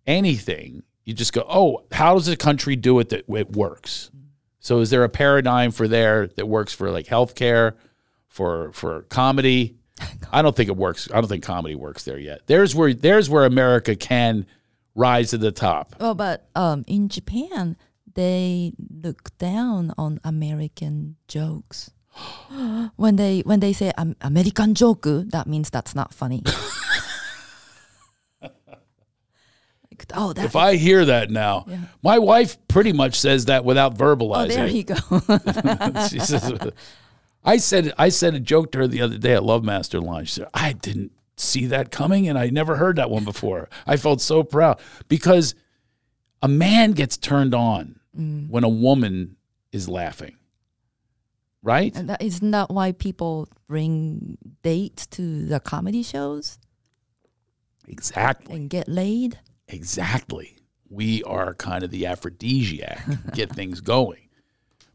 anything, 0.08 0.84
you 1.04 1.14
just 1.14 1.34
go, 1.34 1.46
"Oh, 1.48 1.84
how 1.92 2.16
does 2.16 2.28
a 2.28 2.38
country 2.38 2.76
do 2.76 3.00
it 3.00 3.10
that 3.10 3.26
it 3.28 3.52
works?" 3.52 4.12
So 4.60 4.80
is 4.80 4.90
there 4.92 5.04
a 5.04 5.10
paradigm 5.10 5.72
for 5.72 5.88
there 5.88 6.28
that 6.28 6.46
works 6.46 6.74
for 6.74 6.92
like 6.92 7.08
healthcare, 7.08 7.74
for 8.28 8.72
for 8.74 9.04
comedy? 9.04 9.78
I 10.32 10.42
don't 10.42 10.56
think 10.56 10.70
it 10.70 10.78
works. 10.78 11.10
I 11.12 11.16
don't 11.16 11.28
think 11.28 11.44
comedy 11.44 11.76
works 11.76 12.04
there 12.06 12.20
yet. 12.20 12.42
There's 12.48 12.76
where 12.76 12.94
there's 12.94 13.30
where 13.30 13.46
America 13.46 13.96
can 13.96 14.46
rise 14.96 15.32
to 15.32 15.38
the 15.38 15.52
top. 15.52 15.96
Oh, 16.00 16.14
but 16.14 16.48
um, 16.56 16.84
in 16.88 17.10
Japan, 17.10 17.78
they 18.14 18.74
look 19.04 19.36
down 19.38 19.94
on 19.98 20.20
American 20.24 21.16
jokes. 21.28 21.92
when 22.96 23.16
they 23.16 23.40
when 23.42 23.60
they 23.62 23.74
say 23.74 23.92
um, 23.98 24.16
American 24.22 24.76
joke, 24.76 25.04
that 25.06 25.48
means 25.48 25.70
that's 25.70 25.96
not 25.96 26.14
funny. 26.14 26.44
like, 30.10 30.20
oh, 30.20 30.34
that. 30.34 30.46
If 30.46 30.56
I 30.56 30.76
hear 30.76 31.06
that 31.06 31.30
now, 31.30 31.66
Yeah. 31.68 31.80
my 32.02 32.20
wife 32.20 32.58
pretty 32.68 32.94
much 32.94 33.20
says 33.20 33.46
that 33.46 33.66
without 33.66 33.94
oh, 33.94 34.04
verbalizing. 34.04 34.48
there 34.50 34.68
you 34.68 34.84
go. 34.84 34.96
she 36.10 36.20
says, 36.20 36.54
I 37.44 37.58
said 37.58 37.94
I 37.98 38.10
said 38.10 38.36
a 38.36 38.40
joke 38.40 38.72
to 38.74 38.80
her 38.80 38.88
the 38.88 39.02
other 39.02 39.18
day 39.18 39.34
at 39.34 39.44
Love 39.44 39.64
Master 39.64 40.00
Lunch. 40.00 40.30
She 40.30 40.34
said, 40.36 40.48
I 40.54 40.74
didn't 40.74 41.12
see 41.38 41.66
that 41.68 41.92
coming 41.92 42.28
and 42.28 42.38
I 42.38 42.48
never 42.48 42.76
heard 42.76 42.98
that 42.98 43.10
one 43.10 43.26
before. 43.26 43.70
I 43.88 43.98
felt 43.98 44.22
so 44.22 44.44
proud 44.44 44.80
because 45.08 45.56
a 46.42 46.48
man 46.48 46.92
gets 46.92 47.18
turned 47.18 47.54
on 47.54 48.00
mm. 48.18 48.50
when 48.50 48.64
a 48.64 48.70
woman 48.70 49.38
is 49.72 49.90
laughing. 49.90 50.36
Right? 51.64 51.96
And 51.96 52.10
that, 52.10 52.22
isn't 52.22 52.52
that 52.52 52.72
why 52.72 52.92
people 52.92 53.48
bring 53.68 54.38
dates 54.64 55.06
to 55.08 55.46
the 55.46 55.60
comedy 55.60 56.02
shows 56.02 56.58
Exactly. 57.88 58.56
and 58.56 58.70
get 58.70 58.88
laid? 58.88 59.40
Exactly. 59.72 60.58
We 60.90 61.24
are 61.24 61.54
kind 61.54 61.84
of 61.84 61.92
the 61.92 62.06
aphrodisiac, 62.06 63.02
get 63.34 63.52
things 63.52 63.82
going. 63.82 64.30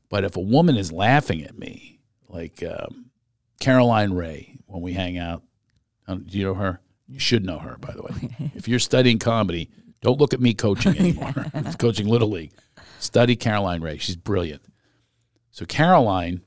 But 0.08 0.24
if 0.24 0.36
a 0.36 0.40
woman 0.40 0.76
is 0.76 0.92
laughing 0.92 1.42
at 1.42 1.58
me, 1.58 2.00
like 2.28 2.62
um, 2.62 3.06
Caroline 3.60 4.12
Rhea, 4.12 4.44
when 4.66 4.82
we 4.82 4.92
hang 4.92 5.18
out, 5.18 5.42
um, 6.06 6.24
do 6.24 6.38
you 6.38 6.44
know 6.44 6.54
her? 6.54 6.80
You 7.08 7.18
should 7.18 7.44
know 7.44 7.58
her, 7.58 7.76
by 7.78 7.92
the 7.92 8.02
way. 8.02 8.50
if 8.54 8.68
you're 8.68 8.78
studying 8.78 9.18
comedy, 9.18 9.70
don't 10.02 10.20
look 10.20 10.34
at 10.34 10.40
me 10.40 10.54
coaching 10.54 10.96
anymore. 10.98 11.32
coaching 11.78 12.06
Little 12.06 12.30
League. 12.30 12.52
Study 12.98 13.36
Caroline 13.36 13.80
Rhea. 13.80 13.98
She's 13.98 14.16
brilliant. 14.16 14.62
So 15.50 15.64
Caroline 15.64 16.42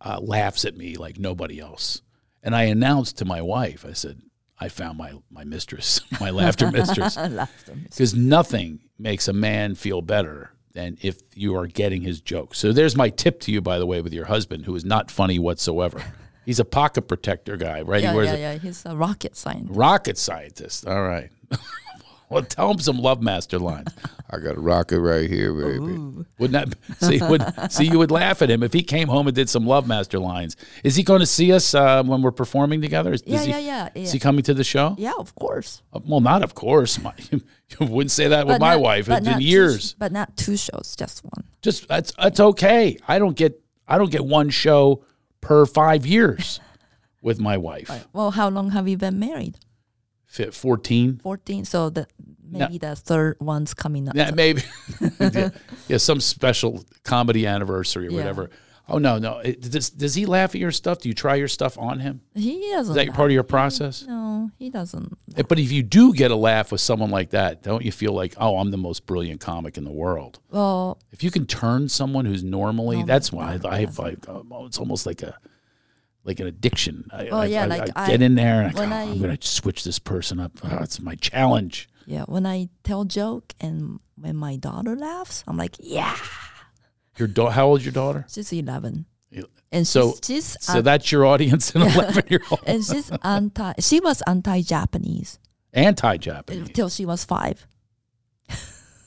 uh, 0.00 0.20
laughs 0.20 0.64
at 0.64 0.76
me 0.76 0.96
like 0.96 1.18
nobody 1.18 1.60
else. 1.60 2.02
And 2.42 2.54
I 2.54 2.64
announced 2.64 3.18
to 3.18 3.24
my 3.24 3.42
wife, 3.42 3.84
I 3.86 3.92
said, 3.92 4.20
I 4.60 4.68
found 4.68 4.98
my, 4.98 5.12
my 5.30 5.44
mistress, 5.44 6.00
my 6.20 6.30
laughter 6.30 6.70
mistress. 6.70 7.16
Because 7.84 8.14
nothing 8.14 8.80
makes 8.98 9.28
a 9.28 9.32
man 9.32 9.74
feel 9.74 10.02
better 10.02 10.52
than 10.72 10.98
if 11.02 11.20
you 11.34 11.56
are 11.56 11.66
getting 11.66 12.02
his 12.02 12.20
jokes. 12.20 12.58
So 12.58 12.72
there's 12.72 12.96
my 12.96 13.08
tip 13.10 13.40
to 13.40 13.52
you, 13.52 13.60
by 13.60 13.78
the 13.78 13.86
way, 13.86 14.00
with 14.00 14.12
your 14.12 14.26
husband, 14.26 14.64
who 14.64 14.74
is 14.74 14.84
not 14.84 15.10
funny 15.10 15.38
whatsoever. 15.38 16.02
He's 16.46 16.60
a 16.60 16.64
pocket 16.64 17.02
protector 17.02 17.56
guy, 17.56 17.82
right? 17.82 18.02
Yeah, 18.02 18.12
he 18.12 18.16
wears 18.16 18.28
yeah, 18.28 18.34
a 18.34 18.38
yeah. 18.54 18.58
He's 18.58 18.86
a 18.86 18.96
rocket 18.96 19.36
scientist. 19.36 19.78
rocket 19.78 20.16
scientist. 20.16 20.86
All 20.86 21.02
right. 21.02 21.30
well, 22.30 22.42
tell 22.42 22.70
him 22.70 22.78
some 22.78 22.98
love 22.98 23.20
master 23.20 23.58
lines. 23.58 23.88
I 24.30 24.38
got 24.38 24.56
a 24.56 24.60
rocket 24.60 25.00
right 25.00 25.28
here, 25.28 25.54
baby. 25.54 26.24
Wouldn't 26.38 26.52
that 26.52 26.74
see? 27.02 27.18
Would 27.22 27.72
see 27.72 27.86
you 27.86 27.98
would 27.98 28.10
laugh 28.10 28.42
at 28.42 28.50
him 28.50 28.62
if 28.62 28.74
he 28.74 28.82
came 28.82 29.08
home 29.08 29.26
and 29.26 29.34
did 29.34 29.48
some 29.48 29.66
love 29.66 29.88
master 29.88 30.18
lines? 30.18 30.54
Is 30.84 30.96
he 30.96 31.02
going 31.02 31.20
to 31.20 31.26
see 31.26 31.50
us 31.52 31.74
uh, 31.74 32.02
when 32.02 32.20
we're 32.20 32.30
performing 32.30 32.82
together? 32.82 33.12
Is, 33.14 33.22
Yeah, 33.26 33.38
is 33.38 33.44
he, 33.46 33.50
yeah, 33.52 33.58
yeah, 33.58 33.88
Is 33.94 34.08
yeah. 34.08 34.12
he 34.12 34.18
coming 34.18 34.42
to 34.42 34.52
the 34.52 34.64
show? 34.64 34.94
Yeah, 34.98 35.14
of 35.18 35.34
course. 35.34 35.80
Uh, 35.94 36.00
Well, 36.04 36.20
not 36.20 36.42
of 36.42 36.54
course. 36.54 37.00
My, 37.02 37.14
you 37.30 37.40
wouldn't 37.80 38.10
say 38.10 38.28
that 38.28 38.46
with 38.46 38.56
But 38.56 38.60
my 38.60 38.76
wife. 38.76 39.06
but 39.08 39.18
It's 39.18 39.26
not 39.26 39.38
been 39.38 39.46
years. 39.46 39.90
sh- 39.90 39.94
but 39.98 40.12
not 40.12 40.36
two 40.36 40.58
shows, 40.58 40.94
just 40.98 41.24
one. 41.24 41.44
just 41.62 41.88
that's 41.88 42.12
that's 42.12 42.38
okay. 42.40 42.98
I 43.08 43.18
don't 43.18 43.36
get 43.36 43.58
I 43.86 43.96
don't 43.96 44.10
get 44.10 44.24
one 44.26 44.50
show 44.50 45.04
per 45.40 45.64
five 45.64 46.04
years 46.04 46.60
with 47.22 47.40
my 47.40 47.56
wife. 47.56 47.90
Well, 48.12 48.32
how 48.32 48.50
long 48.50 48.72
have 48.72 48.86
you 48.88 48.98
been 48.98 49.18
married? 49.18 49.56
Fi- 50.28 50.50
Fourteen. 50.50 51.18
14. 51.22 51.64
So 51.64 51.90
the 51.90 52.06
maybe 52.48 52.78
the 52.78 52.94
third 52.94 53.36
one's 53.40 53.74
coming 53.74 54.08
up. 54.08 54.14
Yeah, 54.14 54.30
maybe. 54.30 54.62
yeah, 55.20 55.50
yeah, 55.88 55.96
some 55.96 56.20
special 56.20 56.84
comedy 57.02 57.46
anniversary 57.46 58.06
or 58.06 58.10
Yeah. 58.10 58.16
whatever. 58.18 58.50
Oh 58.90 58.96
no, 58.96 59.18
no. 59.18 59.38
It, 59.40 59.60
does 59.70 59.90
does 59.90 60.14
he 60.14 60.24
laugh 60.24 60.54
at 60.54 60.60
your 60.60 60.70
stuff? 60.70 61.00
Do 61.00 61.08
you 61.10 61.14
try 61.14 61.34
your 61.34 61.48
stuff 61.48 61.76
on 61.78 62.00
him? 62.00 62.22
He 62.34 62.70
doesn't. 62.72 62.92
Is 62.92 62.96
that 62.96 63.08
laugh. 63.08 63.16
part 63.16 63.30
of 63.30 63.34
your 63.34 63.42
process? 63.42 64.04
No, 64.06 64.50
he 64.58 64.70
doesn't. 64.70 65.16
Eh, 65.36 65.42
But 65.46 65.58
if 65.58 65.70
you 65.72 65.82
do 65.82 66.14
get 66.14 66.30
a 66.30 66.36
laugh 66.36 66.72
with 66.72 66.80
someone 66.80 67.10
like 67.10 67.30
that, 67.30 67.62
don't 67.62 67.84
you 67.84 67.92
feel 67.92 68.12
like, 68.14 68.34
oh, 68.38 68.56
I'm 68.56 68.70
the 68.70 68.78
most 68.78 69.04
brilliant 69.04 69.42
comic 69.42 69.76
in 69.76 69.84
the 69.84 69.92
world? 69.92 70.38
Well, 70.50 70.98
If 71.12 71.22
you 71.22 71.30
can 71.30 71.44
turn 71.44 71.90
someone 71.90 72.24
who's 72.24 72.42
normally, 72.42 72.96
Normal, 72.96 73.06
that's 73.06 73.30
why 73.30 73.58
I, 73.62 73.68
I 73.82 73.86
like, 73.98 74.26
oh, 74.26 74.64
it's 74.64 74.78
almost 74.78 75.04
like 75.04 75.22
a, 75.22 75.36
like 76.24 76.40
an 76.40 76.46
addiction. 76.46 77.08
I, 77.12 77.28
Oh, 77.28 77.38
I, 77.38 77.46
yeah, 77.46 77.62
I, 77.62 77.66
like 77.66 77.90
I 77.96 78.06
get 78.08 78.22
in 78.22 78.34
there 78.34 78.60
and 78.62 78.68
I 78.68 78.72
go, 78.72 78.80
when 78.80 78.92
"Oh, 78.92 78.96
I- 78.96 79.02
I'm 79.02 79.18
going 79.20 79.36
to 79.36 79.46
switch 79.46 79.84
this 79.84 79.98
person 79.98 80.38
up. 80.40 80.52
Oh, 80.62 80.78
it's 80.82 81.00
my 81.00 81.14
challenge. 81.16 81.88
yeah, 82.06 82.24
when 82.24 82.46
I 82.46 82.68
tell 82.84 83.04
joke 83.04 83.54
and 83.60 84.00
when 84.16 84.36
my 84.36 84.56
daughter 84.56 84.94
laughs, 84.96 85.44
I'm 85.46 85.56
like, 85.56 85.76
yeah, 85.80 86.16
Your 87.16 87.28
da- 87.28 87.50
how 87.50 87.66
old 87.68 87.80
is 87.80 87.86
your 87.86 87.92
daughter? 87.92 88.26
she's 88.28 88.52
11. 88.52 89.06
And 89.70 89.86
So- 89.86 90.14
she's, 90.24 90.52
she's 90.52 90.56
So 90.64 90.80
that's 90.80 91.12
your 91.12 91.26
audience, 91.26 91.74
an 91.74 91.82
11 91.92 92.24
year 92.30 92.40
old. 92.50 92.60
and 92.66 92.82
she's 92.84 93.10
anti. 93.22 93.74
She 93.80 94.00
was 94.00 94.22
anti-Japanese 94.26 95.38
Anti-Japanese. 95.74 96.70
till 96.72 96.88
she 96.88 97.04
was 97.04 97.24
five. 97.26 97.66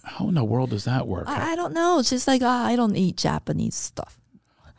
How 0.04 0.28
in 0.30 0.36
the 0.36 0.44
world 0.44 0.70
does 0.72 0.84
that 0.86 1.08
work? 1.08 1.28
I, 1.28 1.54
I 1.54 1.56
don't 1.56 1.74
know. 1.74 2.02
She's 2.04 2.28
like, 2.28 2.42
ah, 2.44 2.66
I 2.68 2.76
don't 2.76 2.96
eat 2.96 3.18
Japanese 3.18 3.74
stuff. 3.76 4.20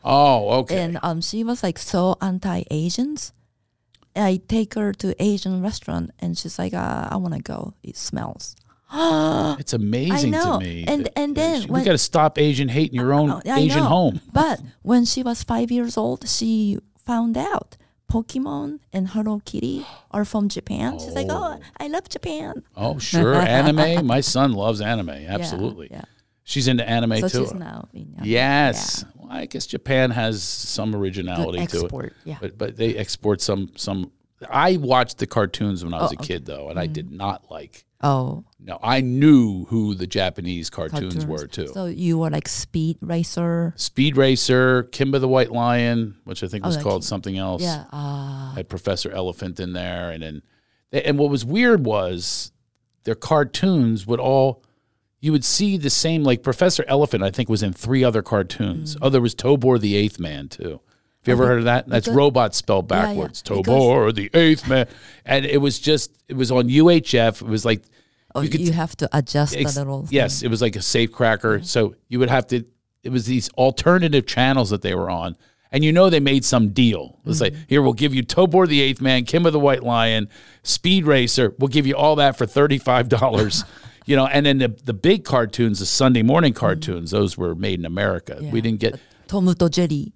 Oh, 0.04 0.50
okay. 0.60 0.82
And 0.82 0.98
um, 1.02 1.20
she 1.20 1.44
was 1.44 1.62
like 1.62 1.78
so 1.78 2.16
anti-Asians. 2.20 3.32
I 4.14 4.40
take 4.46 4.74
her 4.74 4.92
to 4.94 5.14
Asian 5.22 5.62
restaurant, 5.62 6.10
and 6.18 6.36
she's 6.36 6.58
like, 6.58 6.74
uh, 6.74 7.08
I 7.10 7.16
want 7.16 7.34
to 7.34 7.40
go. 7.40 7.74
It 7.82 7.96
smells. 7.96 8.54
it's 8.94 9.72
amazing 9.72 10.32
know. 10.32 10.58
to 10.58 10.64
me. 10.64 10.84
And- 10.86 11.06
that- 11.06 11.18
and 11.18 11.34
then 11.34 11.66
we 11.68 11.82
got 11.82 11.92
to 11.92 11.98
stop 11.98 12.38
Asian 12.38 12.68
hate 12.68 12.90
in 12.90 12.96
your 12.96 13.14
own 13.14 13.30
Oh, 13.30 13.40
I 13.46 13.60
Asian 13.60 13.78
know. 13.78 13.84
home. 13.86 14.20
But 14.32 14.60
when 14.82 15.06
she 15.06 15.22
was 15.22 15.42
five 15.42 15.70
years 15.70 15.96
old, 15.96 16.28
she 16.28 16.78
found 16.98 17.38
out 17.38 17.78
Pokemon 18.10 18.80
and 18.92 19.08
Hello 19.08 19.40
Kitty 19.46 19.86
are 20.10 20.26
from 20.26 20.50
Japan. 20.50 20.98
She's 20.98 21.14
like, 21.14 21.28
oh, 21.30 21.58
I 21.78 21.88
love 21.88 22.10
Japan. 22.10 22.62
Oh, 22.76 22.98
sure. 22.98 23.34
anime. 23.60 24.06
My 24.06 24.20
son 24.20 24.52
loves 24.52 24.82
anime. 24.82 25.08
Absolutely. 25.08 25.88
Yeah. 25.90 26.04
She's 26.44 26.66
into 26.68 26.88
anime 26.88 27.18
So 27.18 27.28
too. 27.28 27.38
she's 27.44 27.54
now 27.54 27.88
Yes. 28.22 29.04
Well, 29.16 29.28
I 29.30 29.46
guess 29.46 29.66
Japan 29.66 30.10
has 30.10 30.42
some 30.42 30.94
originality 30.94 31.58
Good 31.60 31.68
to 31.70 31.76
it. 31.78 31.82
export, 31.84 32.12
yeah. 32.24 32.38
But 32.40 32.58
but 32.58 32.76
they 32.76 32.96
export 32.96 33.40
some 33.40 33.70
some 33.76 34.10
I 34.50 34.76
watched 34.76 35.18
the 35.18 35.26
cartoons 35.28 35.84
when 35.84 35.94
I 35.94 36.02
was 36.02 36.12
Oh, 36.12 36.16
a 36.18 36.22
kid 36.24 36.46
though, 36.46 36.68
and 36.68 36.78
I 36.78 36.86
did 36.86 37.10
Mm. 37.10 37.16
not 37.16 37.50
like 37.50 37.84
Oh, 38.04 38.42
no, 38.58 38.80
I 38.82 39.00
knew 39.00 39.64
who 39.66 39.94
the 39.94 40.08
Japanese 40.08 40.68
cartoons, 40.68 41.14
cartoons. 41.14 41.26
were 41.26 41.46
too. 41.46 41.68
So 41.68 41.86
you 41.86 42.18
were 42.18 42.30
like 42.30 42.48
Speed 42.48 42.98
Racer. 43.00 43.72
Speed 43.76 44.16
Racer, 44.16 44.82
Kimba 44.90 45.20
the 45.20 45.28
White 45.28 45.52
Lion, 45.52 46.16
which 46.24 46.42
I 46.42 46.48
think 46.48 46.64
Oh, 46.64 46.68
was 46.68 46.76
like 46.76 46.82
called 46.82 47.04
something 47.04 47.38
else. 47.38 47.62
Yeah. 47.62 47.84
Uh, 47.92 48.54
had 48.54 48.68
Professor 48.68 49.12
Elephant 49.12 49.60
in 49.60 49.72
there, 49.74 50.10
and 50.10 50.20
then 50.24 50.42
and 50.92 51.16
what 51.16 51.30
was 51.30 51.44
weird 51.44 51.86
was 51.86 52.50
their 53.04 53.14
cartoons 53.14 54.04
would 54.08 54.18
all 54.18 54.64
you 55.22 55.32
would 55.32 55.44
see 55.44 55.78
the 55.78 55.88
same 55.88 56.22
like 56.24 56.42
Professor 56.42 56.84
Elephant. 56.88 57.22
I 57.22 57.30
think 57.30 57.48
was 57.48 57.62
in 57.62 57.72
three 57.72 58.04
other 58.04 58.20
cartoons. 58.22 58.96
Oh, 59.00 59.08
there 59.08 59.20
was 59.22 59.34
Tobor 59.34 59.80
the 59.80 59.96
Eighth 59.96 60.18
Man 60.20 60.48
too. 60.48 60.80
Have 61.24 61.28
you 61.28 61.32
ever 61.34 61.46
heard 61.46 61.58
of 61.60 61.64
that? 61.64 61.88
That's 61.88 62.06
because- 62.06 62.16
robot 62.16 62.54
spelled 62.54 62.90
Yeah, 62.90 62.96
yeah, 62.96 63.06
backwards. 63.08 63.42
because- 63.42 63.64
Tobor 63.66 64.12
the 64.14 64.28
Eighth 64.34 64.68
Man, 64.68 64.86
and 65.24 65.46
it 65.46 65.58
was 65.58 65.78
just 65.78 66.10
it 66.28 66.34
was 66.36 66.50
on 66.50 66.68
UHF. 66.68 67.40
It 67.40 67.46
was 67.48 67.64
like 67.64 67.82
oh, 68.34 68.40
you 68.42 68.50
you, 68.58 68.72
have 68.72 68.96
to 68.96 69.08
adjust 69.16 69.56
Ex- 69.56 69.74
the 69.74 69.80
little. 69.80 70.02
thing. 70.02 70.08
Yes, 70.16 70.42
it 70.42 70.48
was 70.48 70.60
like 70.60 70.74
a 70.76 70.82
safe 70.82 71.12
cracker. 71.12 71.62
So 71.62 71.94
you 72.08 72.18
would 72.18 72.28
have 72.30 72.46
to. 72.48 72.64
It 73.04 73.10
was 73.10 73.24
these 73.26 73.48
alternative 73.54 74.26
channels 74.26 74.70
that 74.70 74.82
they 74.82 74.94
were 74.94 75.08
on, 75.10 75.36
and 75.70 75.84
you 75.84 75.92
know 75.92 76.10
they 76.10 76.18
made 76.20 76.44
some 76.44 76.70
deal. 76.70 77.20
It's 77.26 77.40
like 77.40 77.52
Mm-hmm. 77.52 77.62
here 77.68 77.82
we'll 77.82 77.92
give 77.92 78.12
you 78.14 78.24
Tobor 78.24 78.66
the 78.66 78.80
Eighth 78.80 79.00
Man, 79.00 79.24
Kimba 79.24 79.52
the 79.52 79.60
White 79.60 79.84
Lion, 79.84 80.28
Speed 80.64 81.06
Racer. 81.06 81.54
We'll 81.60 81.68
give 81.68 81.86
you 81.86 81.94
all 81.96 82.16
that 82.16 82.36
for 82.36 82.46
thirty 82.46 82.78
five 82.78 83.08
dollars. 83.08 83.62
you 84.06 84.16
know, 84.16 84.26
and 84.26 84.44
then 84.46 84.58
the 84.58 84.68
the 84.68 84.94
big 84.94 85.24
cartoons, 85.24 85.78
the 85.80 85.86
Sunday 85.86 86.22
morning 86.22 86.52
cartoons, 86.52 87.10
those 87.10 87.36
were 87.38 87.54
made 87.54 87.78
in 87.78 87.84
America. 87.86 88.34
Mm-hmm. 88.34 88.44
Yeah. 88.46 88.50
We 88.52 88.60
didn't 88.60 88.80
get. 88.80 89.00
Tom 89.28 89.52
to 89.54 89.68
Jerry. 89.70 90.12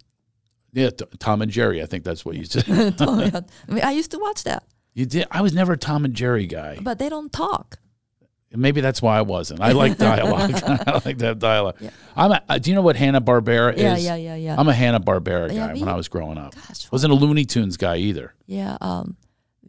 Yeah, 0.72 0.90
T- 0.90 1.04
Tom 1.18 1.40
and 1.42 1.50
Jerry. 1.50 1.82
I 1.82 1.86
think 1.86 2.04
that's 2.04 2.24
what 2.24 2.34
you 2.36 2.44
said. 2.44 2.98
tom 2.98 3.18
I 3.20 3.42
mean, 3.72 3.82
I 3.82 3.92
used 3.92 4.10
to 4.10 4.18
watch 4.18 4.44
that, 4.44 4.64
you 4.94 5.06
did. 5.06 5.26
I 5.30 5.40
was 5.40 5.54
never 5.54 5.72
a 5.72 5.78
Tom 5.78 6.04
and 6.04 6.12
Jerry 6.14 6.46
guy. 6.46 6.78
but 6.82 6.98
they 6.98 7.08
don't 7.08 7.32
talk. 7.32 7.78
Maybe 8.52 8.80
that's 8.80 9.02
why 9.02 9.18
I 9.18 9.22
wasn't. 9.22 9.60
I 9.60 9.72
like 9.72 9.98
dialogue. 9.98 10.52
I 10.64 11.00
like 11.04 11.18
that 11.18 11.38
dialogue. 11.38 11.76
Yeah. 11.80 11.90
I'm. 12.14 12.32
A, 12.32 12.42
uh, 12.48 12.58
do 12.58 12.70
you 12.70 12.76
know 12.76 12.82
what 12.82 12.96
Hanna 12.96 13.20
Barbera 13.20 13.74
is? 13.74 13.82
Yeah, 13.82 13.96
yeah, 13.96 14.14
yeah, 14.16 14.34
yeah. 14.36 14.56
I'm 14.58 14.68
a 14.68 14.72
Hanna 14.72 15.00
Barbera 15.00 15.52
Yeah, 15.52 15.66
guy 15.68 15.72
me- 15.74 15.80
when 15.80 15.88
I 15.88 15.96
was 15.96 16.08
growing 16.08 16.38
up. 16.38 16.54
Gosh, 16.54 16.90
Wasn't 16.92 17.12
a 17.12 17.16
Looney 17.16 17.44
Tunes 17.44 17.76
guy 17.76 17.96
either. 17.96 18.34
Yeah, 18.46 18.76
um, 18.80 19.16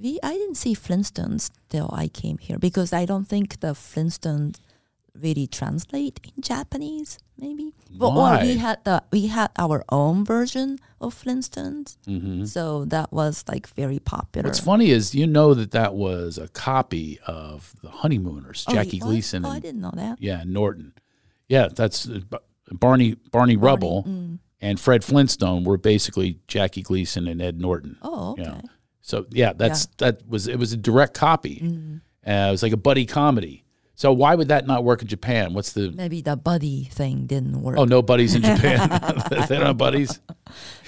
we 0.02 0.20
I 0.24 0.34
didn't 0.34 0.56
see 0.56 0.74
Flintstones 0.76 1.52
till 1.70 1.90
I 1.94 2.08
came 2.08 2.38
here 2.38 2.58
because 2.60 2.94
I 2.94 3.06
don't 3.06 3.28
think 3.28 3.60
the 3.60 3.74
Flintstones 3.74 4.60
really 5.20 5.48
translate 5.48 6.20
in 6.24 6.42
Japanese. 6.42 7.18
Maybe, 7.40 7.74
but 7.92 8.08
or 8.16 8.40
we 8.44 8.58
had 8.58 8.84
the 8.84 9.04
we 9.12 9.28
had 9.28 9.52
our 9.60 9.84
own 9.90 10.26
version 10.26 10.80
of 11.00 11.14
Flintstones, 11.14 11.98
hmm 12.06 12.46
so 12.46 12.86
that 12.86 13.12
was 13.14 13.44
like 13.48 13.68
very 13.76 14.00
popular. 14.00 14.48
What's 14.48 14.60
funny 14.60 14.90
is 14.90 15.14
you 15.14 15.28
know 15.28 15.54
that 15.54 15.70
that 15.72 15.94
was 15.94 16.40
a 16.40 16.48
copy 16.48 17.20
of 17.28 17.74
the 17.84 17.90
Honeymooners, 17.90 18.66
Oh, 18.68 18.74
Jackie 18.74 18.98
you- 18.98 19.04
Gleason 19.04 19.46
Oh, 19.46 19.50
I 19.50 19.56
and 19.56 19.62
didn't 19.64 19.82
know 19.82 19.92
that. 19.94 20.18
yeah 20.20 20.44
Norton. 20.48 20.94
Yeah, 21.48 21.68
that's 21.74 22.10
uh, 22.10 22.22
Barney 22.72 23.16
Barney 23.32 23.56
Rubble 23.56 24.04
mm. 24.08 24.40
and 24.60 24.80
Fred 24.80 25.04
Flintstone 25.04 25.64
were 25.64 25.78
basically 25.78 26.40
Jackie 26.48 26.82
Gleason 26.82 27.28
and 27.28 27.40
Ed 27.40 27.60
Norton. 27.60 27.98
Oh, 28.02 28.32
okay. 28.32 28.44
Yeah. 28.44 28.62
So 29.08 29.26
yeah, 29.32 29.54
that's 29.54 29.86
that 30.00 30.28
was 30.28 30.50
it 30.50 30.60
was 30.60 30.74
a 30.74 30.78
direct 30.78 31.14
copy. 31.14 31.62
Mm. 31.64 32.02
Uh, 32.28 32.50
it 32.50 32.52
was 32.52 32.62
like 32.62 32.74
a 32.74 32.78
buddy 32.78 33.06
comedy. 33.06 33.64
So 33.96 34.12
why 34.12 34.36
would 34.36 34.50
that 34.50 34.68
not 34.68 34.84
work 34.84 35.02
in 35.02 35.08
Japan? 35.08 35.54
What's 35.54 35.72
the 35.72 35.92
Maybe 35.92 36.22
the 36.22 36.36
buddy 36.36 36.84
thing 36.84 37.26
didn't 37.26 37.62
work. 37.62 37.78
Oh, 37.80 37.86
no 37.86 38.02
buddies 38.02 38.36
in 38.36 38.42
Japan. 38.42 38.90
they 39.32 39.56
don't 39.58 39.66
have 39.66 39.78
buddies. 39.78 40.20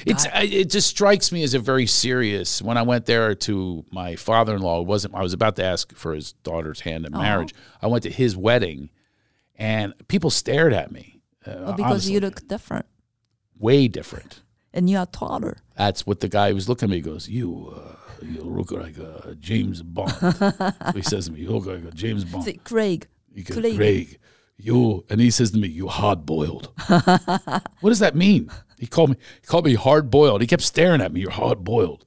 It's 0.06 0.26
I- 0.28 0.44
it 0.44 0.70
just 0.70 0.90
strikes 0.90 1.32
me 1.32 1.44
as 1.44 1.54
a 1.54 1.60
very 1.60 1.86
serious. 1.88 2.62
When 2.62 2.78
I 2.78 2.82
went 2.82 3.06
there 3.06 3.36
to 3.36 3.86
my 3.90 4.18
father-in-law, 4.18 4.82
wasn't 4.82 5.16
I 5.16 5.22
was 5.24 5.32
about 5.34 5.56
to 5.56 5.64
ask 5.64 5.96
for 5.96 6.14
his 6.14 6.34
daughter's 6.44 6.82
hand 6.82 7.06
in 7.06 7.14
marriage. 7.14 7.56
I 7.82 7.88
went 7.88 8.04
to 8.04 8.12
his 8.12 8.36
wedding, 8.36 8.90
and 9.56 9.94
people 10.10 10.30
stared 10.30 10.74
at 10.74 10.92
me. 10.92 11.22
Uh, 11.48 11.52
Well, 11.56 11.74
because 11.74 11.92
honestly. 11.92 12.14
you 12.16 12.20
look 12.20 12.48
different 12.50 12.86
way 13.58 13.88
different. 13.88 14.42
and 14.74 14.90
you 14.90 14.98
are 14.98 15.08
taller. 15.08 15.58
That's 15.76 16.06
what 16.06 16.20
the 16.20 16.28
guy 16.30 16.50
who 16.50 16.56
was 16.56 16.70
looking 16.70 16.88
at 16.90 16.92
me 16.92 17.02
goes. 17.02 17.28
You, 17.28 17.74
uh, 17.76 17.96
you 18.24 18.42
look 18.42 18.72
like 18.72 18.98
a 18.98 19.36
James 19.40 19.82
Bond. 19.82 20.12
so 20.12 20.92
he 20.94 21.02
says 21.02 21.26
to 21.28 21.32
me, 21.32 21.42
you 21.42 21.50
look 21.52 21.66
like 21.66 21.84
a 21.84 21.96
James 21.96 22.24
Bond. 22.26 22.44
Is 22.44 22.56
it 22.56 22.64
Craig? 22.64 23.08
He 23.34 23.44
goes, 23.44 23.58
Craig. 23.58 23.76
Craig, 23.76 24.20
you, 24.58 25.06
and 25.10 25.22
he 25.22 25.32
says 25.32 25.52
to 25.52 25.58
me, 25.58 25.68
you 25.68 25.88
hard 25.88 26.26
boiled. 26.26 26.72
what 26.88 27.90
does 27.90 28.00
that 28.00 28.16
mean? 28.16 28.50
He 28.78 28.88
called 28.88 29.12
me, 29.12 29.16
he 29.42 29.48
called 29.48 29.66
me 29.66 29.76
hard 29.76 30.10
boiled. 30.10 30.42
He 30.42 30.48
kept 30.48 30.64
staring 30.64 31.02
at 31.02 31.14
me. 31.14 31.22
You're 31.22 31.32
hard 31.32 31.64
boiled. 31.64 32.06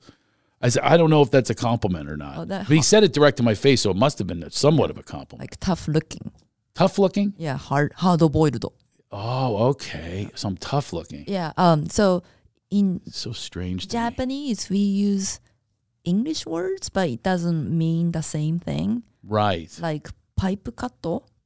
I 0.60 0.68
said, 0.68 0.82
I 0.84 0.96
don't 0.96 1.10
know 1.10 1.22
if 1.22 1.30
that's 1.30 1.50
a 1.50 1.54
compliment 1.54 2.08
or 2.08 2.16
not. 2.16 2.38
Oh, 2.38 2.46
but 2.46 2.66
he 2.68 2.82
said 2.82 3.02
it 3.02 3.12
direct 3.12 3.36
to 3.38 3.42
my 3.42 3.54
face, 3.54 3.80
so 3.80 3.90
it 3.90 3.96
must 3.96 4.18
have 4.18 4.28
been 4.28 4.48
somewhat 4.50 4.90
of 4.90 4.98
a 4.98 5.02
compliment. 5.02 5.50
Like 5.50 5.58
tough 5.60 5.88
looking. 5.88 6.30
tough 6.74 6.98
looking? 6.98 7.34
Yeah, 7.36 7.56
hard 7.56 7.92
hard 7.96 8.20
boiled. 8.20 8.64
Oh, 9.10 9.68
okay. 9.70 10.30
So 10.34 10.48
I'm 10.48 10.56
tough 10.56 10.92
looking. 10.92 11.24
Yeah. 11.26 11.52
Um. 11.56 11.88
So 11.88 12.22
in 12.70 13.00
So 13.10 13.32
strange 13.32 13.88
to 13.88 13.96
me. 13.96 14.02
Japanese, 14.02 14.70
we 14.70 14.78
use 14.78 15.40
English 16.04 16.46
words, 16.46 16.88
but 16.88 17.08
it 17.08 17.22
doesn't 17.22 17.76
mean 17.76 18.12
the 18.12 18.22
same 18.22 18.58
thing. 18.58 19.02
Right. 19.22 19.70
Like 19.80 20.08
pipe 20.36 20.68
cut, 20.76 20.94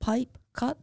pipe 0.00 0.38
cut. 0.52 0.78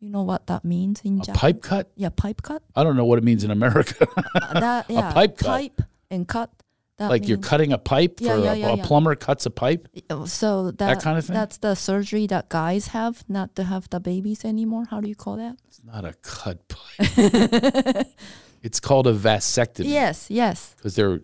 You 0.00 0.10
know 0.10 0.22
what 0.22 0.46
that 0.48 0.64
means 0.64 1.00
in 1.02 1.20
Japan? 1.20 1.34
pipe 1.34 1.62
cut? 1.62 1.90
Yeah, 1.96 2.10
pipe 2.10 2.42
cut. 2.42 2.62
I 2.74 2.84
don't 2.84 2.96
know 2.96 3.06
what 3.06 3.18
it 3.18 3.24
means 3.24 3.44
in 3.44 3.50
America. 3.50 4.06
Uh, 4.36 4.60
that 4.60 4.90
yeah, 4.90 5.12
pipe 5.12 5.38
cut. 5.38 5.46
pipe 5.46 5.82
and 6.10 6.28
cut. 6.28 6.50
That 6.98 7.10
like 7.10 7.26
you're 7.28 7.38
cutting 7.38 7.72
a 7.72 7.78
pipe 7.78 8.20
Yeah, 8.20 8.36
for 8.36 8.44
yeah, 8.44 8.52
a, 8.52 8.56
yeah, 8.56 8.68
a 8.68 8.76
yeah. 8.76 8.86
plumber 8.86 9.14
cuts 9.14 9.44
a 9.44 9.50
pipe. 9.50 9.88
So 10.26 10.70
that, 10.70 11.02
kind 11.02 11.18
of 11.18 11.26
thing? 11.26 11.34
That's 11.34 11.58
the 11.58 11.74
surgery 11.74 12.26
that 12.28 12.48
guys 12.48 12.88
have 12.88 13.24
not 13.28 13.54
to 13.56 13.64
have 13.64 13.90
the 13.90 14.00
babies 14.00 14.44
anymore. 14.44 14.86
How 14.88 15.00
do 15.00 15.08
you 15.08 15.14
call 15.14 15.36
that? 15.36 15.56
It's 15.66 15.82
not 15.84 16.04
a 16.04 16.14
cut 16.22 16.66
pipe. 16.68 18.06
it's 18.62 18.80
called 18.80 19.06
a 19.06 19.14
vasectomy. 19.14 19.88
Yes, 19.88 20.30
yes. 20.30 20.74
because 20.76 20.94
they're 20.94 21.20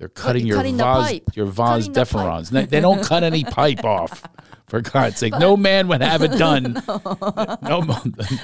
they're 0.00 0.08
cutting 0.08 0.46
your 0.46 0.56
cutting 0.56 0.78
vas 0.78 1.20
your 1.34 1.44
vas 1.44 1.86
Cutting 1.86 1.92
the 1.92 2.00
deferens. 2.00 2.70
They, 2.70 2.80
don't 2.80 3.04
cut 3.04 3.22
any 3.22 3.44
pipe 3.44 3.84
off. 3.84 4.22
For 4.66 4.80
God's 4.80 5.18
sake, 5.18 5.36
no 5.38 5.56
man 5.56 5.88
would 5.88 6.00
have 6.00 6.22
it 6.22 6.38
done. 6.38 6.80
No, 7.62 7.82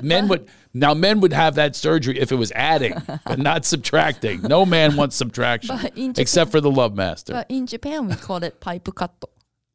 men 0.03 0.29
would 0.29 0.49
now 0.75 0.93
men 0.93 1.21
would 1.21 1.33
have 1.33 1.55
that 1.55 1.75
surgery 1.75 2.19
if 2.19 2.31
it 2.31 2.35
was 2.35 2.53
adding, 2.53 2.95
but 3.25 3.39
not 3.39 3.65
subtracting. 3.65 4.43
No 4.43 4.67
man 4.67 4.97
wants 4.97 5.17
subtraction, 5.17 5.79
Japan- 5.79 6.15
except 6.19 6.51
for 6.51 6.61
the 6.61 6.71
love 6.71 6.95
master. 6.95 7.33
But 7.33 7.51
in 7.51 7.67
Japan, 7.67 8.09
we 8.09 8.17
call 8.17 8.43
it 8.43 8.61
pipe 8.61 8.93
cut. 8.95 9.15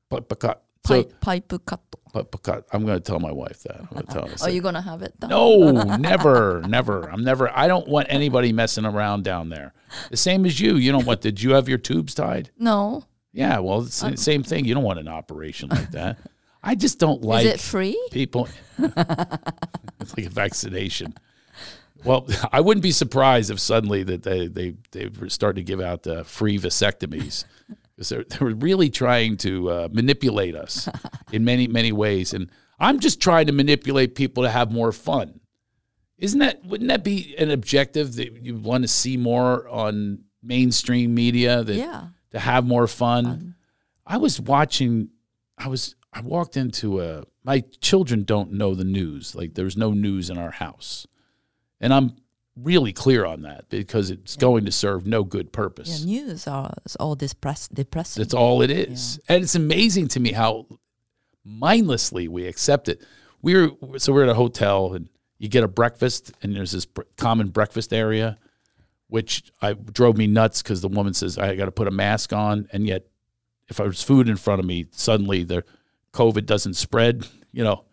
But, 0.10 0.30
but 0.30 0.62
So 0.86 1.04
Pipe, 1.04 1.48
pipe 1.50 1.66
cut. 1.66 1.82
but 2.12 2.42
cut. 2.42 2.66
I'm 2.74 2.86
going 2.86 2.98
to 2.98 3.04
tell 3.04 3.20
my 3.20 3.32
wife 3.32 3.62
that. 3.64 3.80
I'm 3.80 3.86
going 3.92 4.06
to 4.06 4.12
tell 4.14 4.28
her. 4.28 4.36
Are 4.42 4.50
you 4.50 4.62
gonna 4.62 4.82
have 4.82 5.04
it 5.04 5.20
done? 5.20 5.30
No, 5.30 5.72
never, 5.98 6.62
never. 6.68 7.10
I'm 7.10 7.24
never. 7.24 7.56
I 7.56 7.68
don't 7.68 7.88
want 7.88 8.08
anybody 8.10 8.52
messing 8.52 8.86
around 8.86 9.24
down 9.24 9.50
there. 9.50 9.74
The 10.10 10.18
same 10.18 10.46
as 10.46 10.60
you. 10.60 10.78
You 10.78 10.92
don't 10.92 11.06
want. 11.06 11.22
Did 11.22 11.42
you 11.42 11.52
have 11.52 11.70
your 11.70 11.78
tubes 11.78 12.16
tied? 12.16 12.50
No. 12.58 13.06
Yeah. 13.32 13.60
Well, 13.60 13.82
it's 13.82 14.00
the 14.00 14.18
same 14.18 14.42
thing. 14.44 14.66
You 14.66 14.74
don't 14.74 14.84
want 14.84 15.00
an 15.00 15.08
operation 15.08 15.70
like 15.70 15.92
that. 15.92 16.18
I 16.64 16.76
just 16.76 17.00
don't 17.00 17.22
like 17.24 17.46
Is 17.46 17.54
it 17.54 17.60
free? 17.60 18.00
people. 18.12 18.48
it's 18.80 20.18
like 20.18 20.26
a 20.26 20.30
vaccination. 20.30 21.14
Well, 22.04 22.28
I 22.52 22.62
wouldn't 22.62 22.84
be 22.84 22.92
surprised 22.92 23.52
if 23.52 23.60
suddenly 23.60 24.04
that 24.04 24.24
they 24.24 24.48
they 24.48 24.76
they 24.92 25.10
starting 25.28 25.64
to 25.64 25.68
give 25.68 25.82
out 25.82 26.06
uh, 26.08 26.24
free 26.24 26.58
vasectomies 26.58 27.46
because 28.02 28.10
they're 28.10 28.24
they 28.40 28.44
were 28.44 28.56
really 28.56 28.90
trying 28.90 29.38
to 29.38 29.70
uh, 29.70 29.90
manipulate 29.92 30.56
us 30.56 30.90
in 31.32 31.46
many 31.46 31.68
many 31.68 31.92
ways, 31.92 32.34
and 32.34 32.50
I'm 32.80 33.00
just 33.00 33.22
trying 33.22 33.48
to 33.48 33.54
manipulate 33.54 34.16
people 34.16 34.44
to 34.44 34.50
have 34.50 34.72
more 34.72 34.92
fun. 34.92 35.40
Isn't 36.18 36.40
that 36.40 36.66
wouldn't 36.66 36.90
that 36.90 37.04
be 37.04 37.36
an 37.38 37.52
objective 37.52 38.16
that 38.16 38.44
you 38.44 38.56
want 38.58 38.84
to 38.84 38.88
see 38.88 39.18
more 39.18 39.68
on 39.70 40.24
mainstream 40.44 41.14
media 41.14 41.64
that 41.64 41.76
Yeah. 41.76 42.08
to 42.32 42.40
have 42.40 42.66
more 42.66 42.88
fun? 42.88 43.56
I 44.06 44.18
was 44.18 44.40
watching 44.42 45.10
I 45.58 45.68
was 45.68 45.96
I 46.14 46.22
walked 46.22 46.58
into 46.58 47.02
a 47.02 47.24
my 47.44 47.64
children 47.82 48.24
don't 48.24 48.54
know 48.54 48.76
the 48.76 48.84
news. 48.84 49.36
Like 49.36 49.54
there's 49.54 49.78
no 49.78 49.92
news 49.92 50.30
in 50.30 50.38
our 50.38 50.52
house. 50.52 51.08
And 51.80 51.92
I'm 51.94 52.16
really 52.56 52.92
clear 52.94 53.26
on 53.26 53.42
that 53.44 53.70
because 53.70 54.12
it's 54.12 54.36
going 54.36 54.66
to 54.66 54.72
serve 54.72 55.06
no 55.08 55.24
good 55.24 55.48
Yeah, 55.48 55.52
purpose. 55.54 56.04
news 56.04 56.48
are 56.48 56.74
is 56.86 56.96
all 56.98 57.16
depress, 57.16 57.68
depressing. 57.70 58.22
That's 58.22 58.34
all 58.34 58.62
it 58.62 58.70
is. 58.72 59.20
And 59.30 59.44
it's 59.44 59.56
amazing 59.56 60.10
to 60.10 60.20
me 60.20 60.34
how 60.34 60.68
mindlessly 61.44 62.28
we 62.28 62.46
accept 62.48 62.90
it. 62.90 63.02
We're 63.42 63.72
so 63.98 64.14
we're 64.14 64.24
at 64.24 64.30
a 64.30 64.34
hotel 64.36 64.94
and 64.94 65.10
you 65.40 65.50
get 65.50 65.64
a 65.64 65.68
breakfast 65.68 66.32
and 66.44 66.56
there's 66.56 66.72
this 66.72 66.86
common 67.18 67.50
breakfast 67.50 67.94
area 67.94 68.38
which 69.08 69.52
I 69.62 69.74
drove 69.74 70.16
me 70.18 70.28
nuts 70.28 70.62
cuz 70.62 70.82
the 70.82 70.88
woman 70.88 71.14
says 71.14 71.38
I 71.38 71.56
got 71.56 71.66
to 71.66 71.72
put 71.72 71.88
a 71.88 71.92
mask 71.92 72.32
on 72.34 72.68
and 72.72 72.86
yet 72.86 73.08
if 73.68 73.78
there's 73.78 74.04
food 74.04 74.30
in 74.30 74.36
front 74.38 74.60
of 74.60 74.66
me 74.66 74.86
suddenly 74.92 75.44
the 75.44 75.64
covid 76.14 76.46
doesn't 76.46 76.74
spread, 76.76 77.28
you 77.52 77.64
know. 77.64 77.86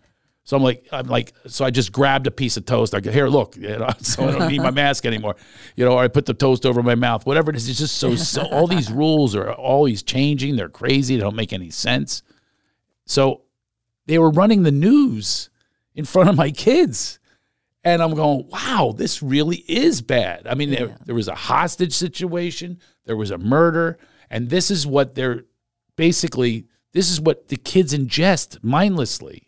So 0.48 0.56
I'm 0.56 0.62
like, 0.62 0.82
I'm 0.92 1.08
like, 1.08 1.34
so 1.46 1.62
I 1.66 1.70
just 1.70 1.92
grabbed 1.92 2.26
a 2.26 2.30
piece 2.30 2.56
of 2.56 2.64
toast. 2.64 2.94
I 2.94 3.00
go, 3.00 3.12
here, 3.12 3.28
look, 3.28 3.54
you 3.54 3.68
know, 3.68 3.90
so 4.00 4.26
I 4.26 4.30
don't 4.30 4.48
need 4.50 4.62
my 4.62 4.70
mask 4.70 5.04
anymore, 5.04 5.36
you 5.76 5.84
know. 5.84 5.92
Or 5.92 6.02
I 6.02 6.08
put 6.08 6.24
the 6.24 6.32
toast 6.32 6.64
over 6.64 6.82
my 6.82 6.94
mouth, 6.94 7.26
whatever 7.26 7.50
it 7.50 7.56
is. 7.56 7.68
It's 7.68 7.78
just 7.78 7.98
so, 7.98 8.16
so. 8.16 8.46
All 8.46 8.66
these 8.66 8.90
rules 8.90 9.36
are 9.36 9.52
always 9.52 10.02
changing. 10.02 10.56
They're 10.56 10.70
crazy. 10.70 11.16
They 11.16 11.20
don't 11.20 11.36
make 11.36 11.52
any 11.52 11.68
sense. 11.68 12.22
So 13.04 13.42
they 14.06 14.18
were 14.18 14.30
running 14.30 14.62
the 14.62 14.72
news 14.72 15.50
in 15.94 16.06
front 16.06 16.30
of 16.30 16.36
my 16.36 16.50
kids, 16.50 17.18
and 17.84 18.02
I'm 18.02 18.14
going, 18.14 18.48
wow, 18.48 18.94
this 18.96 19.22
really 19.22 19.66
is 19.68 20.00
bad. 20.00 20.46
I 20.46 20.54
mean, 20.54 20.70
there, 20.70 20.96
there 21.04 21.14
was 21.14 21.28
a 21.28 21.34
hostage 21.34 21.92
situation, 21.92 22.80
there 23.04 23.18
was 23.18 23.30
a 23.30 23.36
murder, 23.36 23.98
and 24.30 24.48
this 24.48 24.70
is 24.70 24.86
what 24.86 25.14
they're 25.14 25.44
basically. 25.96 26.68
This 26.94 27.10
is 27.10 27.20
what 27.20 27.48
the 27.48 27.58
kids 27.58 27.92
ingest 27.92 28.64
mindlessly 28.64 29.47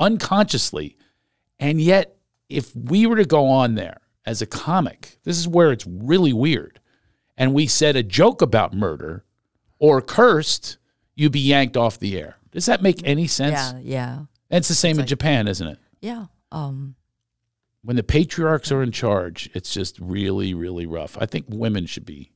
unconsciously. 0.00 0.96
And 1.60 1.80
yet, 1.80 2.16
if 2.48 2.74
we 2.74 3.06
were 3.06 3.16
to 3.16 3.24
go 3.24 3.46
on 3.46 3.74
there 3.76 4.00
as 4.26 4.42
a 4.42 4.46
comic, 4.46 5.18
this 5.24 5.38
is 5.38 5.46
where 5.46 5.70
it's 5.70 5.86
really 5.86 6.32
weird, 6.32 6.80
and 7.36 7.54
we 7.54 7.66
said 7.66 7.94
a 7.96 8.02
joke 8.02 8.42
about 8.42 8.74
murder 8.74 9.24
or 9.78 10.00
cursed, 10.02 10.78
you'd 11.14 11.32
be 11.32 11.40
yanked 11.40 11.76
off 11.76 11.98
the 11.98 12.18
air. 12.18 12.36
Does 12.50 12.66
that 12.66 12.82
make 12.82 13.06
any 13.06 13.26
sense? 13.28 13.52
yeah, 13.52 13.78
yeah, 13.82 14.16
And 14.50 14.58
it's 14.58 14.68
the 14.68 14.74
same 14.74 14.98
in 14.98 15.06
Japan, 15.06 15.46
isn't 15.46 15.66
it? 15.68 15.78
yeah. 16.00 16.26
Um, 16.50 16.96
When 17.82 17.96
the 17.96 18.02
patriarchs 18.02 18.72
are 18.72 18.82
in 18.82 18.90
charge, 18.92 19.48
it's 19.54 19.72
just 19.72 19.98
really, 20.00 20.52
really 20.52 20.84
rough. 20.86 21.16
I 21.20 21.26
think 21.26 21.46
women 21.48 21.86
should 21.86 22.04
be 22.04 22.32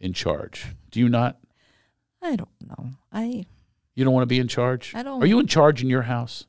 in 0.00 0.12
charge. 0.12 0.66
Do 0.90 0.98
you 1.00 1.08
not? 1.08 1.38
I 2.20 2.34
don't 2.36 2.50
know. 2.66 2.90
I 3.12 3.46
You 3.94 4.04
don't 4.04 4.12
want 4.12 4.22
to 4.24 4.26
be 4.26 4.40
in 4.40 4.48
charge? 4.48 4.92
I 4.94 5.02
don't- 5.04 5.22
Are 5.22 5.26
you 5.26 5.38
in 5.38 5.46
charge 5.46 5.82
in 5.82 5.88
your 5.88 6.02
house? 6.02 6.46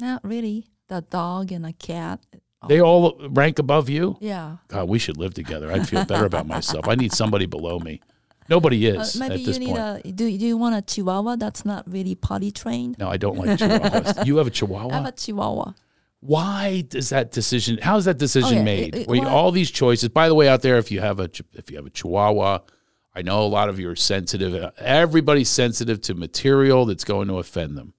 Not 0.00 0.24
really. 0.24 0.66
The 0.88 1.02
dog 1.02 1.52
and 1.52 1.66
a 1.66 1.72
cat. 1.72 2.20
They 2.66 2.80
all 2.80 3.16
rank 3.30 3.58
above 3.58 3.88
you? 3.88 4.16
Yeah. 4.20 4.56
God, 4.68 4.88
we 4.88 4.98
should 4.98 5.16
live 5.16 5.34
together. 5.34 5.70
I'd 5.72 5.88
feel 5.88 6.04
better 6.04 6.24
about 6.24 6.46
myself. 6.46 6.88
I 6.88 6.94
need 6.96 7.12
somebody 7.12 7.46
below 7.46 7.78
me. 7.78 8.00
Nobody 8.48 8.90
Uh, 8.90 9.02
is 9.02 9.16
maybe 9.20 9.34
at 9.34 9.40
you 9.40 9.58
need 9.58 9.76
point. 9.76 10.06
a. 10.06 10.12
Do, 10.12 10.24
do 10.38 10.46
you 10.46 10.56
want 10.56 10.74
a 10.74 10.80
Chihuahua 10.82 11.36
that's 11.36 11.64
not 11.66 11.84
really 11.92 12.14
potty 12.14 12.50
trained? 12.50 12.96
no, 12.98 13.08
I 13.08 13.16
don't 13.18 13.36
like 13.36 13.58
chihuahuas. 13.58 14.26
you 14.26 14.38
have 14.38 14.46
a 14.46 14.50
chihuahua? 14.50 14.90
I 14.92 14.96
have 14.96 15.06
a 15.06 15.12
Chihuahua. 15.12 15.74
Why 16.20 16.80
does 16.88 17.10
that 17.10 17.30
decision? 17.30 17.78
How 17.80 17.96
is 17.96 18.06
that 18.06 18.18
decision 18.18 18.54
Okay, 18.54 18.62
made? 18.64 18.94
it- 18.96 19.02
it- 19.02 19.08
well- 19.08 19.28
all 19.28 19.52
these 19.52 19.70
choices. 19.70 20.08
By 20.08 20.28
the 20.28 20.34
way, 20.34 20.48
out 20.48 20.62
there, 20.62 20.78
if 20.78 20.90
you 20.90 21.00
have 21.00 21.20
a 21.20 21.30
if 21.52 21.70
you 21.70 21.76
have 21.76 21.86
a 21.86 21.90
chihuahua, 21.90 22.60
I 23.14 23.22
know 23.22 23.42
a 23.44 23.46
lot 23.46 23.68
of 23.68 23.78
you 23.78 23.88
are 23.90 23.96
sensitive. 23.96 24.72
Everybody's 24.78 25.48
sensitive 25.48 26.00
to 26.02 26.14
material 26.14 26.86
that's 26.86 27.04
going 27.04 27.28
to 27.28 27.38
offend 27.38 27.76
them. 27.76 27.92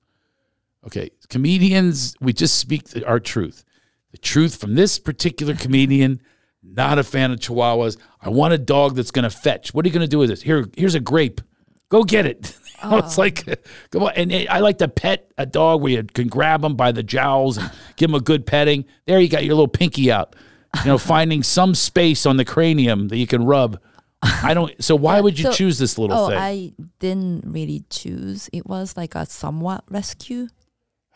Okay, 0.86 1.10
comedians, 1.30 2.16
we 2.22 2.34
just 2.34 2.58
speak 2.58 2.90
the, 2.90 3.06
our 3.06 3.20
truth. 3.20 3.64
The 4.12 4.18
truth 4.18 4.56
from 4.56 4.76
this 4.76 4.98
particular 4.98 5.54
comedian. 5.56 6.22
Not 6.62 7.00
a 7.00 7.04
fan 7.04 7.32
of 7.32 7.40
chihuahuas. 7.40 7.98
I 8.22 8.30
want 8.30 8.54
a 8.54 8.58
dog 8.58 8.96
that's 8.96 9.12
going 9.12 9.24
to 9.24 9.30
fetch. 9.30 9.74
What 9.74 9.86
are 9.86 9.88
you 9.88 9.94
going 9.94 10.06
to 10.06 10.10
do 10.10 10.20
with 10.20 10.30
this? 10.30 10.42
Here, 10.42 10.66
here's 10.76 10.96
a 10.96 11.00
grape. 11.00 11.42
Go 11.90 12.04
get 12.04 12.26
it. 12.26 12.56
Know, 12.82 13.00
it's 13.00 13.20
oh. 13.20 13.24
like, 13.24 13.44
come 13.92 14.04
on. 14.04 14.14
And 14.16 14.32
I 14.50 14.60
like 14.60 14.78
to 14.78 14.88
pet 14.88 15.30
a 15.38 15.46
dog 15.46 15.82
where 15.82 15.92
you 15.92 16.04
can 16.04 16.30
grab 16.30 16.64
him 16.64 16.78
by 16.78 16.94
the 16.94 17.04
jowls 17.04 17.58
and 17.58 17.70
give 17.98 18.10
him 18.10 18.16
a 18.16 18.22
good 18.22 18.46
petting. 18.46 18.86
There 19.06 19.20
you 19.20 19.28
got 19.28 19.44
your 19.44 19.56
little 19.56 19.68
pinky 19.68 20.10
out. 20.10 20.34
You 20.78 20.92
know, 20.92 20.98
finding 20.98 21.44
some 21.44 21.76
space 21.76 22.26
on 22.26 22.38
the 22.38 22.46
cranium 22.46 23.10
that 23.10 23.18
you 23.18 23.28
can 23.28 23.44
rub. 23.44 23.82
I 24.22 24.54
don't. 24.54 24.82
So 24.82 24.96
why 24.96 25.20
would 25.20 25.38
you 25.38 25.44
So- 25.48 25.52
choose 25.52 25.78
this 25.78 25.98
little 25.98 26.16
Oh, 26.18 26.30
thing? 26.30 26.38
I 26.38 26.72
didn't 27.00 27.44
really 27.46 27.84
choose. 27.90 28.50
It 28.54 28.66
was 28.66 28.96
like 28.96 29.14
a 29.14 29.26
somewhat 29.26 29.84
rescue. 29.90 30.48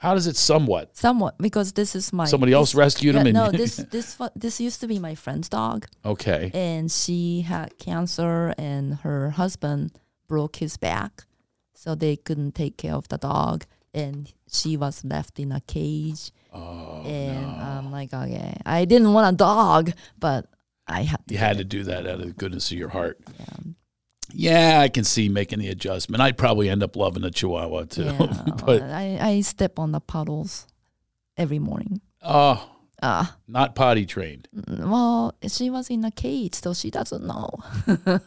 How 0.04 0.14
does 0.14 0.28
it 0.28 0.36
somewhat? 0.36 0.98
Somewhat 0.98 1.38
because 1.38 1.72
this 1.72 1.96
is 1.96 2.12
my 2.12 2.26
Somebody 2.26 2.52
else 2.52 2.72
this- 2.72 2.76
rescued 2.76 3.16
him 3.16 3.26
yeah, 3.26 3.46
and- 3.46 3.54
no, 3.54 3.58
this 3.64 3.78
this 3.78 4.18
this 4.36 4.60
used 4.60 4.82
to 4.82 4.88
be 4.88 5.00
my 5.00 5.16
friend's 5.16 5.48
dog, 5.48 5.88
Okay. 6.04 6.52
and 6.54 6.92
she 6.92 7.42
had 7.42 7.78
cancer, 7.80 8.54
and 8.58 8.96
her 8.96 9.30
husband 9.30 9.98
broke 10.28 10.58
his 10.58 10.76
back, 10.76 11.24
so 11.74 11.96
they 11.96 12.18
couldn't 12.18 12.54
take 12.54 12.76
care 12.76 12.96
of 12.96 13.08
the 13.08 13.18
dog, 13.18 13.64
and 13.94 14.34
she 14.52 14.76
was 14.76 15.06
left 15.06 15.40
in 15.40 15.54
a 15.54 15.62
cage. 15.62 16.32
Oh, 16.52 17.02
and 17.06 17.46
I'm 17.62 17.86
um, 17.88 17.92
like, 17.92 18.14
okay, 18.14 18.58
I 18.66 18.84
didn't 18.84 19.14
want 19.14 19.34
a 19.34 19.38
dog, 19.38 19.92
but 20.20 20.48
I 20.86 21.04
had 21.04 21.26
to. 21.28 21.34
You 21.34 21.40
had 21.40 21.58
to 21.60 21.64
do 21.64 21.84
that 21.86 22.06
out 22.06 22.20
of 22.20 22.28
the 22.28 22.34
goodness 22.34 22.72
of 22.74 22.78
your 22.78 22.90
heart. 22.90 23.20
Yeah, 23.40 23.72
I 24.36 24.90
can 24.90 25.04
see 25.04 25.30
making 25.30 25.60
the 25.60 25.70
adjustment. 25.70 26.22
I'd 26.22 26.38
probably 26.38 26.70
end 26.70 26.84
up 26.84 26.96
loving 26.96 27.24
a 27.24 27.32
Chihuahua 27.32 27.84
too. 27.86 28.04
Yeah, 28.06 28.44
but 28.66 28.82
I, 28.82 29.18
I 29.22 29.42
step 29.42 29.78
on 29.80 29.92
the 29.92 30.00
puddles 30.00 30.68
every 31.38 31.60
morning. 31.60 32.02
oh, 32.22 32.70
Ah, 33.06 33.36
not 33.50 33.76
potty 33.76 34.06
trained. 34.06 34.48
well, 34.70 35.36
she 35.50 35.70
was 35.70 35.90
in 35.90 36.06
a 36.06 36.12
cage, 36.12 36.54
so 36.56 36.74
she 36.74 36.90
doesn't 36.90 37.26
know. 37.26 37.50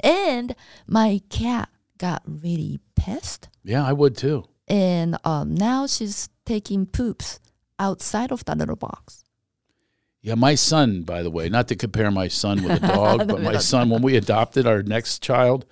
and 0.00 0.54
my 0.86 1.22
cat 1.30 1.70
got 1.96 2.22
really 2.26 2.78
pissed, 2.94 3.48
Yeah, 3.64 3.82
I 3.84 3.94
would 3.94 4.16
too. 4.18 4.44
and 4.68 5.16
um, 5.24 5.54
now 5.54 5.86
she's 5.86 6.28
taking 6.44 6.84
poops 6.84 7.40
outside 7.78 8.30
of 8.30 8.44
the 8.44 8.54
little 8.54 8.76
box. 8.76 9.24
Yeah, 10.20 10.34
my 10.34 10.54
son, 10.56 11.02
by 11.02 11.22
the 11.22 11.30
way, 11.30 11.48
not 11.48 11.68
to 11.68 11.76
compare 11.76 12.10
my 12.10 12.28
son 12.28 12.62
with 12.62 12.82
a 12.82 12.86
dog, 12.88 13.18
but 13.28 13.40
my 13.40 13.58
son, 13.58 13.88
when 13.88 14.02
we 14.02 14.16
adopted 14.16 14.66
our 14.66 14.82
next 14.82 15.22
child, 15.22 15.64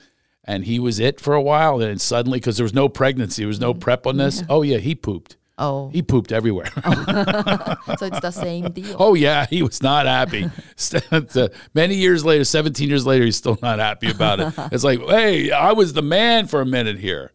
and 0.44 0.64
he 0.64 0.78
was 0.78 1.00
it 1.00 1.20
for 1.20 1.34
a 1.34 1.42
while, 1.42 1.74
and 1.74 1.82
then 1.90 1.98
suddenly, 1.98 2.38
because 2.38 2.56
there 2.56 2.64
was 2.64 2.72
no 2.74 2.88
pregnancy, 2.88 3.42
there 3.42 3.48
was 3.48 3.60
no 3.60 3.74
prep 3.74 4.06
on 4.06 4.16
this. 4.18 4.44
Oh 4.48 4.62
yeah, 4.62 4.78
he 4.78 4.94
pooped. 4.94 5.36
Oh, 5.58 5.88
He 5.88 6.02
pooped 6.02 6.32
everywhere. 6.32 6.66
so 6.74 8.06
it's 8.06 8.20
the 8.20 8.30
same 8.30 8.70
deal. 8.72 8.94
oh 8.98 9.14
yeah, 9.14 9.46
he 9.46 9.62
was 9.62 9.82
not 9.82 10.04
happy. 10.06 10.50
Many 11.74 11.94
years 11.94 12.24
later, 12.26 12.44
17 12.44 12.88
years 12.88 13.06
later, 13.06 13.24
he's 13.24 13.36
still 13.36 13.58
not 13.62 13.78
happy 13.78 14.10
about 14.10 14.38
it. 14.40 14.52
It's 14.70 14.84
like, 14.84 15.00
hey, 15.00 15.50
I 15.50 15.72
was 15.72 15.94
the 15.94 16.02
man 16.02 16.46
for 16.46 16.60
a 16.60 16.66
minute 16.66 16.98
here. 16.98 17.32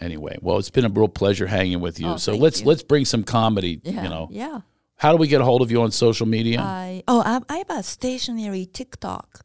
Anyway, 0.00 0.38
well, 0.42 0.58
it's 0.58 0.70
been 0.70 0.84
a 0.84 0.88
real 0.88 1.08
pleasure 1.08 1.46
hanging 1.48 1.80
with 1.80 1.98
you. 2.00 2.06
Oh, 2.10 2.16
so 2.18 2.34
let's 2.36 2.60
you. 2.60 2.66
let's 2.66 2.82
bring 2.82 3.04
some 3.04 3.24
comedy. 3.24 3.80
yeah, 3.82 4.02
You 4.04 4.08
know, 4.08 4.28
yeah. 4.30 4.60
How 4.96 5.12
do 5.12 5.18
we 5.18 5.26
get 5.28 5.40
a 5.40 5.44
hold 5.44 5.62
of 5.62 5.70
you 5.70 5.82
on 5.82 5.90
social 5.90 6.26
media? 6.26 6.60
I 6.60 7.02
oh, 7.08 7.22
I, 7.24 7.40
I 7.52 7.58
have 7.58 7.70
a 7.70 7.82
stationary 7.82 8.66
TikTok, 8.66 9.40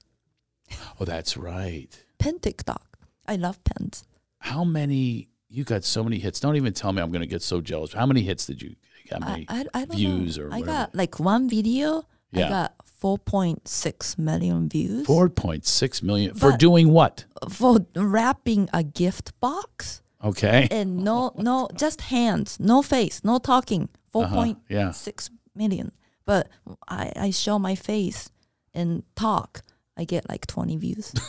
oh, 1.00 1.06
that's 1.06 1.38
right. 1.38 1.90
pen 2.18 2.40
TikTok. 2.40 2.86
I 3.28 3.36
love 3.36 3.64
pens. 3.64 4.04
How 4.40 4.64
many? 4.64 5.30
You 5.50 5.64
got 5.64 5.84
so 5.84 6.04
many 6.04 6.20
hits. 6.20 6.40
Don't 6.40 6.56
even 6.56 6.74
tell 6.74 6.94
me. 6.94 7.02
I'm 7.02 7.12
going 7.12 7.22
to 7.22 7.28
get 7.28 7.42
so 7.42 7.60
jealous. 7.62 7.94
How 7.94 8.06
many 8.06 8.22
hits 8.22 8.46
did 8.46 8.62
you? 8.62 8.76
How 9.10 9.18
I, 9.22 9.30
many 9.32 9.46
I, 9.50 9.66
I 9.74 9.86
don't 9.86 9.98
views 9.98 10.38
know. 10.38 10.44
or 10.46 10.48
I 10.54 10.60
whatever? 10.60 10.66
got 10.78 10.96
like 10.96 11.20
one 11.20 11.50
video. 11.50 12.04
Yeah. 12.32 12.46
I 12.46 12.50
got 12.50 12.74
four 12.86 13.18
point 13.18 13.68
six 13.68 14.18
million 14.20 14.70
views 14.70 15.08
Four 15.08 15.30
point 15.30 15.66
six 15.66 16.04
million 16.04 16.36
for 16.36 16.56
doing 16.56 16.90
what? 16.92 17.26
for 17.50 17.80
wrapping 17.96 18.70
a 18.74 18.84
gift 18.84 19.32
box 19.40 20.02
Okay. 20.24 20.68
and 20.70 20.98
no 20.98 21.32
no 21.38 21.70
just 21.76 22.02
hands, 22.02 22.60
no 22.60 22.82
face, 22.84 23.24
no 23.24 23.40
talking. 23.40 23.90
Four 24.12 24.26
Uh-huh, 24.26 24.54
yeah. 24.70 24.92
six 24.92 25.30
million. 25.60 25.92
But 26.26 26.50
I 26.88 27.12
I 27.16 27.30
show 27.32 27.60
my 27.60 27.76
face 27.76 28.32
and 28.74 29.04
talk. 29.16 29.62
I 29.96 30.06
get 30.06 30.30
like 30.30 30.48
twenty 30.48 30.78
views. 30.78 31.14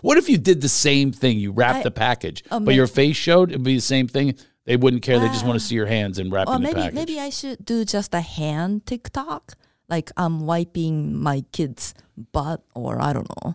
What 0.00 0.18
if 0.18 0.28
you 0.28 0.38
did 0.38 0.60
the 0.60 0.68
same 0.68 1.12
thing? 1.12 1.38
You 1.38 1.52
wrapped 1.52 1.80
I- 1.80 1.82
the 1.82 1.90
package, 1.90 2.44
Oh, 2.50 2.60
but 2.60 2.74
your 2.74 2.86
face 2.86 3.16
showed. 3.16 3.50
It'd 3.50 3.62
be 3.62 3.76
the 3.76 3.80
same 3.80 4.08
thing. 4.08 4.34
They 4.64 4.76
wouldn't 4.76 5.02
care. 5.02 5.18
They 5.18 5.28
just 5.28 5.46
want 5.46 5.58
to 5.58 5.64
ah. 5.64 5.66
see 5.66 5.74
your 5.74 5.86
hands 5.86 6.18
and 6.18 6.30
wrapping 6.30 6.54
or 6.54 6.58
the 6.58 6.62
maybe 6.62 6.80
package. 6.80 6.94
maybe 6.94 7.18
I 7.18 7.30
should 7.30 7.64
do 7.64 7.84
just 7.84 8.12
a 8.14 8.20
hand 8.20 8.84
TikTok, 8.84 9.54
like 9.88 10.10
I'm 10.16 10.46
wiping 10.46 11.16
my 11.16 11.44
kid's 11.52 11.94
butt, 12.32 12.62
or 12.74 13.00
I 13.00 13.14
don't 13.14 13.28
know, 13.42 13.54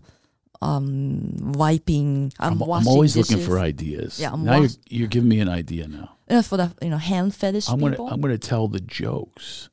um, 0.63 1.53
wiping. 1.53 2.33
I'm, 2.39 2.61
I'm, 2.61 2.71
I'm 2.71 2.87
always 2.87 3.13
dishes. 3.13 3.31
looking 3.31 3.45
for 3.45 3.59
ideas. 3.59 4.19
Yeah, 4.19 4.31
I'm 4.33 4.43
now 4.43 4.57
you're, 4.61 4.69
you're 4.89 5.07
giving 5.07 5.29
me 5.29 5.39
an 5.39 5.49
idea 5.49 5.87
now. 5.87 6.17
Uh, 6.29 6.41
for 6.41 6.57
the 6.57 6.73
you 6.81 6.89
know 6.89 6.97
hand 6.97 7.35
fetish 7.35 7.69
I'm 7.69 7.79
gonna 7.79 7.91
people. 7.91 8.07
I'm 8.09 8.21
gonna 8.21 8.37
tell 8.37 8.67
the 8.67 8.79
jokes 8.79 9.69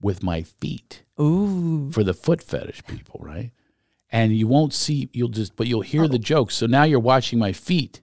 with 0.00 0.22
my 0.22 0.42
feet 0.42 1.02
Ooh, 1.20 1.90
for 1.92 2.04
the 2.04 2.14
foot 2.14 2.42
fetish 2.42 2.82
people, 2.86 3.18
right? 3.22 3.50
And 4.10 4.36
you 4.36 4.46
won't 4.46 4.72
see. 4.72 5.08
You'll 5.12 5.30
just, 5.30 5.56
but 5.56 5.66
you'll 5.66 5.80
hear 5.80 6.04
Oh. 6.04 6.08
the 6.08 6.18
jokes. 6.18 6.54
So 6.54 6.66
now 6.66 6.84
you're 6.84 7.00
watching 7.00 7.38
my 7.38 7.52
feet, 7.52 8.02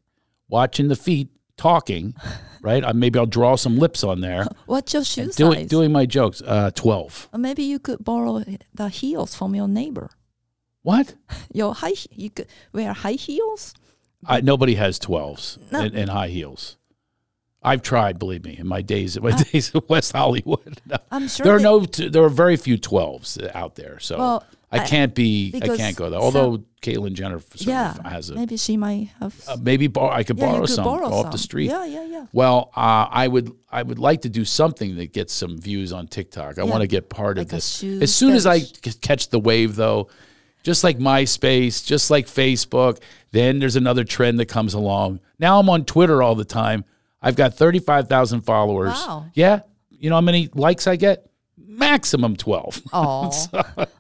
watching 0.50 0.88
the 0.90 0.96
feet 0.98 1.30
talking, 1.56 2.14
right? 2.62 2.84
Uh, 2.84 2.94
maybe 2.94 3.18
I'll 3.20 3.26
draw 3.26 3.56
some 3.56 3.78
lips 3.78 4.04
on 4.04 4.20
there, 4.22 4.48
what's 4.66 4.94
your 4.94 5.04
shoe 5.06 5.32
doing 5.32 5.60
size? 5.60 5.70
doing 5.70 5.92
my 5.92 6.06
jokes. 6.06 6.42
Uh, 6.46 6.72
Twelve. 6.72 7.30
Or 7.32 7.40
maybe 7.40 7.64
you 7.64 7.80
could 7.80 8.04
borrow 8.04 8.44
the 8.74 8.90
heels 8.90 9.34
from 9.36 9.56
your 9.56 9.68
neighbor. 9.68 10.10
What? 10.84 11.16
Your 11.54 11.74
high, 11.74 11.94
you 12.12 12.30
could 12.30 12.48
wear 12.72 12.94
high 12.94 13.14
heels. 13.14 13.74
I, 14.26 14.40
nobody 14.42 14.76
has 14.76 15.00
twelves 15.00 15.58
No. 15.72 15.82
and, 15.82 15.96
and 15.96 16.10
high 16.10 16.30
heels. 16.30 16.78
I've 17.66 17.82
tried, 17.82 18.20
believe 18.20 18.44
me, 18.44 18.58
in 18.58 18.68
my 18.68 18.82
days, 18.82 19.20
my 19.20 19.32
days 19.32 19.74
in 19.74 19.82
West 19.88 20.12
Hollywood. 20.12 20.82
No. 20.86 20.98
I'm 21.12 21.28
sure 21.30 21.46
there 21.46 21.56
are 21.56 21.60
no, 21.60 21.86
t- 21.86 22.10
there 22.10 22.24
are 22.24 22.30
very 22.30 22.58
few 22.58 22.78
twelves 22.78 23.40
out 23.54 23.76
there, 23.76 24.00
so 24.00 24.18
Well, 24.18 24.46
I 24.70 24.80
can't 24.86 25.14
be, 25.16 25.54
I 25.62 25.68
can't 25.78 25.96
go 25.96 26.10
there. 26.10 26.20
Although 26.20 26.64
Caitlyn 26.82 27.14
Jenner 27.14 27.40
certainly 27.40 27.72
Yeah, 27.72 28.10
has 28.10 28.30
a, 28.32 28.36
maybe 28.36 28.58
she 28.58 28.76
might 28.76 29.12
have. 29.20 29.34
uh, 29.48 29.56
maybe 29.62 29.88
bar, 29.88 30.12
I 30.12 30.24
could 30.24 30.38
yeah, 30.38 30.46
borrow 30.48 30.62
could 30.62 30.70
some 30.72 30.84
borrow 30.84 31.08
off 31.08 31.24
some. 31.26 31.32
the 31.32 31.38
street. 31.38 31.70
Yeah, 31.70 31.86
yeah, 31.86 32.04
yeah. 32.06 32.26
Well, 32.34 32.72
uh, 32.76 33.08
I 33.10 33.28
would, 33.30 33.54
I 33.72 33.82
would 33.84 34.00
like 34.00 34.22
to 34.24 34.30
do 34.30 34.44
something 34.44 34.98
that 34.98 35.14
gets 35.14 35.32
some 35.34 35.58
views 35.58 35.94
on 35.94 36.08
TikTok. 36.08 36.58
I 36.60 36.64
Yeah, 36.64 36.70
want 36.70 36.82
to 36.82 36.88
get 36.88 37.10
part 37.10 37.38
like 37.38 37.46
of 37.46 37.50
this. 37.52 37.82
As 37.84 38.14
soon 38.14 38.34
as 38.36 38.46
I 38.46 38.62
catch 39.02 39.30
the 39.30 39.40
wave, 39.40 39.76
though, 39.78 40.10
just 40.64 40.84
like 40.84 40.98
MySpace, 40.98 41.86
just 41.86 42.10
like 42.10 42.26
Facebook, 42.26 43.00
then 43.32 43.60
there's 43.60 43.76
another 43.76 44.04
trend 44.04 44.40
that 44.40 44.48
comes 44.48 44.74
along. 44.74 45.20
Now 45.40 45.60
I'm 45.60 45.70
on 45.70 45.86
Twitter 45.86 46.24
all 46.24 46.36
the 46.36 46.46
time. 46.46 46.86
I've 47.22 47.36
got 47.36 47.54
35,000 47.54 48.42
followers. 48.42 48.94
Wow. 48.94 49.26
Yeah. 49.34 49.62
You 49.92 50.10
know 50.10 50.16
how 50.18 50.22
many 50.22 50.50
likes 50.54 50.88
I 50.88 50.96
get? 50.96 51.30
Maximum 51.58 52.36
12. 52.36 52.82
Oh, 52.94 53.32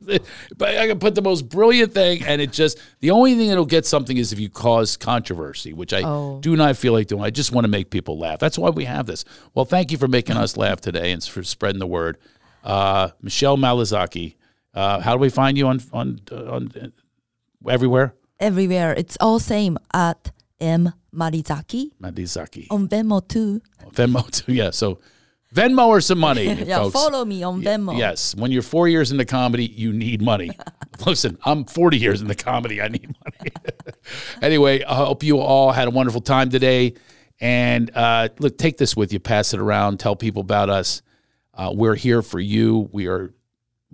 but 0.01 0.77
I 0.77 0.87
can 0.87 0.99
put 0.99 1.15
the 1.15 1.21
most 1.21 1.49
brilliant 1.49 1.93
thing, 1.93 2.23
and 2.23 2.41
it 2.41 2.51
just 2.51 2.77
the 2.99 3.11
only 3.11 3.35
thing 3.35 3.49
that'll 3.49 3.65
get 3.65 3.85
something 3.85 4.15
is 4.17 4.31
if 4.33 4.39
you 4.39 4.49
cause 4.49 4.97
controversy, 4.97 5.73
which 5.73 5.93
I 5.93 6.01
Oh. 6.03 6.39
do 6.41 6.55
not 6.55 6.77
feel 6.77 6.93
like 6.93 7.07
doing. 7.07 7.23
I 7.23 7.29
just 7.29 7.51
want 7.51 7.65
to 7.65 7.69
make 7.69 7.89
people 7.89 8.17
laugh. 8.19 8.39
That's 8.39 8.57
why 8.57 8.69
we 8.69 8.85
have 8.85 9.05
this. 9.07 9.25
Well, 9.55 9.65
thank 9.65 9.91
you 9.91 9.97
for 9.97 10.07
making 10.07 10.37
us 10.37 10.57
laugh 10.57 10.81
today 10.81 11.11
and 11.11 11.23
for 11.23 11.43
spreading 11.43 11.79
the 11.79 11.87
word. 11.87 12.17
Uh, 12.63 13.09
Michelle 13.21 13.57
Malazaki, 13.57 14.35
uh, 14.73 14.99
how 14.99 15.13
do 15.13 15.19
we 15.19 15.29
find 15.29 15.57
you 15.57 15.67
on 15.67 15.79
on 15.91 16.19
on 16.31 16.71
uh, 16.81 17.69
everywhere? 17.69 18.13
everywhere 18.39 18.93
it's 18.97 19.15
all 19.21 19.39
same 19.39 19.77
at 19.93 20.31
M 20.59 20.91
Marizaki 21.13 21.91
Marizaki. 22.01 22.67
on 22.69 22.87
Venmo 22.89 23.25
too. 23.27 23.61
Venmo 23.91 24.29
too. 24.37 24.53
Yeah, 24.53 24.71
so 24.71 24.99
Venmo 25.55 25.87
or 25.87 26.01
some 26.01 26.17
money, 26.19 26.45
Yeah, 26.65 26.79
folks. 26.79 26.93
follow 26.93 27.23
me 27.25 27.43
on 27.43 27.61
Venmo. 27.61 27.97
Yes, 27.97 28.35
when 28.35 28.51
you're 28.51 28.63
four 28.63 28.87
years 28.87 29.11
into 29.11 29.23
comedy, 29.25 29.65
you 29.67 29.93
need 29.93 30.21
money. 30.21 30.49
Listen, 31.05 31.37
I'm 31.45 31.65
40 31.65 31.97
years 31.97 32.21
into 32.21 32.33
comedy. 32.35 32.81
I 32.81 32.87
need 32.87 33.15
money. 33.23 33.51
anyway, 34.41 34.83
I 34.83 34.95
hope 34.95 35.23
you 35.23 35.37
all 35.39 35.71
had 35.71 35.87
a 35.87 35.91
wonderful 35.91 36.21
time 36.21 36.49
today. 36.49 36.95
And 37.39 37.91
uh, 37.95 38.29
look, 38.39 38.57
take 38.57 38.77
this 38.77 38.95
with 38.95 39.13
you, 39.13 39.19
pass 39.19 39.53
it 39.53 39.59
around, 39.59 39.99
tell 39.99 40.15
people 40.15 40.41
about 40.41 40.69
us. 40.69 41.01
Uh, 41.53 41.71
we're 41.73 41.95
here 41.95 42.21
for 42.23 42.39
you. 42.39 42.89
We 42.91 43.07
are 43.07 43.33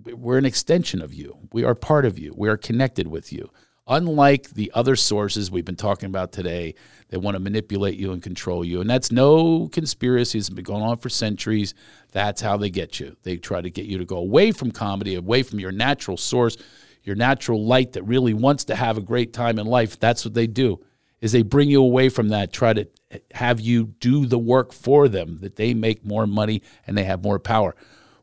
we're 0.06 0.38
an 0.38 0.46
extension 0.46 1.02
of 1.02 1.14
you. 1.14 1.38
We 1.52 1.64
are 1.64 1.76
part 1.76 2.06
of 2.06 2.20
you. 2.20 2.34
We 2.36 2.50
are 2.50 2.58
connected 2.58 3.08
with 3.08 3.32
you. 3.32 3.50
Unlike 3.88 4.52
the 4.52 4.72
other 4.76 4.96
sources 4.96 5.50
we've 5.50 5.66
been 5.66 5.76
talking 5.76 6.08
about 6.08 6.32
today 6.32 6.76
that 7.10 7.22
want 7.22 7.36
to 7.36 7.40
manipulate 7.40 7.98
you 7.98 8.12
and 8.12 8.22
control 8.22 8.64
you. 8.64 8.82
And 8.82 8.90
that's 8.90 9.12
no 9.12 9.68
conspiracy. 9.70 10.38
It's 10.38 10.50
been 10.50 10.64
going 10.64 10.84
on 10.84 10.98
for 10.98 11.10
centuries. 11.10 11.74
That's 12.12 12.40
how 12.40 12.56
they 12.56 12.70
get 12.70 13.00
you. 13.00 13.16
They 13.24 13.38
try 13.38 13.62
to 13.62 13.70
get 13.72 13.86
you 13.86 13.98
to 13.98 14.06
go 14.06 14.18
away 14.18 14.52
from 14.52 14.70
comedy, 14.70 15.16
away 15.16 15.42
from 15.42 15.60
your 15.60 15.72
natural 15.72 16.18
source, 16.18 16.56
your 17.04 17.16
natural 17.16 17.66
light 17.66 17.94
that 17.94 18.04
really 18.04 18.36
wants 18.36 18.66
to 18.66 18.76
have 18.76 19.00
a 19.00 19.02
great 19.02 19.34
time 19.34 19.58
in 19.58 19.66
life. 19.66 20.00
That's 20.00 20.24
what 20.24 20.36
they 20.36 20.46
do. 20.46 20.80
Is 21.22 21.32
they 21.32 21.42
bring 21.42 21.70
you 21.70 21.82
away 21.82 22.10
from 22.10 22.30
that, 22.30 22.54
try 22.54 22.74
to 22.74 22.88
eh, 23.10 23.18
have 23.32 23.60
you 23.60 23.88
do 24.00 24.28
the 24.28 24.40
work 24.40 24.72
for 24.72 25.10
them 25.10 25.40
that 25.42 25.56
they 25.56 25.74
make 25.74 26.06
more 26.06 26.28
money 26.28 26.62
and 26.86 26.96
they 26.96 27.04
have 27.06 27.24
more 27.24 27.40
power. 27.40 27.76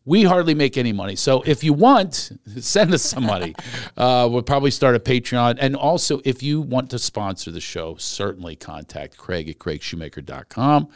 We 0.06 0.22
hardly 0.22 0.54
make 0.54 0.78
any 0.78 0.92
money. 0.92 1.16
So 1.16 1.42
if 1.44 1.62
you 1.62 1.74
want, 1.74 2.32
send 2.60 2.94
us 2.94 3.02
some 3.02 3.26
money. 3.26 3.54
Uh, 3.96 4.28
we'll 4.30 4.42
probably 4.42 4.70
start 4.70 4.94
a 4.94 5.00
Patreon. 5.00 5.56
And 5.58 5.74
also, 5.74 6.20
if 6.22 6.42
you 6.42 6.60
want 6.60 6.90
to 6.90 6.98
sponsor 6.98 7.50
the 7.50 7.62
show, 7.62 7.96
certainly 7.96 8.54
contact 8.54 9.16
Craig 9.16 9.48
at 9.48 9.58
craigshoemaker.com 9.58 10.88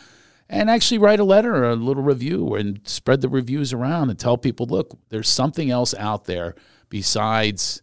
and 0.51 0.69
actually 0.69 0.99
write 0.99 1.19
a 1.19 1.25
letter 1.25 1.55
or 1.55 1.71
a 1.71 1.77
little 1.77 2.03
review 2.03 2.55
and 2.57 2.81
spread 2.85 3.23
the 3.23 3.29
reviews 3.29 3.73
around 3.73 4.11
and 4.11 4.19
tell 4.19 4.37
people, 4.37 4.67
look, 4.67 4.99
there's 5.09 5.31
something 5.31 5.71
else 5.71 5.95
out 5.95 6.27
there 6.27 6.55
besides 6.91 7.81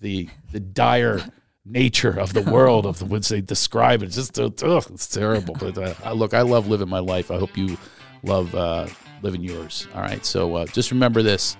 the 0.00 0.28
the 0.50 0.60
dire 0.60 1.20
nature 1.64 2.18
of 2.18 2.34
the 2.34 2.42
world 2.52 2.84
of 2.84 2.98
the 2.98 3.04
once 3.06 3.28
they 3.28 3.40
describe 3.40 4.02
it. 4.02 4.06
It's 4.06 4.16
just 4.16 4.38
ugh, 4.38 4.86
it's 4.90 5.06
terrible. 5.06 5.54
But 5.58 5.78
uh, 5.78 6.12
look, 6.12 6.34
I 6.34 6.42
love 6.42 6.68
living 6.68 6.88
my 6.88 6.98
life. 6.98 7.30
I 7.30 7.38
hope 7.38 7.56
you 7.56 7.78
love 8.22 8.54
uh, 8.54 8.88
living 9.22 9.42
yours. 9.42 9.86
All 9.94 10.02
right. 10.02 10.24
So 10.24 10.56
uh, 10.56 10.66
just 10.66 10.90
remember 10.90 11.22
this 11.22 11.56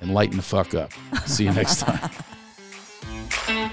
and 0.00 0.12
lighten 0.12 0.36
the 0.36 0.42
fuck 0.42 0.74
up. 0.74 0.92
See 1.26 1.44
you 1.44 1.52
next 1.52 1.80
time. 1.80 2.10